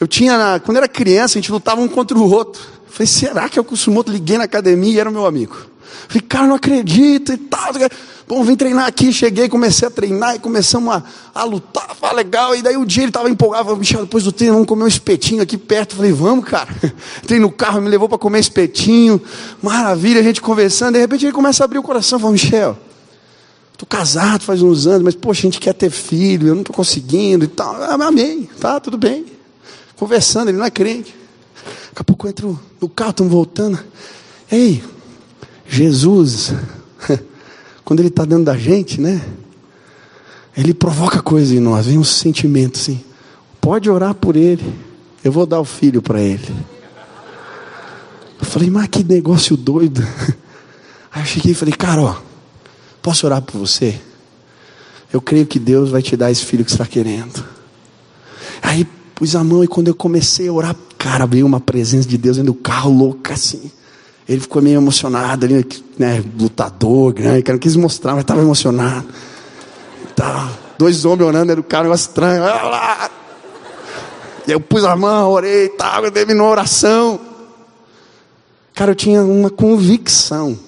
eu 0.00 0.08
tinha, 0.08 0.38
na, 0.38 0.58
quando 0.58 0.78
era 0.78 0.88
criança, 0.88 1.38
a 1.38 1.40
gente 1.42 1.52
lutava 1.52 1.82
um 1.82 1.88
contra 1.88 2.16
o 2.16 2.30
outro. 2.30 2.72
Falei, 2.94 3.08
será 3.08 3.48
que 3.48 3.58
é 3.58 3.60
o 3.60 3.64
Kusumoto? 3.64 4.12
Liguei 4.12 4.38
na 4.38 4.44
academia 4.44 4.92
e 4.92 5.00
era 5.00 5.10
o 5.10 5.12
meu 5.12 5.26
amigo. 5.26 5.56
Falei, 6.06 6.20
cara, 6.20 6.46
não 6.46 6.54
acredito 6.54 7.32
e 7.32 7.36
tal. 7.36 7.72
Bom, 8.28 8.44
vim 8.44 8.54
treinar 8.54 8.86
aqui, 8.86 9.12
cheguei, 9.12 9.48
comecei 9.48 9.88
a 9.88 9.90
treinar 9.90 10.36
e 10.36 10.38
começamos 10.38 10.94
a, 10.94 11.02
a 11.34 11.42
lutar, 11.42 11.90
foi 11.98 12.14
legal. 12.14 12.54
E 12.54 12.62
daí 12.62 12.76
o 12.76 12.86
dia 12.86 13.02
ele 13.02 13.10
estava 13.10 13.28
empolgado, 13.28 13.64
falei, 13.64 13.80
Michel, 13.80 14.02
depois 14.02 14.22
do 14.22 14.30
treino 14.30 14.54
vamos 14.54 14.68
comer 14.68 14.84
um 14.84 14.86
espetinho 14.86 15.42
aqui 15.42 15.58
perto. 15.58 15.96
Falei, 15.96 16.12
vamos, 16.12 16.44
cara. 16.44 16.68
Entrei 17.20 17.40
no 17.40 17.50
carro, 17.50 17.82
me 17.82 17.88
levou 17.88 18.08
para 18.08 18.16
comer 18.16 18.38
espetinho. 18.38 19.20
Maravilha, 19.60 20.20
a 20.20 20.22
gente 20.22 20.40
conversando. 20.40 20.94
De 20.94 21.00
repente 21.00 21.26
ele 21.26 21.32
começa 21.32 21.64
a 21.64 21.66
abrir 21.66 21.78
o 21.78 21.82
coração, 21.82 22.20
falou, 22.20 22.32
Michel, 22.32 22.78
Estou 23.72 23.88
casado 23.88 24.44
faz 24.44 24.62
uns 24.62 24.86
anos, 24.86 25.02
mas 25.02 25.16
poxa, 25.16 25.40
a 25.40 25.50
gente 25.50 25.58
quer 25.58 25.74
ter 25.74 25.90
filho, 25.90 26.46
eu 26.46 26.54
não 26.54 26.62
estou 26.62 26.74
conseguindo 26.74 27.44
e 27.44 27.48
tal. 27.48 27.74
Ah, 27.74 27.94
amém, 27.94 28.48
tá, 28.60 28.78
tudo 28.78 28.96
bem. 28.96 29.26
Conversando, 29.96 30.48
ele 30.48 30.58
não 30.58 30.64
é 30.64 30.70
crente. 30.70 31.23
Daqui 31.94 32.02
a 32.02 32.04
pouco 32.04 32.26
eu 32.26 32.30
entro 32.30 32.60
no 32.80 32.88
carro, 32.88 33.10
estamos 33.10 33.32
voltando. 33.32 33.78
Ei, 34.50 34.82
Jesus, 35.68 36.52
quando 37.84 38.00
Ele 38.00 38.08
está 38.08 38.24
dentro 38.24 38.42
da 38.42 38.58
gente, 38.58 39.00
né? 39.00 39.24
Ele 40.56 40.74
provoca 40.74 41.22
coisa 41.22 41.54
em 41.54 41.60
nós, 41.60 41.86
vem 41.86 41.96
um 41.96 42.02
sentimento 42.02 42.80
assim. 42.80 43.00
Pode 43.60 43.88
orar 43.88 44.12
por 44.12 44.34
Ele, 44.34 44.74
eu 45.22 45.30
vou 45.30 45.46
dar 45.46 45.60
o 45.60 45.64
filho 45.64 46.02
para 46.02 46.20
Ele. 46.20 46.52
Eu 48.40 48.44
falei, 48.44 48.68
mas 48.70 48.88
que 48.88 49.04
negócio 49.04 49.56
doido. 49.56 50.02
Aí 51.12 51.22
eu 51.22 51.26
cheguei 51.26 51.52
e 51.52 51.54
falei, 51.54 51.74
cara, 51.74 52.02
ó 52.02 52.16
Posso 53.00 53.24
orar 53.24 53.40
por 53.40 53.56
você? 53.56 54.00
Eu 55.12 55.20
creio 55.20 55.46
que 55.46 55.60
Deus 55.60 55.90
vai 55.90 56.02
te 56.02 56.16
dar 56.16 56.32
esse 56.32 56.44
filho 56.44 56.64
que 56.64 56.70
você 56.72 56.74
está 56.74 56.86
querendo. 56.86 57.44
Aí 58.60 58.84
pus 59.14 59.36
a 59.36 59.44
mão 59.44 59.62
e 59.62 59.68
quando 59.68 59.86
eu 59.86 59.94
comecei 59.94 60.48
a 60.48 60.52
orar, 60.52 60.74
cara, 61.04 61.26
veio 61.26 61.44
uma 61.44 61.60
presença 61.60 62.08
de 62.08 62.16
Deus 62.16 62.38
dentro 62.38 62.54
do 62.54 62.58
carro, 62.58 62.90
louca 62.90 63.34
assim. 63.34 63.70
Ele 64.26 64.40
ficou 64.40 64.62
meio 64.62 64.78
emocionado 64.78 65.44
ali, 65.44 65.66
né, 65.98 66.24
lutador, 66.40 67.12
grande, 67.12 67.44
não 67.46 67.58
quis 67.58 67.76
mostrar, 67.76 68.12
mas 68.12 68.22
estava 68.22 68.40
emocionado. 68.40 69.06
Tá, 70.16 70.50
dois 70.78 71.04
homens 71.04 71.28
orando 71.28 71.48
dentro 71.48 71.62
do 71.62 71.68
carro, 71.68 71.82
um 71.82 71.86
negócio 71.88 72.08
estranho. 72.08 72.42
E 74.46 74.52
eu 74.52 74.58
pus 74.58 74.82
a 74.82 74.96
mão, 74.96 75.30
orei, 75.30 75.68
tal, 75.68 76.10
terminou 76.10 76.46
a 76.46 76.50
oração. 76.52 77.20
Cara, 78.74 78.92
eu 78.92 78.94
tinha 78.94 79.22
uma 79.22 79.50
convicção 79.50 80.58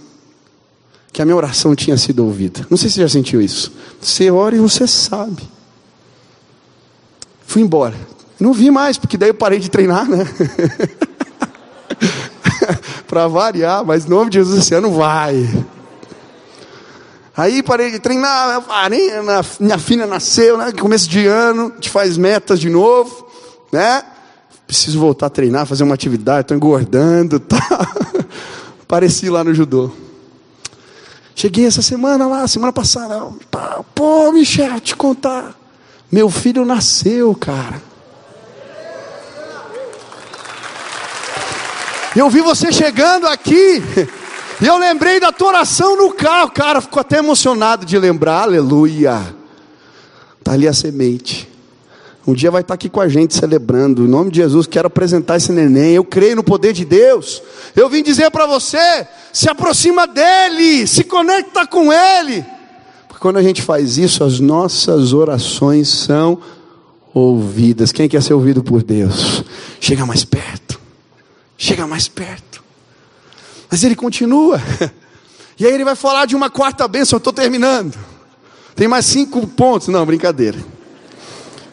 que 1.14 1.22
a 1.22 1.24
minha 1.24 1.37
oração 1.37 1.74
tinha 1.74 1.97
sido 1.97 2.22
ouvida. 2.22 2.66
Não 2.68 2.76
sei 2.76 2.91
se 2.91 2.97
você 2.97 3.01
já 3.01 3.09
sentiu 3.09 3.41
isso. 3.41 3.72
Você 4.03 4.30
ora 4.30 4.55
e 4.55 4.59
você 4.59 4.87
sabe. 4.87 5.49
Fui 7.47 7.62
embora. 7.62 8.16
Não 8.39 8.53
vi 8.53 8.70
mais, 8.70 8.99
porque 8.99 9.16
daí 9.16 9.30
eu 9.30 9.34
parei 9.34 9.59
de 9.59 9.70
treinar, 9.70 10.09
né? 10.09 10.26
Para 13.09 13.28
variar, 13.28 13.84
mas 13.84 14.05
em 14.05 14.09
nome 14.09 14.30
de 14.30 14.39
Jesus 14.39 14.61
esse 14.61 14.74
ano 14.74 14.91
vai. 14.91 15.49
Aí 17.37 17.62
parei 17.62 17.91
de 17.91 17.99
treinar, 17.99 18.62
minha 19.61 19.78
filha 19.78 20.07
nasceu, 20.07 20.57
né? 20.57 20.72
Começo 20.72 21.09
de 21.09 21.26
ano, 21.26 21.72
gente 21.74 21.91
faz 21.91 22.16
metas 22.16 22.59
de 22.59 22.70
novo, 22.70 23.26
né? 23.70 24.03
Preciso 24.66 24.99
voltar 24.99 25.26
a 25.26 25.30
treinar, 25.30 25.66
fazer 25.66 25.84
uma 25.84 25.95
atividade, 25.95 26.41
estou 26.43 26.57
engordando, 26.57 27.39
tá? 27.41 27.59
Pareci 28.89 29.28
lá 29.28 29.45
no 29.45 29.55
judô. 29.55 29.91
Cheguei 31.34 31.66
essa 31.66 31.82
semana 31.82 32.26
lá, 32.26 32.49
semana 32.49 32.72
passada. 32.72 33.22
Pô, 33.95 34.32
Michel, 34.32 34.80
te 34.80 34.97
contar. 34.97 35.55
Meu 36.11 36.30
filho 36.30 36.64
nasceu, 36.64 37.34
cara. 37.34 37.82
Eu 42.17 42.31
vi 42.31 42.41
você 42.41 42.73
chegando 42.73 43.27
aqui. 43.27 43.83
E 44.59 44.67
eu 44.67 44.79
lembrei 44.79 45.21
da 45.21 45.31
tua 45.31 45.49
oração 45.49 45.99
no 45.99 46.14
carro. 46.14 46.51
Cara, 46.51 46.81
ficou 46.81 46.99
até 46.99 47.19
emocionado 47.19 47.85
de 47.85 47.99
lembrar. 47.99 48.45
Aleluia. 48.45 49.37
Está 50.39 50.53
ali 50.53 50.67
a 50.67 50.73
semente. 50.73 51.47
Um 52.27 52.33
dia 52.33 52.51
vai 52.51 52.62
estar 52.62 52.73
aqui 52.73 52.89
com 52.89 52.99
a 52.99 53.07
gente 53.07 53.35
celebrando. 53.35 54.07
Em 54.07 54.09
nome 54.09 54.31
de 54.31 54.39
Jesus, 54.39 54.67
quero 54.67 54.87
apresentar 54.87 55.37
esse 55.37 55.53
neném. 55.53 55.93
Eu 55.93 56.05
creio 56.05 56.37
no 56.37 56.43
poder 56.43 56.73
de 56.73 56.87
Deus. 56.87 57.43
Eu 57.77 57.91
vim 57.91 58.03
dizer 58.03 58.31
para 58.31 58.47
você: 58.47 59.07
se 59.31 59.47
aproxima 59.51 60.07
dele, 60.07 60.87
se 60.87 61.05
conecta 61.05 61.67
com 61.67 61.93
ele. 61.93 62.43
Porque 63.09 63.21
quando 63.21 63.37
a 63.37 63.43
gente 63.43 63.61
faz 63.61 63.99
isso, 63.99 64.25
as 64.25 64.41
nossas 64.41 65.12
orações 65.12 65.89
são 65.89 66.39
ouvidas. 67.12 67.93
Quem 67.93 68.09
quer 68.09 68.23
ser 68.23 68.33
ouvido 68.33 68.62
por 68.62 68.83
Deus? 68.83 69.45
Chega 69.79 70.07
mais 70.07 70.25
perto. 70.25 70.86
Chega 71.57 71.86
mais 71.86 72.09
perto. 72.09 72.62
Mas 73.70 73.84
ele 73.84 73.96
continua. 73.96 74.61
E 75.59 75.66
aí 75.66 75.72
ele 75.72 75.86
vai 75.86 75.96
falar 75.96 76.26
de 76.26 76.36
uma 76.36 76.50
quarta 76.50 76.86
bênção. 76.86 77.16
Eu 77.16 77.18
estou 77.18 77.32
terminando. 77.32 77.96
Tem 78.74 78.86
mais 78.86 79.07
cinco 79.07 79.46
pontos. 79.46 79.88
Não, 79.88 80.04
brincadeira. 80.04 80.59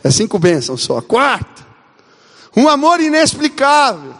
É 0.01 0.09
cinco 0.09 0.39
bênçãos 0.39 0.81
só. 0.84 1.01
Quarta, 1.01 1.65
um 2.55 2.69
amor 2.69 3.01
inexplicável. 3.01 4.13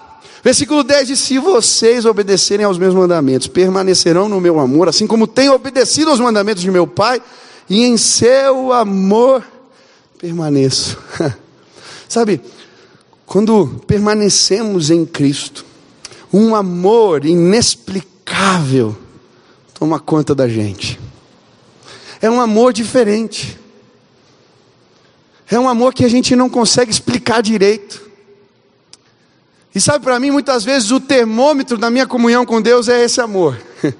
Versículo 0.44 0.84
10 0.84 1.08
diz: 1.08 1.20
Se 1.20 1.40
vocês 1.40 2.06
obedecerem 2.06 2.66
aos 2.66 2.78
meus 2.78 2.94
mandamentos, 2.94 3.48
permanecerão 3.48 4.28
no 4.28 4.42
meu 4.42 4.60
amor, 4.60 4.90
assim 4.90 5.08
como 5.08 5.26
tenho 5.26 5.54
obedecido 5.54 6.12
aos 6.12 6.20
mandamentos 6.20 6.62
de 6.62 6.70
meu 6.70 6.86
Pai, 6.86 7.22
e 7.70 7.86
em 7.86 7.96
seu 7.96 8.74
amor 8.74 9.44
permaneço. 10.20 10.98
Sabe, 12.10 12.42
quando 13.26 13.82
permanecemos 13.88 14.90
em 14.90 15.06
Cristo, 15.06 15.66
um 16.32 16.56
amor 16.56 17.26
inexplicável 17.26 18.98
toma 19.84 20.00
conta 20.00 20.34
da 20.34 20.48
gente. 20.48 20.98
É 22.22 22.30
um 22.30 22.40
amor 22.40 22.72
diferente. 22.72 23.60
É 25.52 25.60
um 25.60 25.68
amor 25.68 25.94
que 25.94 26.06
a 26.06 26.08
gente 26.08 26.38
não 26.38 26.50
consegue 26.50 26.90
explicar 26.90 27.42
direito. 27.42 28.02
E 29.76 29.82
sabe, 29.82 30.06
para 30.06 30.18
mim, 30.20 30.32
muitas 30.32 30.64
vezes 30.64 30.90
o 30.92 31.02
termômetro 31.02 31.78
da 31.78 31.90
minha 31.90 32.08
comunhão 32.08 32.46
com 32.46 32.62
Deus 32.62 32.88
é 32.88 33.04
esse 33.04 33.20
amor. 33.20 33.60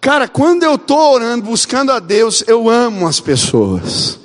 Cara, 0.00 0.26
quando 0.26 0.62
eu 0.62 0.76
estou 0.76 1.12
orando, 1.14 1.44
buscando 1.44 1.92
a 1.92 1.98
Deus, 1.98 2.42
eu 2.46 2.70
amo 2.70 3.06
as 3.06 3.20
pessoas. 3.20 4.18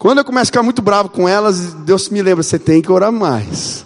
Quando 0.00 0.16
eu 0.16 0.24
começo 0.24 0.44
a 0.44 0.46
ficar 0.46 0.62
muito 0.62 0.80
bravo 0.80 1.10
com 1.10 1.28
elas, 1.28 1.74
Deus 1.74 2.08
me 2.08 2.22
lembra: 2.22 2.42
você 2.42 2.58
tem 2.58 2.80
que 2.80 2.90
orar 2.90 3.12
mais. 3.12 3.84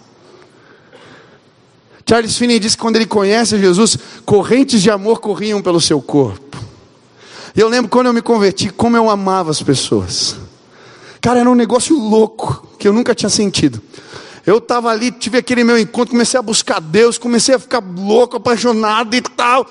Charles 2.08 2.36
Finney 2.36 2.60
disse 2.60 2.76
que 2.76 2.82
quando 2.82 2.94
ele 2.94 3.06
conhece 3.06 3.58
Jesus, 3.58 3.98
correntes 4.24 4.80
de 4.80 4.92
amor 4.92 5.18
corriam 5.18 5.60
pelo 5.60 5.80
seu 5.80 6.00
corpo. 6.00 6.56
Eu 7.56 7.68
lembro 7.68 7.90
quando 7.90 8.06
eu 8.06 8.12
me 8.12 8.22
converti, 8.22 8.70
como 8.70 8.96
eu 8.96 9.10
amava 9.10 9.50
as 9.50 9.60
pessoas. 9.60 10.36
Cara, 11.20 11.40
era 11.40 11.50
um 11.50 11.54
negócio 11.56 11.98
louco 11.98 12.64
que 12.78 12.86
eu 12.86 12.92
nunca 12.92 13.12
tinha 13.12 13.28
sentido. 13.30 13.82
Eu 14.46 14.58
estava 14.58 14.90
ali, 14.90 15.10
tive 15.10 15.38
aquele 15.38 15.64
meu 15.64 15.76
encontro, 15.76 16.12
comecei 16.12 16.38
a 16.38 16.42
buscar 16.42 16.80
Deus, 16.80 17.18
comecei 17.18 17.56
a 17.56 17.58
ficar 17.58 17.82
louco, 17.82 18.36
apaixonado 18.36 19.16
e 19.16 19.20
tal. 19.20 19.66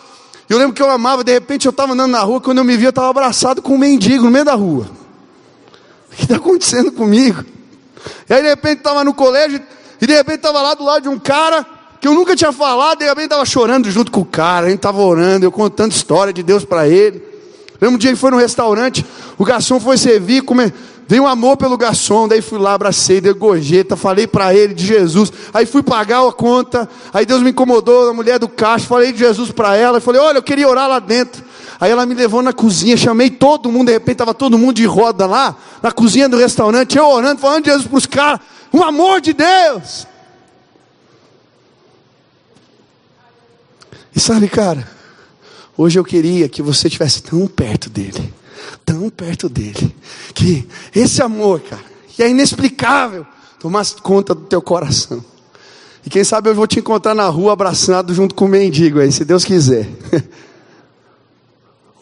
Eu 0.50 0.58
lembro 0.58 0.74
que 0.74 0.82
eu 0.82 0.92
amava, 0.92 1.24
de 1.24 1.32
repente 1.32 1.68
eu 1.68 1.70
estava 1.70 1.94
andando 1.94 2.12
na 2.12 2.20
rua, 2.20 2.42
quando 2.42 2.58
eu 2.58 2.66
me 2.66 2.76
vi, 2.76 2.84
eu 2.84 2.90
estava 2.90 3.10
abraçado 3.10 3.62
com 3.62 3.76
um 3.76 3.78
mendigo 3.78 4.26
no 4.26 4.32
meio 4.32 4.44
da 4.44 4.56
rua. 4.56 5.03
O 6.14 6.16
que 6.16 6.22
está 6.24 6.36
acontecendo 6.36 6.92
comigo? 6.92 7.44
E 8.30 8.34
aí 8.34 8.42
de 8.42 8.48
repente 8.48 8.78
estava 8.78 9.04
no 9.04 9.14
colégio, 9.14 9.62
e 10.00 10.08
de 10.08 10.14
repente 10.14 10.38
estava 10.38 10.62
lá 10.62 10.74
do 10.74 10.84
lado 10.84 11.04
de 11.04 11.10
um 11.10 11.20
cara 11.20 11.66
que 12.00 12.08
eu 12.08 12.14
nunca 12.14 12.36
tinha 12.36 12.52
falado, 12.52 13.00
de 13.00 13.06
repente 13.06 13.26
estava 13.26 13.46
chorando 13.46 13.90
junto 13.90 14.12
com 14.12 14.22
o 14.22 14.26
cara, 14.26 14.68
a 14.68 14.70
gente 14.70 14.80
estava 14.80 15.02
orando, 15.02 15.46
eu 15.46 15.52
contando 15.52 15.92
história 15.92 16.34
de 16.34 16.44
Deus 16.44 16.66
para 16.66 16.88
ele. 16.88 17.24
Lembro 17.80 17.96
um 17.96 17.98
dia 17.98 18.12
que 18.12 18.18
foi 18.18 18.30
no 18.30 18.38
restaurante, 18.38 19.06
o 19.38 19.44
garçom 19.44 19.80
foi 19.80 19.98
servir, 19.98 20.42
come... 20.42 20.72
Veio 21.06 21.24
um 21.24 21.28
amor 21.28 21.58
pelo 21.58 21.78
garçom, 21.78 22.30
daí 22.30 22.42
fui 22.42 22.58
lá, 22.58 22.74
abracei, 22.74 23.20
dei 23.20 23.34
gorjeta, 23.34 23.96
falei 23.96 24.26
para 24.26 24.56
ele 24.56 24.74
de 24.74 24.86
Jesus. 24.86 25.32
Aí 25.54 25.66
fui 25.66 25.84
pagar 25.84 26.26
a 26.26 26.32
conta, 26.32 26.90
aí 27.14 27.26
Deus 27.26 27.42
me 27.42 27.50
incomodou, 27.50 28.10
a 28.10 28.14
mulher 28.14 28.40
do 28.40 28.48
caixa, 28.48 28.88
falei 28.88 29.12
de 29.12 29.20
Jesus 29.20 29.52
para 29.52 29.76
ela, 29.76 30.00
falei: 30.00 30.22
"Olha, 30.22 30.38
eu 30.38 30.44
queria 30.44 30.68
orar 30.68 30.88
lá 30.88 31.00
dentro". 31.00 31.44
Aí 31.84 31.92
ela 31.92 32.06
me 32.06 32.14
levou 32.14 32.42
na 32.42 32.54
cozinha, 32.54 32.96
chamei 32.96 33.30
todo 33.30 33.70
mundo, 33.70 33.88
de 33.88 33.92
repente 33.92 34.14
estava 34.14 34.34
todo 34.34 34.58
mundo 34.58 34.76
de 34.76 34.86
roda 34.86 35.26
lá, 35.26 35.54
na 35.82 35.92
cozinha 35.92 36.30
do 36.30 36.38
restaurante, 36.38 36.98
eu 36.98 37.06
orando, 37.06 37.42
falando 37.42 37.66
de 37.66 37.72
Jesus 37.72 37.86
para 37.86 37.98
os 37.98 38.06
caras, 38.06 38.40
um 38.72 38.82
amor 38.82 39.20
de 39.20 39.34
Deus. 39.34 40.08
E 44.16 44.20
sabe, 44.22 44.48
cara, 44.48 44.90
hoje 45.78 46.00
eu 46.00 46.06
queria 46.06 46.48
que 46.48 46.62
você 46.62 46.88
estivesse 46.88 47.22
tão 47.22 47.46
perto 47.48 47.90
dele 47.90 48.34
tão 48.86 49.10
perto 49.10 49.50
dele, 49.50 49.94
que 50.34 50.66
esse 50.96 51.22
amor, 51.22 51.60
cara, 51.60 51.84
que 52.08 52.24
é 52.24 52.30
inexplicável, 52.30 53.28
tomasse 53.60 53.98
conta 53.98 54.34
do 54.34 54.46
teu 54.46 54.62
coração. 54.62 55.22
E 56.06 56.10
quem 56.10 56.24
sabe 56.24 56.50
eu 56.50 56.56
vou 56.56 56.66
te 56.66 56.80
encontrar 56.80 57.14
na 57.14 57.28
rua 57.28 57.52
abraçado 57.52 58.14
junto 58.14 58.34
com 58.34 58.46
o 58.46 58.48
mendigo 58.48 59.02
aí, 59.02 59.12
se 59.12 59.26
Deus 59.26 59.44
quiser. 59.44 59.86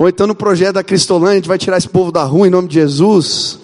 Ou 0.02 0.10
então 0.10 0.26
no 0.26 0.34
projeto 0.34 0.74
da 0.74 0.84
Cristolândia, 0.84 1.30
a 1.30 1.36
gente 1.36 1.48
vai 1.48 1.60
tirar 1.60 1.78
esse 1.78 1.88
povo 1.88 2.12
da 2.12 2.24
rua 2.24 2.48
em 2.48 2.50
nome 2.50 2.68
de 2.68 2.74
Jesus. 2.74 3.60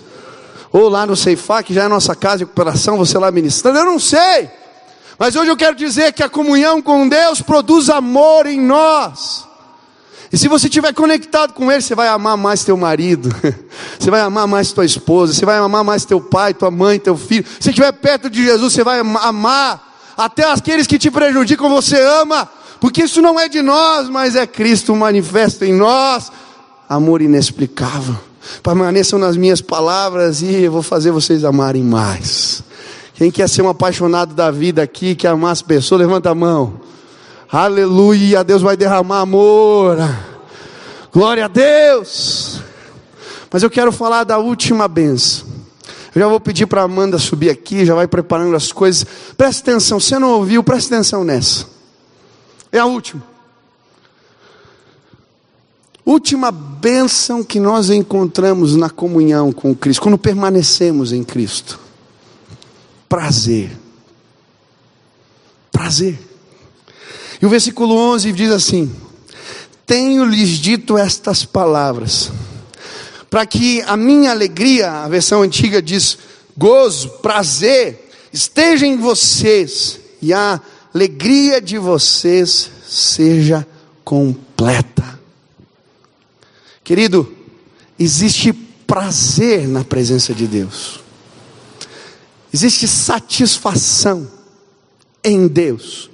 Ou 0.71 0.87
lá 0.87 1.03
no 1.03 1.15
Ceifá, 1.15 1.63
que 1.63 1.73
já 1.73 1.85
é 1.85 1.87
nossa 1.87 2.15
casa 2.15 2.37
de 2.37 2.43
recuperação, 2.43 2.95
você 2.95 3.17
lá 3.17 3.31
ministrando, 3.31 3.79
eu 3.79 3.85
não 3.85 3.97
sei. 3.97 4.47
Mas 5.17 5.35
hoje 5.35 5.49
eu 5.49 5.57
quero 5.57 5.75
dizer 5.75 6.13
que 6.13 6.21
a 6.21 6.29
comunhão 6.29 6.79
com 6.79 7.09
Deus 7.09 7.41
produz 7.41 7.89
amor 7.89 8.45
em 8.45 8.61
nós. 8.61 9.47
E 10.31 10.37
se 10.37 10.47
você 10.47 10.67
estiver 10.67 10.93
conectado 10.93 11.53
com 11.53 11.71
Ele, 11.71 11.81
você 11.81 11.95
vai 11.95 12.07
amar 12.07 12.37
mais 12.37 12.63
teu 12.63 12.77
marido, 12.77 13.35
você 13.97 14.11
vai 14.11 14.21
amar 14.21 14.45
mais 14.45 14.71
tua 14.71 14.85
esposa, 14.85 15.33
você 15.33 15.43
vai 15.43 15.57
amar 15.57 15.83
mais 15.83 16.05
teu 16.05 16.21
pai, 16.21 16.53
tua 16.53 16.69
mãe, 16.69 16.99
teu 16.99 17.17
filho. 17.17 17.47
Se 17.59 17.69
estiver 17.69 17.91
perto 17.93 18.29
de 18.29 18.43
Jesus, 18.43 18.73
você 18.73 18.83
vai 18.83 18.99
amar 18.99 20.13
até 20.15 20.43
aqueles 20.43 20.85
que 20.85 20.99
te 20.99 21.09
prejudicam, 21.09 21.67
você 21.67 21.99
ama, 21.99 22.47
porque 22.79 23.03
isso 23.03 23.21
não 23.21 23.39
é 23.39 23.49
de 23.49 23.61
nós, 23.61 24.09
mas 24.09 24.35
é 24.35 24.45
Cristo 24.45 24.95
manifesto 24.95 25.65
em 25.65 25.73
nós. 25.73 26.31
Amor 26.87 27.21
inexplicável. 27.21 28.15
Permaneçam 28.63 29.19
nas 29.19 29.35
minhas 29.35 29.61
palavras 29.61 30.41
e 30.41 30.63
eu 30.63 30.71
vou 30.71 30.81
fazer 30.81 31.11
vocês 31.11 31.43
amarem 31.43 31.83
mais. 31.83 32.63
Quem 33.13 33.31
quer 33.31 33.49
ser 33.49 33.61
um 33.63 33.69
apaixonado 33.69 34.33
da 34.33 34.51
vida 34.51 34.81
aqui, 34.81 35.15
quer 35.15 35.29
amar 35.29 35.51
as 35.51 35.61
pessoas, 35.61 36.01
levanta 36.01 36.29
a 36.29 36.35
mão. 36.35 36.79
Aleluia, 37.51 38.43
Deus 38.43 38.61
vai 38.61 38.77
derramar 38.77 39.21
amor. 39.21 39.97
Glória 41.11 41.45
a 41.45 41.47
Deus. 41.47 42.61
Mas 43.51 43.63
eu 43.63 43.69
quero 43.69 43.91
falar 43.91 44.23
da 44.23 44.37
última 44.37 44.87
benção. 44.87 45.47
Eu 46.13 46.21
já 46.21 46.27
vou 46.27 46.39
pedir 46.39 46.65
para 46.65 46.81
Amanda 46.81 47.17
subir 47.17 47.49
aqui, 47.49 47.85
já 47.85 47.95
vai 47.95 48.07
preparando 48.07 48.55
as 48.55 48.71
coisas. 48.71 49.05
Preste 49.37 49.61
atenção, 49.61 49.99
você 49.99 50.17
não 50.19 50.31
ouviu, 50.31 50.63
preste 50.63 50.93
atenção 50.93 51.23
nessa. 51.23 51.76
É 52.71 52.79
a 52.79 52.85
última. 52.85 53.23
Última 56.05 56.51
bênção 56.51 57.43
que 57.43 57.59
nós 57.59 57.89
encontramos 57.89 58.75
na 58.75 58.89
comunhão 58.89 59.51
com 59.51 59.75
Cristo, 59.75 60.01
quando 60.01 60.17
permanecemos 60.17 61.11
em 61.11 61.23
Cristo. 61.23 61.79
Prazer. 63.09 63.71
Prazer. 65.71 66.17
E 67.41 67.45
o 67.45 67.49
versículo 67.49 67.93
11 67.93 68.31
diz 68.31 68.51
assim: 68.51 68.89
Tenho-lhes 69.85 70.51
dito 70.51 70.97
estas 70.97 71.43
palavras, 71.43 72.31
para 73.29 73.45
que 73.45 73.81
a 73.81 73.97
minha 73.97 74.31
alegria, 74.31 75.03
a 75.03 75.07
versão 75.09 75.41
antiga 75.41 75.81
diz 75.81 76.17
gozo, 76.57 77.09
prazer, 77.21 78.09
esteja 78.31 78.87
em 78.87 78.97
vocês 78.97 79.99
e 80.21 80.33
a 80.33 80.59
alegria 80.97 81.61
de 81.61 81.77
vocês 81.77 82.71
seja 82.87 83.65
completa. 84.03 85.19
Querido, 86.83 87.31
existe 87.99 88.51
prazer 88.51 89.67
na 89.67 89.83
presença 89.83 90.33
de 90.33 90.47
Deus, 90.47 91.01
existe 92.51 92.87
satisfação 92.87 94.27
em 95.23 95.47
Deus 95.47 96.09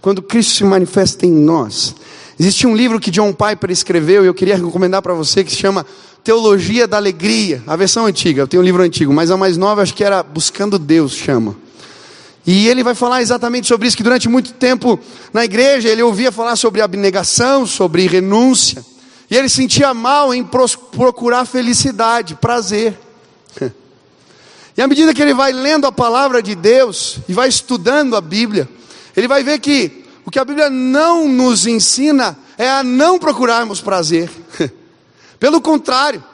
quando 0.00 0.20
Cristo 0.20 0.54
se 0.54 0.64
manifesta 0.64 1.24
em 1.24 1.30
nós. 1.30 1.94
Existe 2.38 2.66
um 2.66 2.74
livro 2.74 2.98
que 2.98 3.12
John 3.12 3.32
Piper 3.32 3.70
escreveu 3.70 4.24
e 4.24 4.26
eu 4.26 4.34
queria 4.34 4.56
recomendar 4.56 5.00
para 5.00 5.14
você 5.14 5.44
que 5.44 5.50
se 5.50 5.58
chama 5.58 5.86
Teologia 6.24 6.88
da 6.88 6.96
Alegria, 6.96 7.62
a 7.66 7.76
versão 7.76 8.06
antiga, 8.06 8.42
eu 8.42 8.48
tenho 8.48 8.62
um 8.62 8.66
livro 8.66 8.82
antigo, 8.82 9.12
mas 9.12 9.30
a 9.30 9.36
mais 9.36 9.56
nova 9.56 9.82
acho 9.82 9.94
que 9.94 10.02
era 10.02 10.22
Buscando 10.22 10.78
Deus, 10.78 11.12
chama. 11.12 11.63
E 12.46 12.68
ele 12.68 12.82
vai 12.82 12.94
falar 12.94 13.22
exatamente 13.22 13.66
sobre 13.66 13.88
isso, 13.88 13.96
que 13.96 14.02
durante 14.02 14.28
muito 14.28 14.52
tempo 14.52 15.00
na 15.32 15.44
igreja 15.44 15.88
ele 15.88 16.02
ouvia 16.02 16.30
falar 16.30 16.56
sobre 16.56 16.82
abnegação, 16.82 17.66
sobre 17.66 18.06
renúncia, 18.06 18.84
e 19.30 19.36
ele 19.36 19.48
sentia 19.48 19.94
mal 19.94 20.34
em 20.34 20.44
procurar 20.44 21.44
felicidade, 21.46 22.34
prazer. 22.34 22.98
E 24.76 24.82
à 24.82 24.88
medida 24.88 25.14
que 25.14 25.22
ele 25.22 25.32
vai 25.32 25.52
lendo 25.52 25.86
a 25.86 25.92
palavra 25.92 26.42
de 26.42 26.56
Deus 26.56 27.18
e 27.28 27.32
vai 27.32 27.48
estudando 27.48 28.16
a 28.16 28.20
Bíblia, 28.20 28.68
ele 29.16 29.28
vai 29.28 29.44
ver 29.44 29.60
que 29.60 30.04
o 30.26 30.32
que 30.32 30.38
a 30.38 30.44
Bíblia 30.44 30.68
não 30.68 31.28
nos 31.28 31.64
ensina 31.64 32.36
é 32.58 32.68
a 32.68 32.82
não 32.82 33.16
procurarmos 33.16 33.80
prazer. 33.80 34.28
Pelo 35.38 35.60
contrário, 35.60 36.24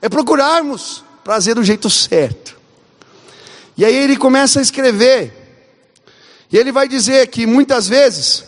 é 0.00 0.08
procurarmos 0.08 1.02
prazer 1.24 1.56
do 1.56 1.64
jeito 1.64 1.90
certo. 1.90 2.56
E 3.76 3.84
aí 3.84 3.96
ele 3.96 4.16
começa 4.16 4.58
a 4.58 4.62
escrever. 4.62 5.39
E 6.52 6.56
ele 6.56 6.72
vai 6.72 6.88
dizer 6.88 7.28
que 7.28 7.46
muitas 7.46 7.88
vezes 7.88 8.44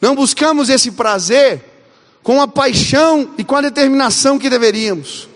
não 0.00 0.14
buscamos 0.14 0.68
esse 0.68 0.90
prazer 0.90 1.64
com 2.22 2.40
a 2.40 2.48
paixão 2.48 3.30
e 3.38 3.44
com 3.44 3.56
a 3.56 3.62
determinação 3.62 4.38
que 4.38 4.50
deveríamos. 4.50 5.28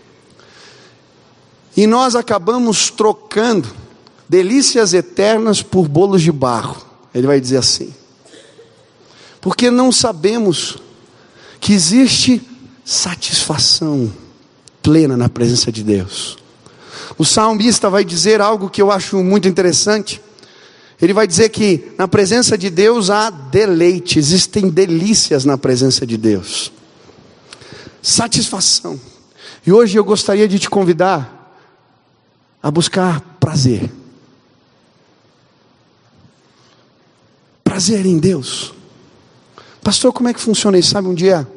E 1.77 1.87
nós 1.87 2.15
acabamos 2.15 2.91
trocando 2.91 3.69
delícias 4.29 4.93
eternas 4.93 5.63
por 5.63 5.89
bolos 5.89 6.23
de 6.23 6.31
barro. 6.31 6.85
Ele 7.15 7.27
vai 7.27 7.41
dizer 7.41 7.57
assim: 7.57 7.95
porque 9.41 9.71
não 9.71 9.91
sabemos 9.91 10.79
que 11.61 11.73
existe 11.73 12.43
satisfação 12.85 14.13
plena 14.83 15.17
na 15.17 15.29
presença 15.29 15.73
de 15.73 15.83
Deus. 15.83 16.37
O 17.17 17.25
salmista 17.25 17.89
vai 17.89 18.05
dizer 18.05 18.41
algo 18.41 18.71
que 18.71 18.83
eu 18.83 18.91
acho 18.91 19.23
muito 19.23 19.49
interessante. 19.49 20.21
Ele 21.03 21.12
vai 21.12 21.26
dizer 21.26 21.48
que 21.48 21.92
na 21.98 22.07
presença 22.07 22.57
de 22.57 22.70
Deus 22.70 23.11
há 23.11 23.28
deleite, 23.28 24.20
existem 24.20 24.70
delícias 24.70 25.44
na 25.44 25.59
presença 25.59 26.07
de 26.07 26.16
Deus. 26.16 26.70
Satisfação. 28.00 29.00
E 29.66 29.72
hoje 29.72 29.98
eu 29.98 30.05
gostaria 30.05 30.46
de 30.46 30.61
te 30.61 30.70
convidar 30.70 31.61
a 32.62 32.70
buscar 32.70 33.20
prazer. 33.40 33.90
Prazer 37.64 38.07
em 38.07 38.18
Deus. 38.18 38.72
Pastor, 39.82 40.12
como 40.12 40.28
é 40.28 40.34
que 40.34 40.40
funciona 40.40 40.78
isso? 40.78 40.90
Sabe, 40.90 41.09
um 41.09 41.14
dia 41.14 41.48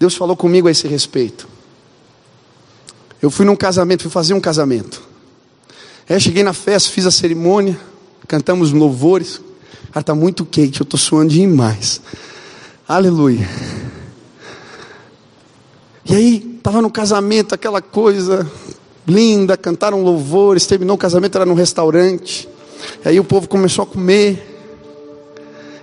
Deus 0.00 0.16
falou 0.16 0.36
comigo 0.36 0.66
a 0.66 0.70
esse 0.72 0.88
respeito. 0.88 1.48
Eu 3.22 3.30
fui 3.30 3.46
num 3.46 3.54
casamento, 3.54 4.02
fui 4.02 4.10
fazer 4.10 4.34
um 4.34 4.40
casamento. 4.40 5.00
Aí 6.08 6.20
cheguei 6.20 6.42
na 6.42 6.52
festa, 6.52 6.90
fiz 6.90 7.06
a 7.06 7.10
cerimônia, 7.12 7.78
cantamos 8.26 8.72
louvores. 8.72 9.40
Cara, 9.92 10.04
tá 10.04 10.14
muito 10.14 10.44
quente, 10.44 10.80
eu 10.80 10.84
estou 10.84 10.98
suando 10.98 11.32
demais. 11.32 12.00
Aleluia. 12.86 13.48
E 16.04 16.14
aí, 16.14 16.56
estava 16.56 16.82
no 16.82 16.90
casamento, 16.90 17.54
aquela 17.54 17.80
coisa 17.80 18.46
linda, 19.06 19.56
cantaram 19.56 20.02
louvores, 20.02 20.66
terminou 20.66 20.96
o 20.96 20.98
casamento, 20.98 21.36
era 21.36 21.46
num 21.46 21.54
restaurante. 21.54 22.48
E 23.04 23.08
aí 23.08 23.20
o 23.20 23.24
povo 23.24 23.48
começou 23.48 23.84
a 23.84 23.86
comer. 23.86 24.54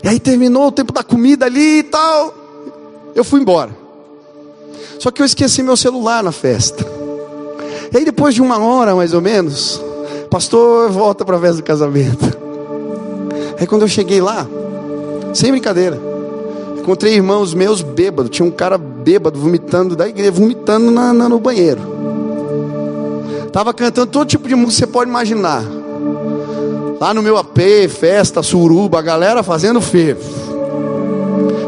E 0.03 0.07
aí 0.07 0.19
terminou 0.19 0.67
o 0.67 0.71
tempo 0.71 0.91
da 0.91 1.03
comida 1.03 1.45
ali 1.45 1.79
e 1.79 1.83
tal. 1.83 2.33
Eu 3.15 3.23
fui 3.23 3.39
embora. 3.39 3.75
Só 4.99 5.11
que 5.11 5.21
eu 5.21 5.25
esqueci 5.25 5.63
meu 5.63 5.77
celular 5.77 6.23
na 6.23 6.31
festa. 6.31 6.85
E 7.91 7.97
aí 7.97 8.05
depois 8.05 8.35
de 8.35 8.41
uma 8.41 8.57
hora 8.57 8.95
mais 8.95 9.13
ou 9.13 9.21
menos, 9.21 9.81
pastor 10.34 10.89
volta 10.89 11.23
para 11.23 11.38
a 11.38 11.39
festa 11.39 11.57
do 11.57 11.63
casamento. 11.63 12.38
Aí 13.59 13.67
quando 13.67 13.84
eu 13.84 13.88
cheguei 13.88 14.19
lá, 14.19 14.47
sem 15.31 15.51
brincadeira, 15.51 16.01
encontrei 16.75 17.13
irmãos 17.13 17.53
meus 17.53 17.84
bêbados. 17.84 18.31
Tinha 18.31 18.43
um 18.43 18.49
cara 18.49 18.75
bêbado 18.75 19.38
vomitando 19.39 19.95
da 19.95 20.09
igreja, 20.09 20.31
vomitando 20.31 20.89
na, 20.89 21.13
na, 21.13 21.29
no 21.29 21.39
banheiro. 21.39 21.81
Tava 23.51 23.75
cantando 23.75 24.07
todo 24.07 24.27
tipo 24.27 24.47
de 24.47 24.55
música 24.55 24.71
que 24.71 24.77
você 24.79 24.88
pode 24.88 25.07
imaginar. 25.07 25.63
Lá 26.99 27.13
no 27.13 27.21
meu 27.21 27.38
AP, 27.38 27.88
festa, 27.88 28.41
suruba, 28.41 28.97
a 28.97 29.03
galera 29.03 29.43
fazendo 29.43 29.79
fervo. 29.79 30.23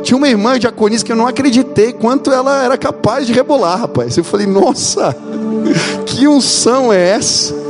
Tinha 0.02 0.18
uma 0.18 0.28
irmã 0.28 0.58
diaconisa 0.58 1.06
que 1.06 1.12
eu 1.12 1.16
não 1.16 1.28
acreditei 1.28 1.94
quanto 1.94 2.32
ela 2.32 2.64
era 2.64 2.80
capaz 2.80 3.28
de 3.28 3.34
rebolar, 3.34 3.82
rapaz. 3.82 4.18
Eu 4.18 4.24
falei, 4.24 4.48
nossa, 4.48 5.16
que 6.08 6.28
unção 6.28 6.92
é 6.92 7.10
essa? 7.10 7.65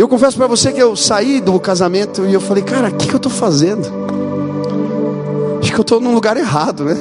Eu 0.00 0.08
confesso 0.08 0.34
para 0.34 0.46
você 0.46 0.72
que 0.72 0.82
eu 0.82 0.96
saí 0.96 1.42
do 1.42 1.60
casamento 1.60 2.24
e 2.24 2.32
eu 2.32 2.40
falei, 2.40 2.62
cara, 2.62 2.88
o 2.88 2.92
que, 2.94 3.06
que 3.06 3.12
eu 3.12 3.18
estou 3.18 3.30
fazendo? 3.30 3.86
Acho 5.60 5.70
que 5.70 5.78
eu 5.78 5.82
estou 5.82 6.00
num 6.00 6.14
lugar 6.14 6.38
errado, 6.38 6.86
né? 6.86 6.96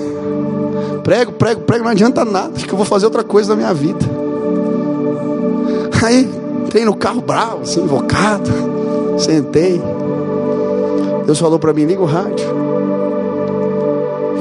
Prego, 1.02 1.32
prego, 1.32 1.62
prego, 1.62 1.86
não 1.86 1.92
adianta 1.92 2.26
nada. 2.26 2.52
Acho 2.58 2.66
que 2.66 2.74
eu 2.74 2.76
vou 2.76 2.86
fazer 2.86 3.06
outra 3.06 3.24
coisa 3.24 3.52
na 3.52 3.56
minha 3.56 3.74
vida. 3.74 4.06
Aí, 6.04 6.30
entrei 6.66 6.84
no 6.84 6.94
carro 6.94 7.22
bravo, 7.22 7.62
assim, 7.62 7.82
invocado. 7.82 8.52
Sentei. 9.18 9.82
Deus 11.26 11.40
falou 11.40 11.58
para 11.58 11.72
mim: 11.72 11.86
liga 11.86 12.02
o 12.02 12.06
rádio. 12.06 12.50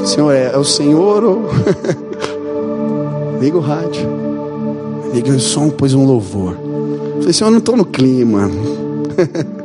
Senhor, 0.04 0.32
é, 0.32 0.50
é 0.52 0.58
o 0.58 0.64
Senhor 0.64 1.22
ou. 1.22 1.44
liga 3.40 3.56
o 3.56 3.60
rádio. 3.60 4.04
Liguei 5.14 5.36
o 5.36 5.38
som, 5.38 5.70
pôs 5.70 5.94
um 5.94 6.04
louvor. 6.04 6.67
Falei, 7.28 7.36
Senhor, 7.36 7.50
não 7.50 7.58
estou 7.58 7.76
no 7.76 7.84
clima. 7.84 8.50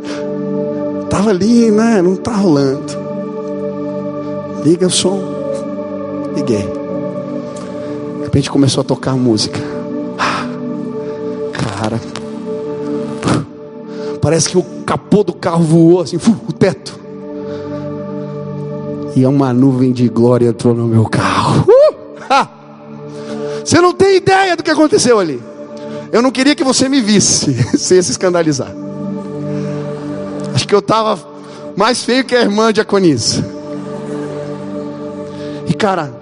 Tava 1.09 1.29
ali, 1.29 1.71
né? 1.71 2.01
Não 2.01 2.13
tá 2.13 2.35
rolando. 2.35 2.91
Liga 4.65 4.85
o 4.85 4.89
som. 4.89 5.17
Liguei. 6.35 6.67
De 8.17 8.23
repente 8.23 8.51
começou 8.51 8.81
a 8.81 8.83
tocar 8.83 9.15
música. 9.15 9.61
Cara. 11.53 12.01
Parece 14.19 14.49
que 14.49 14.57
o 14.57 14.63
capô 14.85 15.23
do 15.23 15.31
carro 15.31 15.63
voou 15.63 16.01
assim, 16.01 16.17
o 16.17 16.51
teto 16.51 16.99
e 19.15 19.25
uma 19.25 19.53
nuvem 19.53 19.93
de 19.93 20.09
glória 20.09 20.49
entrou 20.49 20.75
no 20.75 20.85
meu 20.85 21.05
carro. 21.05 21.65
Uh! 21.69 21.93
Você 23.63 23.79
não 23.79 23.93
tem 23.93 24.17
ideia 24.17 24.57
do 24.57 24.63
que 24.63 24.71
aconteceu 24.71 25.17
ali. 25.17 25.52
Eu 26.13 26.21
não 26.21 26.29
queria 26.29 26.55
que 26.55 26.63
você 26.63 26.87
me 26.87 27.01
visse, 27.01 27.51
sem 27.75 27.99
se 28.01 28.11
escandalizar. 28.11 28.71
Acho 30.53 30.67
que 30.67 30.75
eu 30.75 30.79
estava 30.79 31.19
mais 31.75 32.03
feio 32.03 32.23
que 32.23 32.35
a 32.35 32.41
irmã 32.41 32.71
de 32.71 32.79
Aconisa. 32.79 33.43
E 35.67 35.73
cara, 35.73 36.13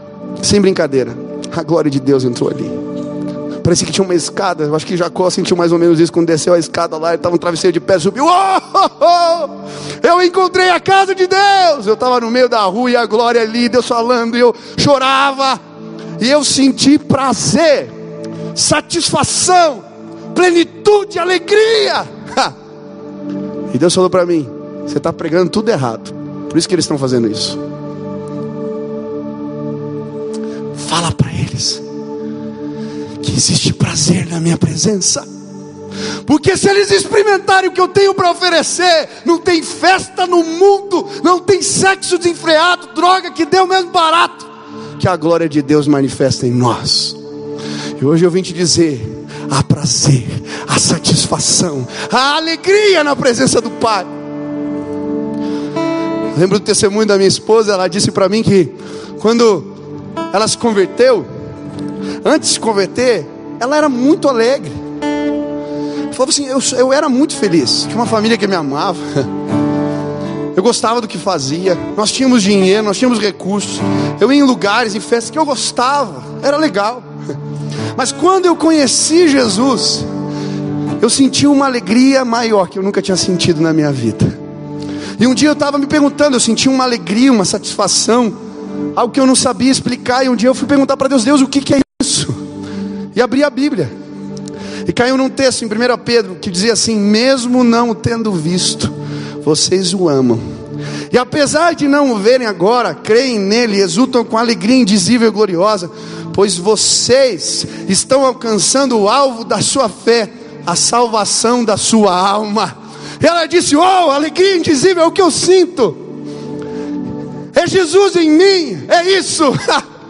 sem 0.41 0.61
brincadeira, 0.61 1.13
a 1.51 1.61
glória 1.61 1.91
de 1.91 1.99
Deus 1.99 2.23
entrou 2.23 2.49
ali. 2.49 2.71
Parecia 3.61 3.85
que 3.85 3.91
tinha 3.91 4.05
uma 4.05 4.15
escada. 4.15 4.63
Eu 4.63 4.75
acho 4.75 4.85
que 4.85 4.95
Jacó 4.95 5.29
sentiu 5.29 5.57
mais 5.57 5.73
ou 5.73 5.77
menos 5.77 5.99
isso 5.99 6.11
quando 6.11 6.27
desceu 6.27 6.53
a 6.53 6.59
escada 6.59 6.97
lá. 6.97 7.09
Ele 7.09 7.17
estava 7.17 7.35
um 7.35 7.37
travesseiro 7.37 7.73
de 7.73 7.79
pé, 7.79 7.99
subiu. 7.99 8.25
Oh, 8.25 9.49
Eu 10.01 10.21
encontrei 10.23 10.69
a 10.69 10.79
casa 10.79 11.13
de 11.13 11.27
Deus. 11.27 11.85
Eu 11.85 11.93
estava 11.93 12.19
no 12.21 12.31
meio 12.31 12.49
da 12.49 12.61
rua 12.61 12.91
e 12.91 12.95
a 12.95 13.05
glória 13.05 13.41
ali, 13.41 13.69
Deus 13.69 13.87
falando, 13.87 14.35
e 14.37 14.39
eu 14.39 14.55
chorava. 14.77 15.59
E 16.19 16.29
eu 16.29 16.43
senti 16.43 16.97
prazer, 16.97 17.91
satisfação, 18.55 19.83
plenitude, 20.33 21.19
alegria. 21.19 22.07
E 23.73 23.77
Deus 23.77 23.93
falou 23.93 24.09
para 24.09 24.25
mim: 24.25 24.47
Você 24.85 24.97
está 24.97 25.13
pregando 25.13 25.49
tudo 25.49 25.69
errado. 25.69 26.13
Por 26.49 26.57
isso 26.57 26.67
que 26.67 26.75
eles 26.75 26.85
estão 26.85 26.97
fazendo 26.97 27.29
isso. 27.29 27.57
Fala 30.87 31.11
para 31.11 31.31
eles 31.31 31.81
que 33.21 33.31
existe 33.31 33.71
prazer 33.73 34.27
na 34.27 34.39
minha 34.39 34.57
presença. 34.57 35.25
Porque 36.25 36.57
se 36.57 36.69
eles 36.69 36.91
experimentarem 36.91 37.69
o 37.69 37.73
que 37.73 37.81
eu 37.81 37.87
tenho 37.87 38.13
para 38.13 38.31
oferecer, 38.31 39.09
não 39.25 39.37
tem 39.37 39.61
festa 39.61 40.25
no 40.25 40.43
mundo, 40.43 41.07
não 41.23 41.39
tem 41.39 41.61
sexo 41.61 42.17
desenfreado, 42.17 42.93
droga 42.93 43.31
que 43.31 43.45
deu 43.45 43.67
mesmo 43.67 43.91
barato, 43.91 44.49
que 44.99 45.07
a 45.07 45.15
glória 45.15 45.49
de 45.49 45.61
Deus 45.61 45.87
manifesta 45.87 46.47
em 46.47 46.51
nós. 46.51 47.20
E 48.01 48.05
hoje 48.05 48.25
eu 48.25 48.31
vim 48.31 48.41
te 48.41 48.51
dizer: 48.51 48.99
há 49.51 49.61
prazer, 49.61 50.25
há 50.67 50.79
satisfação, 50.79 51.87
há 52.11 52.37
alegria 52.37 53.03
na 53.03 53.15
presença 53.15 53.61
do 53.61 53.69
Pai. 53.69 54.03
lembro 56.35 56.57
do 56.57 56.65
testemunho 56.65 57.05
da 57.05 57.15
minha 57.15 57.27
esposa, 57.27 57.73
ela 57.73 57.87
disse 57.87 58.09
para 58.09 58.27
mim 58.27 58.41
que 58.41 58.73
quando 59.19 59.75
ela 60.33 60.47
se 60.47 60.57
converteu, 60.57 61.23
antes 62.25 62.49
de 62.49 62.53
se 62.55 62.59
converter, 62.59 63.23
ela 63.59 63.77
era 63.77 63.87
muito 63.87 64.27
alegre. 64.27 64.71
Falava 66.13 66.31
assim: 66.31 66.47
eu, 66.47 66.59
eu 66.79 66.91
era 66.91 67.07
muito 67.07 67.35
feliz. 67.35 67.83
Tinha 67.83 67.95
uma 67.95 68.07
família 68.07 68.35
que 68.35 68.47
me 68.47 68.55
amava. 68.55 68.99
Eu 70.53 70.61
gostava 70.61 70.99
do 70.99 71.07
que 71.07 71.17
fazia. 71.17 71.75
Nós 71.95 72.11
tínhamos 72.11 72.43
dinheiro, 72.43 72.83
nós 72.83 72.97
tínhamos 72.97 73.19
recursos. 73.19 73.79
Eu 74.19 74.31
ia 74.33 74.39
em 74.41 74.43
lugares, 74.43 74.93
em 74.93 74.99
festas 74.99 75.29
que 75.29 75.39
eu 75.39 75.45
gostava. 75.45 76.21
Era 76.43 76.57
legal. 76.57 77.01
Mas 77.95 78.11
quando 78.11 78.45
eu 78.45 78.55
conheci 78.55 79.27
Jesus, 79.27 80.05
eu 81.01 81.09
senti 81.09 81.47
uma 81.47 81.65
alegria 81.65 82.23
maior 82.23 82.69
que 82.69 82.79
eu 82.79 82.83
nunca 82.83 83.01
tinha 83.01 83.17
sentido 83.17 83.61
na 83.61 83.73
minha 83.73 83.91
vida. 83.91 84.39
E 85.19 85.27
um 85.27 85.33
dia 85.33 85.49
eu 85.49 85.53
estava 85.53 85.77
me 85.77 85.85
perguntando, 85.85 86.35
eu 86.35 86.39
senti 86.39 86.67
uma 86.67 86.83
alegria, 86.83 87.31
uma 87.31 87.45
satisfação, 87.45 88.33
algo 88.95 89.13
que 89.13 89.19
eu 89.19 89.25
não 89.25 89.35
sabia 89.35 89.71
explicar. 89.71 90.25
E 90.25 90.29
um 90.29 90.35
dia 90.35 90.49
eu 90.49 90.55
fui 90.55 90.67
perguntar 90.67 90.97
para 90.97 91.07
Deus: 91.07 91.23
Deus, 91.23 91.41
o 91.41 91.47
que, 91.47 91.61
que 91.61 91.75
é 91.75 91.79
isso? 92.01 92.33
E 93.15 93.21
abri 93.21 93.43
a 93.43 93.49
Bíblia. 93.49 93.91
E 94.87 94.91
caiu 94.91 95.17
num 95.17 95.29
texto 95.29 95.63
em 95.63 95.67
1 95.67 95.69
Pedro 96.03 96.35
que 96.35 96.49
dizia 96.49 96.73
assim: 96.73 96.97
Mesmo 96.97 97.63
não 97.63 97.93
tendo 97.93 98.31
visto, 98.31 98.91
vocês 99.43 99.93
o 99.93 100.09
amam. 100.09 100.39
E 101.11 101.17
apesar 101.17 101.75
de 101.75 101.87
não 101.87 102.13
o 102.13 102.17
verem 102.17 102.47
agora, 102.47 102.93
creem 102.95 103.37
nele 103.37 103.79
exultam 103.79 104.23
com 104.23 104.37
alegria 104.37 104.77
indizível 104.77 105.27
e 105.27 105.31
gloriosa, 105.31 105.91
pois 106.33 106.57
vocês 106.57 107.65
estão 107.87 108.25
alcançando 108.25 108.97
o 108.97 109.09
alvo 109.09 109.43
da 109.43 109.61
sua 109.61 109.89
fé, 109.89 110.29
a 110.65 110.75
salvação 110.75 111.63
da 111.63 111.77
sua 111.77 112.15
alma. 112.15 112.77
Ela 113.21 113.45
disse: 113.45 113.75
Oh, 113.75 113.81
alegria 113.81 114.57
indizível 114.57 115.03
é 115.03 115.05
o 115.05 115.11
que 115.11 115.21
eu 115.21 115.31
sinto. 115.31 115.97
É 117.53 117.67
Jesus 117.67 118.15
em 118.15 118.29
mim, 118.29 118.85
é 118.87 119.17
isso. 119.17 119.43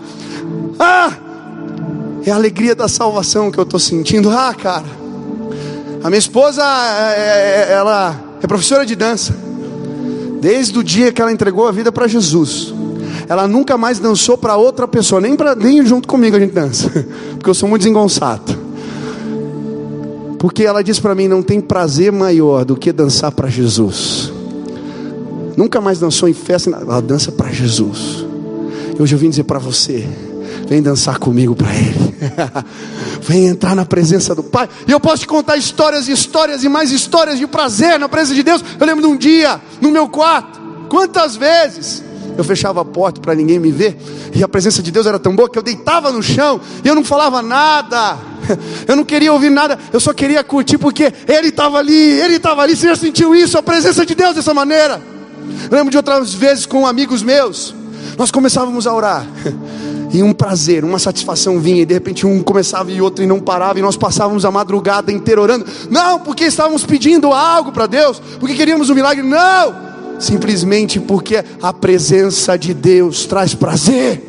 ah, 0.80 1.11
é 2.26 2.32
a 2.32 2.36
alegria 2.36 2.76
da 2.76 2.88
salvação 2.88 3.51
que 3.51 3.57
eu 3.57 3.63
estou 3.63 3.80
sentindo. 3.80 4.30
Ah, 4.30 4.53
cara, 4.53 4.86
a 6.03 6.09
minha 6.09 6.19
esposa, 6.19 6.63
é, 6.63 7.19
é, 7.19 7.67
é, 7.69 7.74
ela 7.74 8.19
é 8.41 8.47
professora 8.47 8.86
de 8.86 8.95
dança. 8.95 9.36
Desde 10.39 10.78
o 10.78 10.84
dia 10.84 11.11
que 11.11 11.22
ela 11.22 11.32
entregou 11.32 11.67
a 11.67 11.72
vida 11.72 11.91
para 11.91 12.07
Jesus, 12.07 12.74
ela 13.32 13.47
nunca 13.47 13.77
mais 13.77 13.97
dançou 13.97 14.38
para 14.38 14.57
outra 14.57 14.86
pessoa, 14.86 15.21
nem, 15.21 15.38
pra, 15.38 15.55
nem 15.55 15.86
junto 15.86 16.05
comigo 16.05 16.36
a 16.36 16.39
gente 16.41 16.51
dança, 16.51 16.89
porque 17.32 17.49
eu 17.49 17.53
sou 17.53 17.69
muito 17.69 17.84
desengonçado. 17.84 18.59
Porque 20.38 20.65
ela 20.65 20.84
disse 20.84 20.99
para 20.99 21.15
mim: 21.15 21.29
não 21.29 21.41
tem 21.41 21.61
prazer 21.61 22.11
maior 22.11 22.65
do 22.65 22.75
que 22.75 22.91
dançar 22.91 23.32
para 23.32 23.47
Jesus. 23.47 24.34
Nunca 25.55 25.79
mais 25.79 25.97
dançou 25.97 26.27
em 26.27 26.34
festa, 26.34 26.71
ela 26.71 27.01
dança 27.01 27.32
para 27.32 27.49
Jesus. 27.49 28.25
Hoje 28.99 29.15
eu 29.15 29.19
vim 29.19 29.29
dizer 29.29 29.45
para 29.45 29.59
você: 29.59 30.05
Vem 30.67 30.82
dançar 30.82 31.17
comigo 31.17 31.55
para 31.55 31.73
Ele. 31.73 32.13
Vem 33.23 33.45
entrar 33.45 33.77
na 33.77 33.86
presença 33.86 34.36
do 34.36 34.43
Pai. 34.43 34.67
E 34.86 34.91
eu 34.91 34.99
posso 34.99 35.19
te 35.19 35.27
contar 35.27 35.55
histórias 35.55 36.09
e 36.09 36.11
histórias 36.11 36.65
e 36.65 36.69
mais 36.69 36.91
histórias 36.91 37.39
de 37.39 37.47
prazer 37.47 37.97
na 37.97 38.09
presença 38.09 38.36
de 38.36 38.43
Deus. 38.43 38.61
Eu 38.77 38.86
lembro 38.86 39.01
de 39.01 39.07
um 39.07 39.15
dia, 39.15 39.61
no 39.79 39.89
meu 39.89 40.09
quarto, 40.09 40.59
quantas 40.89 41.38
vezes 41.38 42.11
eu 42.41 42.45
fechava 42.45 42.81
a 42.81 42.85
porta 42.85 43.21
para 43.21 43.33
ninguém 43.33 43.59
me 43.59 43.71
ver, 43.71 43.97
e 44.33 44.43
a 44.43 44.47
presença 44.47 44.81
de 44.81 44.91
Deus 44.91 45.05
era 45.05 45.19
tão 45.19 45.35
boa 45.35 45.49
que 45.49 45.57
eu 45.57 45.63
deitava 45.63 46.11
no 46.11 46.21
chão 46.21 46.59
e 46.83 46.87
eu 46.87 46.95
não 46.95 47.03
falava 47.03 47.41
nada. 47.41 48.17
Eu 48.87 48.95
não 48.95 49.05
queria 49.05 49.31
ouvir 49.31 49.51
nada, 49.51 49.77
eu 49.93 49.99
só 49.99 50.11
queria 50.13 50.43
curtir 50.43 50.79
porque 50.79 51.13
Ele 51.27 51.49
estava 51.49 51.77
ali, 51.77 51.93
Ele 51.93 52.35
estava 52.37 52.63
ali. 52.63 52.75
Você 52.75 52.87
já 52.87 52.95
sentiu 52.95 53.35
isso, 53.35 53.55
a 53.55 53.61
presença 53.61 54.03
de 54.03 54.15
Deus 54.15 54.33
dessa 54.33 54.51
maneira? 54.51 54.99
Eu 55.69 55.77
lembro 55.77 55.91
de 55.91 55.95
outras 55.95 56.33
vezes 56.33 56.65
com 56.65 56.87
amigos 56.87 57.21
meus, 57.21 57.73
nós 58.17 58.31
começávamos 58.31 58.87
a 58.87 58.93
orar. 58.93 59.25
E 60.13 60.21
um 60.21 60.33
prazer, 60.33 60.83
uma 60.83 60.99
satisfação 60.99 61.57
vinha, 61.57 61.83
e 61.83 61.85
de 61.85 61.93
repente 61.93 62.27
um 62.27 62.43
começava 62.43 62.91
e 62.91 63.01
outro 63.01 63.23
e 63.23 63.27
não 63.27 63.39
parava, 63.39 63.79
e 63.79 63.81
nós 63.81 63.95
passávamos 63.95 64.43
a 64.43 64.51
madrugada 64.51 65.09
inteira 65.09 65.39
orando. 65.39 65.65
Não, 65.89 66.19
porque 66.19 66.43
estávamos 66.43 66.83
pedindo 66.83 67.31
algo 67.31 67.71
para 67.71 67.87
Deus, 67.87 68.21
porque 68.37 68.53
queríamos 68.53 68.89
um 68.89 68.93
milagre. 68.93 69.23
Não! 69.23 69.90
Simplesmente 70.22 70.99
porque 70.99 71.43
a 71.61 71.74
presença 71.74 72.57
de 72.57 72.74
Deus 72.74 73.26
traz 73.26 73.53
prazer. 73.53 74.22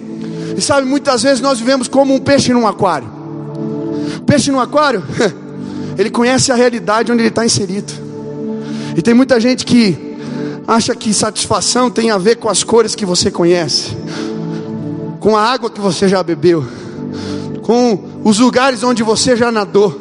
E 0.57 0.61
sabe, 0.61 0.86
muitas 0.86 1.22
vezes 1.22 1.40
nós 1.40 1.59
vivemos 1.59 1.86
como 1.86 2.14
um 2.14 2.18
peixe 2.18 2.53
num 2.53 2.66
aquário. 2.66 3.09
Peixe 4.26 4.51
no 4.51 4.59
aquário, 4.59 5.03
ele 5.99 6.11
conhece 6.11 6.51
a 6.51 6.55
realidade 6.55 7.12
onde 7.12 7.20
ele 7.22 7.28
está 7.28 7.45
inserido. 7.45 7.93
E 8.97 9.03
tem 9.03 9.14
muita 9.14 9.38
gente 9.38 9.64
que 9.64 10.16
acha 10.66 10.95
que 10.95 11.12
satisfação 11.12 11.90
tem 11.90 12.11
a 12.11 12.18
ver 12.18 12.36
com 12.36 12.49
as 12.49 12.64
cores 12.64 12.95
que 12.95 13.05
você 13.05 13.30
conhece 13.30 13.95
com 15.22 15.36
a 15.36 15.40
água 15.40 15.70
que 15.70 15.80
você 15.80 16.09
já 16.09 16.20
bebeu, 16.20 16.66
com 17.62 17.97
os 18.24 18.40
lugares 18.40 18.82
onde 18.82 19.05
você 19.05 19.36
já 19.36 19.53
nadou. 19.53 19.97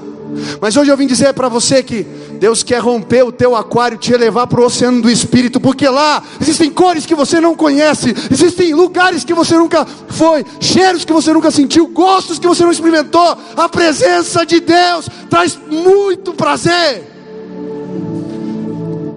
Mas 0.59 0.75
hoje 0.75 0.89
eu 0.89 0.97
vim 0.97 1.05
dizer 1.05 1.31
para 1.33 1.47
você 1.47 1.83
que 1.83 2.07
Deus 2.41 2.63
quer 2.63 2.79
romper 2.79 3.21
o 3.23 3.31
teu 3.31 3.55
aquário, 3.55 3.99
te 3.99 4.17
levar 4.17 4.47
para 4.47 4.59
o 4.59 4.65
oceano 4.65 4.99
do 4.99 5.11
Espírito, 5.11 5.59
porque 5.59 5.87
lá 5.87 6.23
existem 6.41 6.71
cores 6.71 7.05
que 7.05 7.13
você 7.13 7.39
não 7.39 7.55
conhece, 7.55 8.15
existem 8.31 8.73
lugares 8.73 9.23
que 9.23 9.31
você 9.31 9.55
nunca 9.55 9.85
foi, 9.85 10.43
cheiros 10.59 11.05
que 11.05 11.13
você 11.13 11.31
nunca 11.31 11.51
sentiu, 11.51 11.85
gostos 11.89 12.39
que 12.39 12.47
você 12.47 12.63
não 12.63 12.71
experimentou. 12.71 13.37
A 13.55 13.69
presença 13.69 14.43
de 14.43 14.59
Deus 14.59 15.07
traz 15.29 15.59
muito 15.69 16.33
prazer. 16.33 17.03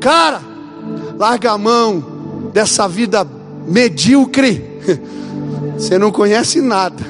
Cara, 0.01 0.43
larga 1.19 1.53
a 1.53 1.57
mão 1.57 2.05
dessa 2.53 2.87
vida 2.87 3.27
medíocre 3.67 4.63
você 5.79 5.99
não 5.99 6.13
conhece 6.13 6.61
nada. 6.61 7.03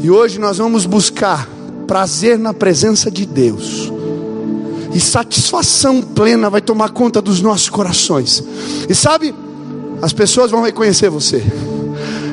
E 0.00 0.08
hoje 0.08 0.38
nós 0.38 0.58
vamos 0.58 0.86
buscar 0.86 1.48
prazer 1.88 2.38
na 2.38 2.54
presença 2.54 3.10
de 3.10 3.26
Deus. 3.26 3.98
E 4.92 5.00
satisfação 5.00 6.02
plena 6.02 6.50
vai 6.50 6.60
tomar 6.60 6.90
conta 6.90 7.22
dos 7.22 7.40
nossos 7.40 7.68
corações. 7.68 8.42
E 8.88 8.94
sabe, 8.94 9.34
as 10.02 10.12
pessoas 10.12 10.50
vão 10.50 10.62
reconhecer 10.62 11.08
você. 11.10 11.44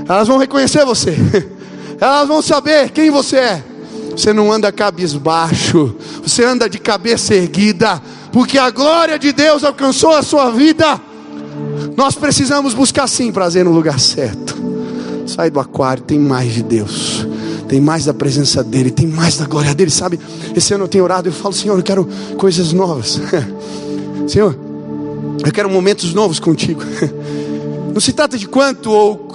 Elas 0.07 0.27
vão 0.27 0.37
reconhecer 0.37 0.85
você. 0.85 1.15
Elas 1.99 2.27
vão 2.27 2.41
saber 2.41 2.89
quem 2.91 3.09
você 3.09 3.37
é. 3.37 3.63
Você 4.11 4.33
não 4.33 4.51
anda 4.51 4.71
cabisbaixo, 4.71 5.95
você 6.23 6.43
anda 6.43 6.67
de 6.67 6.79
cabeça 6.79 7.35
erguida, 7.35 8.01
porque 8.31 8.57
a 8.57 8.71
glória 8.71 9.19
de 9.19 9.31
Deus 9.31 9.63
alcançou 9.63 10.11
a 10.11 10.23
sua 10.23 10.49
vida. 10.49 10.99
Nós 11.95 12.15
precisamos 12.15 12.73
buscar 12.73 13.07
sim 13.07 13.31
prazer 13.31 13.63
no 13.63 13.71
lugar 13.71 13.99
certo. 13.99 14.55
Sai 15.27 15.51
do 15.51 15.59
aquário, 15.59 16.01
tem 16.03 16.17
mais 16.17 16.51
de 16.53 16.63
Deus. 16.63 17.16
Tem 17.67 17.81
mais 17.81 18.05
da 18.05 18.13
presença 18.13 18.63
dEle, 18.63 18.91
tem 18.91 19.05
mais 19.05 19.37
da 19.37 19.45
glória 19.45 19.75
dEle, 19.75 19.91
sabe? 19.91 20.19
Esse 20.55 20.73
ano 20.73 20.85
eu 20.85 20.87
tenho 20.87 21.03
orado, 21.03 21.27
eu 21.27 21.33
falo, 21.33 21.53
Senhor, 21.53 21.77
eu 21.77 21.83
quero 21.83 22.07
coisas 22.37 22.71
novas. 22.71 23.19
Senhor, 24.27 24.57
eu 25.45 25.51
quero 25.51 25.69
momentos 25.69 26.13
novos 26.13 26.39
contigo. 26.39 26.81
Não 27.93 27.99
se 27.99 28.13
trata 28.13 28.37
de 28.37 28.47
quanto 28.47 28.91
ou 28.91 29.33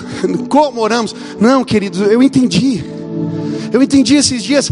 como 0.48 0.80
oramos. 0.80 1.14
Não, 1.40 1.64
queridos, 1.64 2.00
eu 2.00 2.22
entendi. 2.22 2.84
Eu 3.72 3.82
entendi 3.82 4.14
esses 4.14 4.42
dias. 4.42 4.70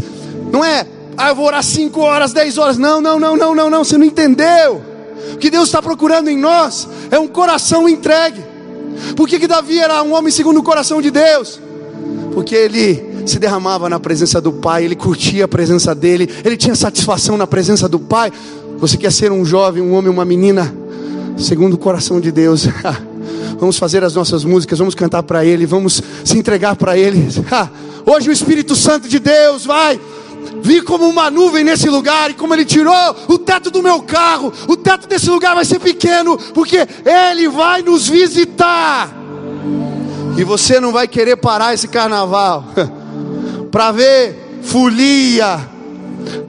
Não 0.51 0.63
é, 0.63 0.85
ah, 1.17 1.29
eu 1.29 1.35
vou 1.35 1.45
orar 1.45 1.63
5 1.63 1.99
horas, 1.99 2.33
10 2.33 2.57
horas. 2.57 2.77
Não, 2.77 3.01
não, 3.01 3.19
não, 3.19 3.35
não, 3.35 3.53
não, 3.53 3.69
não. 3.69 3.83
Você 3.83 3.97
não 3.97 4.05
entendeu. 4.05 4.81
O 5.33 5.37
que 5.37 5.49
Deus 5.49 5.65
está 5.65 5.81
procurando 5.81 6.29
em 6.29 6.37
nós 6.37 6.87
é 7.09 7.19
um 7.19 7.27
coração 7.27 7.87
entregue. 7.87 8.41
Por 9.15 9.27
que, 9.27 9.39
que 9.39 9.47
Davi 9.47 9.79
era 9.79 10.01
um 10.03 10.13
homem 10.13 10.31
segundo 10.31 10.59
o 10.59 10.63
coração 10.63 11.01
de 11.01 11.11
Deus? 11.11 11.59
Porque 12.33 12.55
ele 12.55 13.10
se 13.29 13.39
derramava 13.39 13.89
na 13.89 13.99
presença 13.99 14.41
do 14.41 14.51
Pai, 14.51 14.85
ele 14.85 14.95
curtia 14.95 15.45
a 15.45 15.47
presença 15.47 15.93
dele, 15.93 16.29
ele 16.43 16.57
tinha 16.57 16.75
satisfação 16.75 17.37
na 17.37 17.45
presença 17.45 17.87
do 17.87 17.99
Pai. 17.99 18.31
Você 18.77 18.97
quer 18.97 19.11
ser 19.11 19.31
um 19.31 19.45
jovem, 19.45 19.81
um 19.81 19.93
homem, 19.93 20.09
uma 20.09 20.25
menina, 20.25 20.73
segundo 21.37 21.73
o 21.73 21.77
coração 21.77 22.19
de 22.19 22.31
Deus? 22.31 22.67
vamos 23.59 23.77
fazer 23.77 24.03
as 24.03 24.15
nossas 24.15 24.43
músicas, 24.43 24.79
vamos 24.79 24.95
cantar 24.95 25.23
para 25.23 25.45
Ele, 25.45 25.65
vamos 25.65 26.01
se 26.23 26.37
entregar 26.37 26.75
para 26.75 26.97
Ele. 26.97 27.27
Hoje 28.05 28.29
o 28.29 28.33
Espírito 28.33 28.75
Santo 28.75 29.07
de 29.07 29.19
Deus 29.19 29.65
vai 29.65 29.99
Vi 30.63 30.81
como 30.81 31.07
uma 31.07 31.29
nuvem 31.29 31.63
nesse 31.63 31.89
lugar 31.89 32.29
e 32.29 32.33
como 32.33 32.53
ele 32.53 32.65
tirou 32.65 33.15
o 33.27 33.37
teto 33.37 33.71
do 33.71 33.81
meu 33.81 34.01
carro. 34.01 34.53
O 34.67 34.75
teto 34.75 35.07
desse 35.07 35.29
lugar 35.29 35.55
vai 35.55 35.65
ser 35.65 35.79
pequeno, 35.79 36.37
porque 36.53 36.87
ele 37.05 37.47
vai 37.47 37.81
nos 37.81 38.07
visitar. 38.07 39.11
E 40.37 40.43
você 40.43 40.79
não 40.79 40.91
vai 40.91 41.07
querer 41.07 41.35
parar 41.37 41.73
esse 41.73 41.87
carnaval 41.87 42.65
para 43.71 43.91
ver 43.91 44.59
folia, 44.61 45.59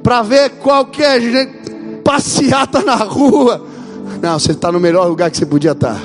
para 0.02 0.22
ver 0.22 0.50
qualquer 0.50 1.20
gente 1.20 1.62
passeata 2.02 2.82
na 2.82 2.96
rua. 2.96 3.64
Não, 4.20 4.38
você 4.38 4.52
está 4.52 4.70
no 4.70 4.80
melhor 4.80 5.06
lugar 5.08 5.30
que 5.30 5.36
você 5.36 5.46
podia 5.46 5.72
estar. 5.72 6.00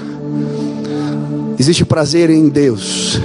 Existe 1.59 1.83
prazer 1.83 2.29
em 2.29 2.47
Deus. 2.47 3.19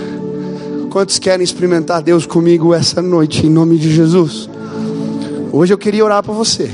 Quantos 0.90 1.18
querem 1.18 1.44
experimentar 1.44 2.02
Deus 2.02 2.26
comigo 2.26 2.74
essa 2.74 3.00
noite, 3.00 3.46
em 3.46 3.50
nome 3.50 3.78
de 3.78 3.94
Jesus? 3.94 4.48
Hoje 5.52 5.72
eu 5.72 5.78
queria 5.78 6.04
orar 6.04 6.22
para 6.22 6.32
você. 6.32 6.70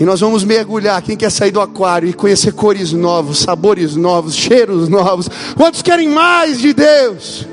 E 0.00 0.04
nós 0.04 0.20
vamos 0.20 0.44
mergulhar. 0.44 1.02
Quem 1.02 1.16
quer 1.16 1.30
sair 1.30 1.50
do 1.50 1.60
aquário 1.60 2.08
e 2.08 2.12
conhecer 2.12 2.52
cores 2.52 2.92
novas, 2.92 3.38
sabores 3.38 3.96
novos, 3.96 4.34
cheiros 4.34 4.88
novos? 4.88 5.28
Quantos 5.56 5.82
querem 5.82 6.08
mais 6.08 6.58
de 6.58 6.72
Deus? 6.72 7.46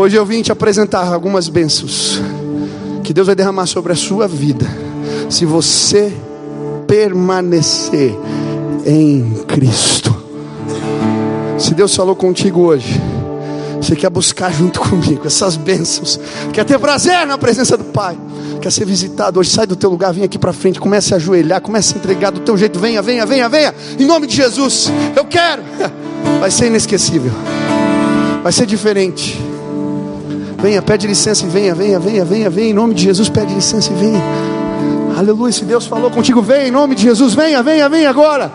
Hoje 0.00 0.16
eu 0.16 0.24
vim 0.24 0.40
te 0.40 0.50
apresentar 0.50 1.12
algumas 1.12 1.50
bênçãos 1.50 2.18
que 3.04 3.12
Deus 3.12 3.26
vai 3.26 3.36
derramar 3.36 3.66
sobre 3.66 3.92
a 3.92 3.94
sua 3.94 4.26
vida. 4.26 4.66
Se 5.28 5.44
você 5.44 6.10
permanecer 6.86 8.16
em 8.86 9.44
Cristo. 9.46 10.16
Se 11.58 11.74
Deus 11.74 11.94
falou 11.94 12.16
contigo 12.16 12.62
hoje, 12.62 12.98
você 13.76 13.94
quer 13.94 14.08
buscar 14.08 14.50
junto 14.50 14.80
comigo 14.80 15.26
essas 15.26 15.54
bênçãos, 15.56 16.18
quer 16.50 16.64
ter 16.64 16.78
prazer 16.78 17.26
na 17.26 17.36
presença 17.36 17.76
do 17.76 17.84
Pai 17.84 18.16
quer 18.58 18.72
ser 18.72 18.86
visitado 18.86 19.38
hoje, 19.38 19.50
sai 19.50 19.66
do 19.66 19.76
teu 19.76 19.88
lugar, 19.88 20.12
vem 20.12 20.24
aqui 20.24 20.38
para 20.38 20.52
frente, 20.52 20.80
comece 20.80 21.12
a 21.14 21.16
ajoelhar, 21.16 21.60
comece 21.62 21.94
a 21.94 21.98
entregar 21.98 22.30
do 22.30 22.40
teu 22.40 22.56
jeito, 22.56 22.78
venha, 22.78 23.00
venha, 23.02 23.24
venha, 23.24 23.48
venha, 23.50 23.74
em 23.98 24.04
nome 24.04 24.26
de 24.26 24.36
Jesus, 24.36 24.90
eu 25.16 25.24
quero, 25.26 25.62
vai 26.40 26.50
ser 26.50 26.66
inesquecível, 26.68 27.32
vai 28.42 28.52
ser 28.52 28.66
diferente. 28.66 29.49
Venha, 30.62 30.82
pede 30.82 31.06
licença 31.06 31.44
e 31.46 31.48
venha, 31.48 31.74
venha, 31.74 31.98
venha, 31.98 32.24
venha, 32.24 32.50
venha, 32.50 32.70
em 32.70 32.74
nome 32.74 32.94
de 32.94 33.04
Jesus, 33.04 33.28
pede 33.28 33.54
licença 33.54 33.90
e 33.92 33.94
venha. 33.94 34.22
Aleluia, 35.18 35.52
se 35.52 35.64
Deus 35.64 35.86
falou 35.86 36.10
contigo, 36.10 36.42
venha 36.42 36.68
em 36.68 36.70
nome 36.70 36.94
de 36.94 37.02
Jesus, 37.02 37.34
venha, 37.34 37.62
venha, 37.62 37.88
venha 37.88 38.10
agora. 38.10 38.52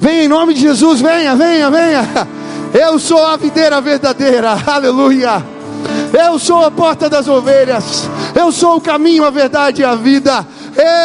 Venha 0.00 0.24
em 0.24 0.28
nome 0.28 0.52
de 0.52 0.60
Jesus, 0.60 1.00
venha, 1.00 1.34
venha, 1.34 1.70
venha. 1.70 2.28
Eu 2.74 2.98
sou 2.98 3.24
a 3.24 3.36
videira 3.36 3.80
verdadeira, 3.80 4.56
aleluia. 4.66 5.42
Eu 6.12 6.38
sou 6.38 6.64
a 6.64 6.70
porta 6.70 7.08
das 7.08 7.26
ovelhas. 7.28 8.08
Eu 8.34 8.52
sou 8.52 8.76
o 8.76 8.80
caminho, 8.80 9.24
a 9.24 9.30
verdade 9.30 9.82
e 9.82 9.84
a 9.84 9.94
vida. 9.94 10.46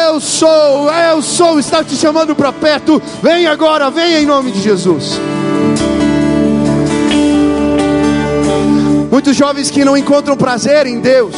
Eu 0.06 0.20
sou, 0.20 0.90
eu 0.90 1.22
sou, 1.22 1.58
está 1.58 1.84
te 1.84 1.94
chamando 1.94 2.34
para 2.34 2.52
perto. 2.52 3.00
Vem 3.22 3.46
agora, 3.46 3.90
venha 3.90 4.20
em 4.20 4.26
nome 4.26 4.50
de 4.50 4.60
Jesus. 4.60 5.18
Muitos 9.10 9.34
jovens 9.34 9.70
que 9.70 9.84
não 9.84 9.96
encontram 9.96 10.36
prazer 10.36 10.86
em 10.86 11.00
Deus, 11.00 11.34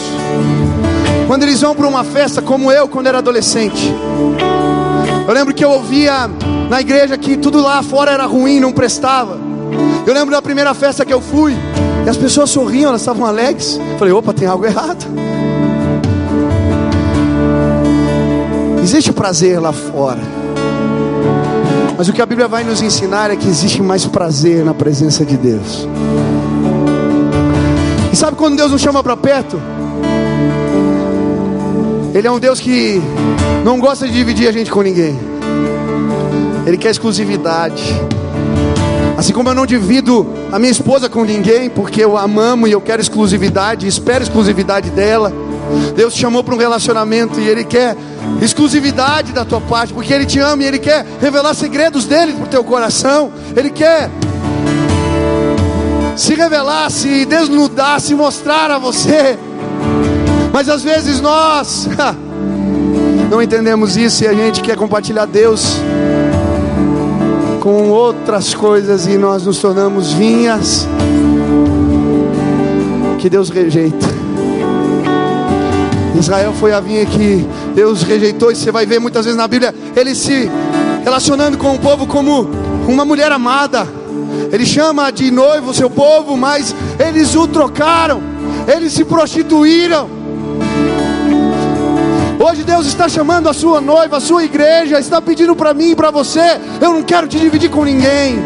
quando 1.27 1.45
eles 1.45 1.61
vão 1.61 1.75
para 1.75 1.87
uma 1.87 2.03
festa, 2.03 2.43
como 2.43 2.73
eu, 2.73 2.89
quando 2.89 3.07
era 3.07 3.19
adolescente. 3.19 3.95
Eu 5.27 5.33
lembro 5.33 5.55
que 5.55 5.65
eu 5.65 5.71
ouvia 5.71 6.29
na 6.69 6.81
igreja 6.81 7.17
que 7.17 7.37
tudo 7.37 7.63
lá 7.63 7.83
fora 7.83 8.11
era 8.11 8.27
ruim, 8.27 8.59
não 8.59 8.73
prestava. 8.73 9.39
Eu 10.05 10.13
lembro 10.13 10.33
da 10.33 10.43
primeira 10.43 10.75
festa 10.75 11.05
que 11.05 11.13
eu 11.13 11.21
fui. 11.21 11.57
E 12.05 12.09
as 12.09 12.17
pessoas 12.17 12.51
sorriam, 12.51 12.89
elas 12.89 13.03
estavam 13.03 13.25
alegres. 13.25 13.79
falei, 13.99 14.13
opa, 14.13 14.33
tem 14.33 14.49
algo 14.49 14.67
errado. 14.67 15.07
Existe 18.83 19.13
prazer 19.13 19.61
lá 19.61 19.73
fora. 19.73 20.21
Mas 21.97 22.09
o 22.09 22.13
que 22.13 22.23
a 22.23 22.27
Bíblia 22.27 22.49
vai 22.49 22.65
nos 22.65 22.83
ensinar 22.83 23.31
é 23.31 23.37
que 23.37 23.47
existe 23.47 23.83
mais 23.83 24.07
prazer 24.07 24.65
na 24.65 24.75
presença 24.75 25.25
de 25.25 25.37
Deus. 25.37 25.87
Sabe 28.21 28.37
quando 28.37 28.55
Deus 28.55 28.71
nos 28.71 28.83
chama 28.83 29.03
para 29.03 29.17
perto? 29.17 29.59
Ele 32.13 32.29
é 32.29 32.31
um 32.31 32.39
Deus 32.39 32.61
que 32.61 33.01
não 33.65 33.81
gosta 33.81 34.07
de 34.07 34.13
dividir 34.13 34.47
a 34.47 34.53
gente 34.53 34.71
com 34.71 34.83
ninguém. 34.83 35.19
Ele 36.67 36.77
quer 36.77 36.91
exclusividade. 36.91 37.83
Assim 39.17 39.33
como 39.33 39.49
eu 39.49 39.55
não 39.55 39.65
divido 39.65 40.27
a 40.53 40.59
minha 40.59 40.71
esposa 40.71 41.09
com 41.09 41.25
ninguém, 41.25 41.71
porque 41.71 42.05
eu 42.05 42.15
a 42.15 42.25
amo 42.25 42.69
e 42.69 42.73
eu 42.73 42.81
quero 42.83 43.01
exclusividade, 43.01 43.87
espero 43.87 44.23
exclusividade 44.23 44.91
dela. 44.91 45.33
Deus 45.97 46.13
te 46.13 46.21
chamou 46.21 46.45
para 46.45 46.55
um 46.55 46.59
relacionamento 46.59 47.41
e 47.41 47.49
Ele 47.49 47.65
quer 47.65 47.97
exclusividade 48.43 49.33
da 49.33 49.47
tua 49.47 49.63
parte, 49.63 49.95
porque 49.95 50.13
Ele 50.13 50.27
te 50.27 50.39
ama 50.39 50.63
e 50.63 50.67
Ele 50.67 50.79
quer 50.79 51.07
revelar 51.23 51.55
segredos 51.55 52.05
dele 52.05 52.35
para 52.35 52.45
o 52.45 52.49
teu 52.49 52.63
coração. 52.65 53.33
Ele 53.57 53.71
quer 53.71 54.11
se 56.21 56.35
revelar, 56.35 56.91
se 56.91 57.25
desnudar, 57.25 57.99
se 57.99 58.15
mostrar 58.15 58.71
a 58.71 58.79
você. 58.79 59.39
Mas 60.53 60.69
às 60.69 60.83
vezes 60.83 61.19
nós 61.19 61.89
não 63.31 63.41
entendemos 63.41 63.97
isso 63.97 64.25
e 64.25 64.29
a 64.29 64.35
gente 64.35 64.61
quer 64.61 64.77
compartilhar 64.77 65.25
Deus 65.25 65.79
com 67.61 67.89
outras 67.89 68.53
coisas 68.53 69.07
e 69.07 69.17
nós 69.17 69.47
nos 69.47 69.59
tornamos 69.59 70.13
vinhas 70.13 70.87
que 73.19 73.31
Deus 73.31 73.49
rejeita. 73.49 74.07
Israel 76.19 76.53
foi 76.53 76.75
a 76.75 76.81
vinha 76.81 77.07
que 77.07 77.47
Deus 77.75 78.03
rejeitou, 78.03 78.53
e 78.53 78.57
você 78.57 78.71
vai 78.71 78.85
ver 78.85 78.99
muitas 78.99 79.25
vezes 79.25 79.39
na 79.39 79.49
Bíblia 79.49 79.75
ele 79.97 80.15
se 80.15 80.51
relacionando 81.03 81.57
com 81.57 81.75
o 81.75 81.79
povo 81.79 82.07
como 82.07 82.47
uma 82.87 83.07
mulher 83.07 83.33
amada. 83.33 84.00
Ele 84.53 84.67
chama 84.67 85.11
de 85.11 85.31
noivo 85.31 85.71
o 85.71 85.75
seu 85.75 85.89
povo, 85.89 86.37
mas 86.37 86.75
eles 86.99 87.35
o 87.35 87.47
trocaram, 87.47 88.23
eles 88.67 88.93
se 88.93 89.05
prostituíram. 89.05 90.09
Hoje 92.43 92.65
Deus 92.65 92.87
está 92.87 93.09
chamando 93.09 93.49
a 93.49 93.53
sua 93.53 93.81
noiva, 93.81 94.17
a 94.17 94.21
sua 94.21 94.43
igreja, 94.45 94.99
está 94.99 95.21
pedindo 95.21 95.55
para 95.55 95.75
mim 95.75 95.91
e 95.91 95.97
para 95.97 96.11
você. 96.11 96.59
Eu 96.81 96.95
não 96.95 97.03
quero 97.03 97.29
te 97.29 97.39
dividir 97.39 97.71
com 97.71 97.85
ninguém. 97.85 98.39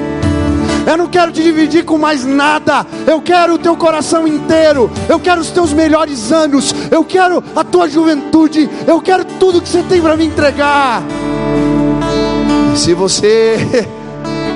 Eu 0.87 0.99
não 0.99 1.07
quero 1.07 1.33
te 1.33 1.43
dividir 1.43 1.85
com 1.85 1.97
mais 1.97 2.25
nada. 2.25 2.85
Eu 3.07 3.23
quero 3.23 3.55
o 3.55 3.59
teu 3.59 3.77
coração 3.77 4.27
inteiro. 4.29 4.91
Eu 5.09 5.19
quero 5.19 5.41
os 5.41 5.51
teus 5.51 5.73
melhores 5.73 6.31
anos. 6.31 6.75
Eu 6.91 7.05
quero 7.05 7.43
a 7.57 7.65
tua 7.65 7.89
juventude. 7.89 8.69
Eu 8.87 9.01
quero 9.01 9.25
tudo 9.25 9.63
que 9.63 9.69
você 9.69 9.83
tem 9.85 10.03
para 10.03 10.17
me 10.17 10.27
entregar. 10.27 11.03
Se 12.77 12.93
você 12.93 13.89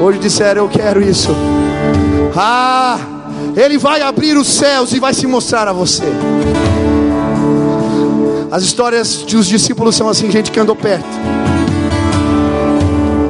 hoje 0.01 0.19
disser 0.19 0.57
eu 0.57 0.69
quero 0.69 1.03
isso, 1.03 1.35
ah, 2.37 2.99
Ele 3.57 3.79
vai 3.79 4.01
abrir 4.01 4.37
os 4.37 4.49
céus 4.49 4.93
e 4.93 5.01
vai 5.01 5.15
se 5.15 5.27
mostrar 5.27 5.67
a 5.69 5.73
você. 5.73 6.05
As 8.51 8.63
histórias 8.63 9.23
dos 9.23 9.47
discípulos 9.47 9.95
são 9.95 10.09
assim, 10.09 10.31
gente 10.31 10.51
que 10.51 10.59
andou 10.59 10.75
perto. 10.75 11.07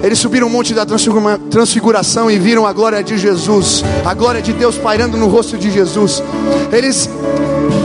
Eles 0.02 0.18
subiram 0.20 0.46
o 0.46 0.50
monte 0.50 0.72
da 0.72 0.86
transfiguração 0.86 2.30
e 2.30 2.38
viram 2.38 2.66
a 2.66 2.72
glória 2.72 3.02
de 3.02 3.18
Jesus, 3.18 3.84
a 4.06 4.14
glória 4.14 4.40
de 4.40 4.52
Deus 4.52 4.78
pairando 4.78 5.16
no 5.16 5.26
rosto 5.26 5.58
de 5.58 5.70
Jesus. 5.70 6.22
Eles 6.72 7.10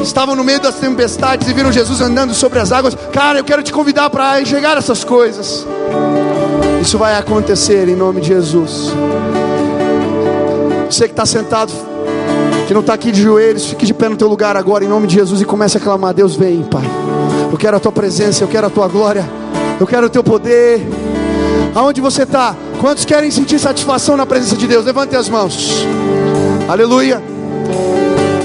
estavam 0.03 0.35
no 0.35 0.43
meio 0.43 0.59
das 0.61 0.75
tempestades 0.75 1.49
e 1.49 1.53
viram 1.53 1.71
Jesus 1.71 1.99
andando 2.01 2.33
sobre 2.33 2.59
as 2.59 2.71
águas. 2.71 2.95
Cara, 3.11 3.39
eu 3.39 3.43
quero 3.43 3.63
te 3.63 3.73
convidar 3.73 4.09
para 4.09 4.39
enxergar 4.41 4.77
essas 4.77 5.03
coisas. 5.03 5.65
Isso 6.83 6.97
vai 6.97 7.15
acontecer 7.15 7.87
em 7.87 7.95
nome 7.95 8.19
de 8.19 8.27
Jesus. 8.27 8.91
Você 10.85 11.05
que 11.05 11.13
está 11.13 11.25
sentado, 11.25 11.71
que 12.67 12.73
não 12.73 12.81
está 12.81 12.93
aqui 12.93 13.09
de 13.09 13.21
joelhos, 13.21 13.67
fique 13.67 13.85
de 13.85 13.93
pé 13.93 14.09
no 14.09 14.17
teu 14.17 14.27
lugar 14.27 14.57
agora, 14.57 14.83
em 14.83 14.87
nome 14.89 15.07
de 15.07 15.15
Jesus, 15.15 15.39
e 15.39 15.45
comece 15.45 15.77
a 15.77 15.79
clamar: 15.79 16.13
Deus 16.13 16.35
vem, 16.35 16.61
Pai. 16.63 16.83
Eu 17.49 17.57
quero 17.57 17.77
a 17.77 17.79
tua 17.79 17.91
presença, 17.93 18.43
eu 18.43 18.49
quero 18.49 18.67
a 18.67 18.69
tua 18.69 18.89
glória, 18.89 19.25
eu 19.79 19.87
quero 19.87 20.07
o 20.07 20.09
teu 20.09 20.21
poder. 20.21 20.85
Aonde 21.73 22.01
você 22.01 22.23
está? 22.23 22.53
Quantos 22.81 23.05
querem 23.05 23.31
sentir 23.31 23.59
satisfação 23.59 24.17
na 24.17 24.25
presença 24.25 24.57
de 24.57 24.67
Deus? 24.67 24.83
Levante 24.83 25.15
as 25.15 25.29
mãos. 25.29 25.87
Aleluia. 26.67 27.23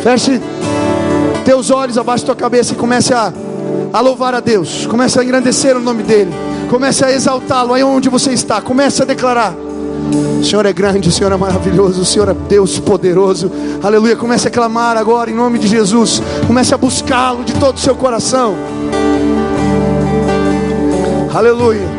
Feche 0.01 0.41
teus 1.45 1.73
olhos 1.73 1.99
abaixo 1.99 2.25
da 2.25 2.35
tua 2.35 2.41
cabeça 2.41 2.73
e 2.73 2.77
comece 2.77 3.13
a, 3.13 3.33
a 3.93 4.01
louvar 4.01 4.33
a 4.33 4.39
Deus. 4.39 4.87
Comece 4.87 5.19
a 5.19 5.25
engrandecer 5.25 5.77
o 5.77 5.81
nome 5.81 6.05
dEle. 6.05 6.48
Comece 6.69 7.05
a 7.05 7.11
exaltá-lo 7.11 7.75
aí 7.75 7.83
onde 7.83 8.09
você 8.09 8.33
está. 8.33 8.61
Comece 8.61 9.03
a 9.03 9.05
declarar. 9.05 9.55
O 10.41 10.45
Senhor 10.45 10.65
é 10.65 10.73
grande, 10.73 11.09
o 11.09 11.13
Senhor 11.13 11.33
é 11.33 11.37
maravilhoso, 11.37 12.03
o 12.03 12.05
Senhor 12.05 12.29
é 12.29 12.35
Deus 12.35 12.79
poderoso. 12.79 13.51
Aleluia. 13.83 14.17
Comece 14.17 14.49
a 14.49 14.51
clamar 14.51 14.97
agora 14.97 15.31
em 15.31 15.35
nome 15.35 15.59
de 15.59 15.67
Jesus. 15.67 16.23
Comece 16.47 16.75
a 16.75 16.79
buscá-lo 16.79 17.45
de 17.45 17.53
todo 17.55 17.77
o 17.77 17.81
seu 17.81 17.95
coração. 17.95 18.57
Aleluia. 21.35 21.99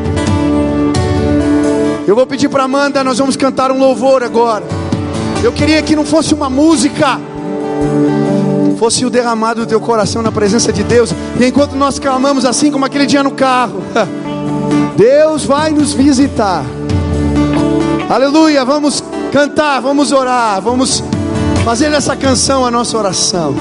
Eu 2.08 2.16
vou 2.16 2.26
pedir 2.26 2.50
para 2.50 2.64
Amanda, 2.64 3.04
nós 3.04 3.20
vamos 3.20 3.36
cantar 3.36 3.72
um 3.72 3.78
louvor 3.78 4.24
agora. 4.24 4.64
Eu 5.44 5.52
queria 5.52 5.82
que 5.82 5.96
não 5.96 6.04
fosse 6.04 6.34
uma 6.34 6.50
música, 6.50 7.20
fosse 8.80 9.06
o 9.06 9.10
derramado 9.10 9.62
do 9.62 9.68
teu 9.68 9.80
coração 9.80 10.22
na 10.24 10.32
presença 10.32 10.74
de 10.74 10.84
Deus. 10.84 11.14
E 11.40 11.46
enquanto 11.46 11.76
nós 11.76 12.00
clamamos 12.00 12.46
assim 12.46 12.72
como 12.72 12.84
aquele 12.84 13.06
dia 13.06 13.22
no 13.22 13.32
carro, 13.32 13.84
Deus 14.96 15.46
vai 15.46 15.72
nos 15.72 15.94
visitar. 15.94 16.64
Aleluia, 18.10 18.66
vamos 18.66 19.04
cantar, 19.32 19.80
vamos 19.82 20.12
orar, 20.12 20.62
vamos 20.62 21.04
fazer 21.64 21.92
dessa 21.92 22.16
canção 22.16 22.66
a 22.66 22.72
nossa 22.72 22.98
oração. 22.98 23.56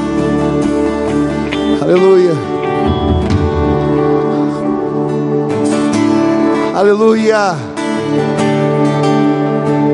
Aleluia. 1.81 2.33
Aleluia. 6.75 7.57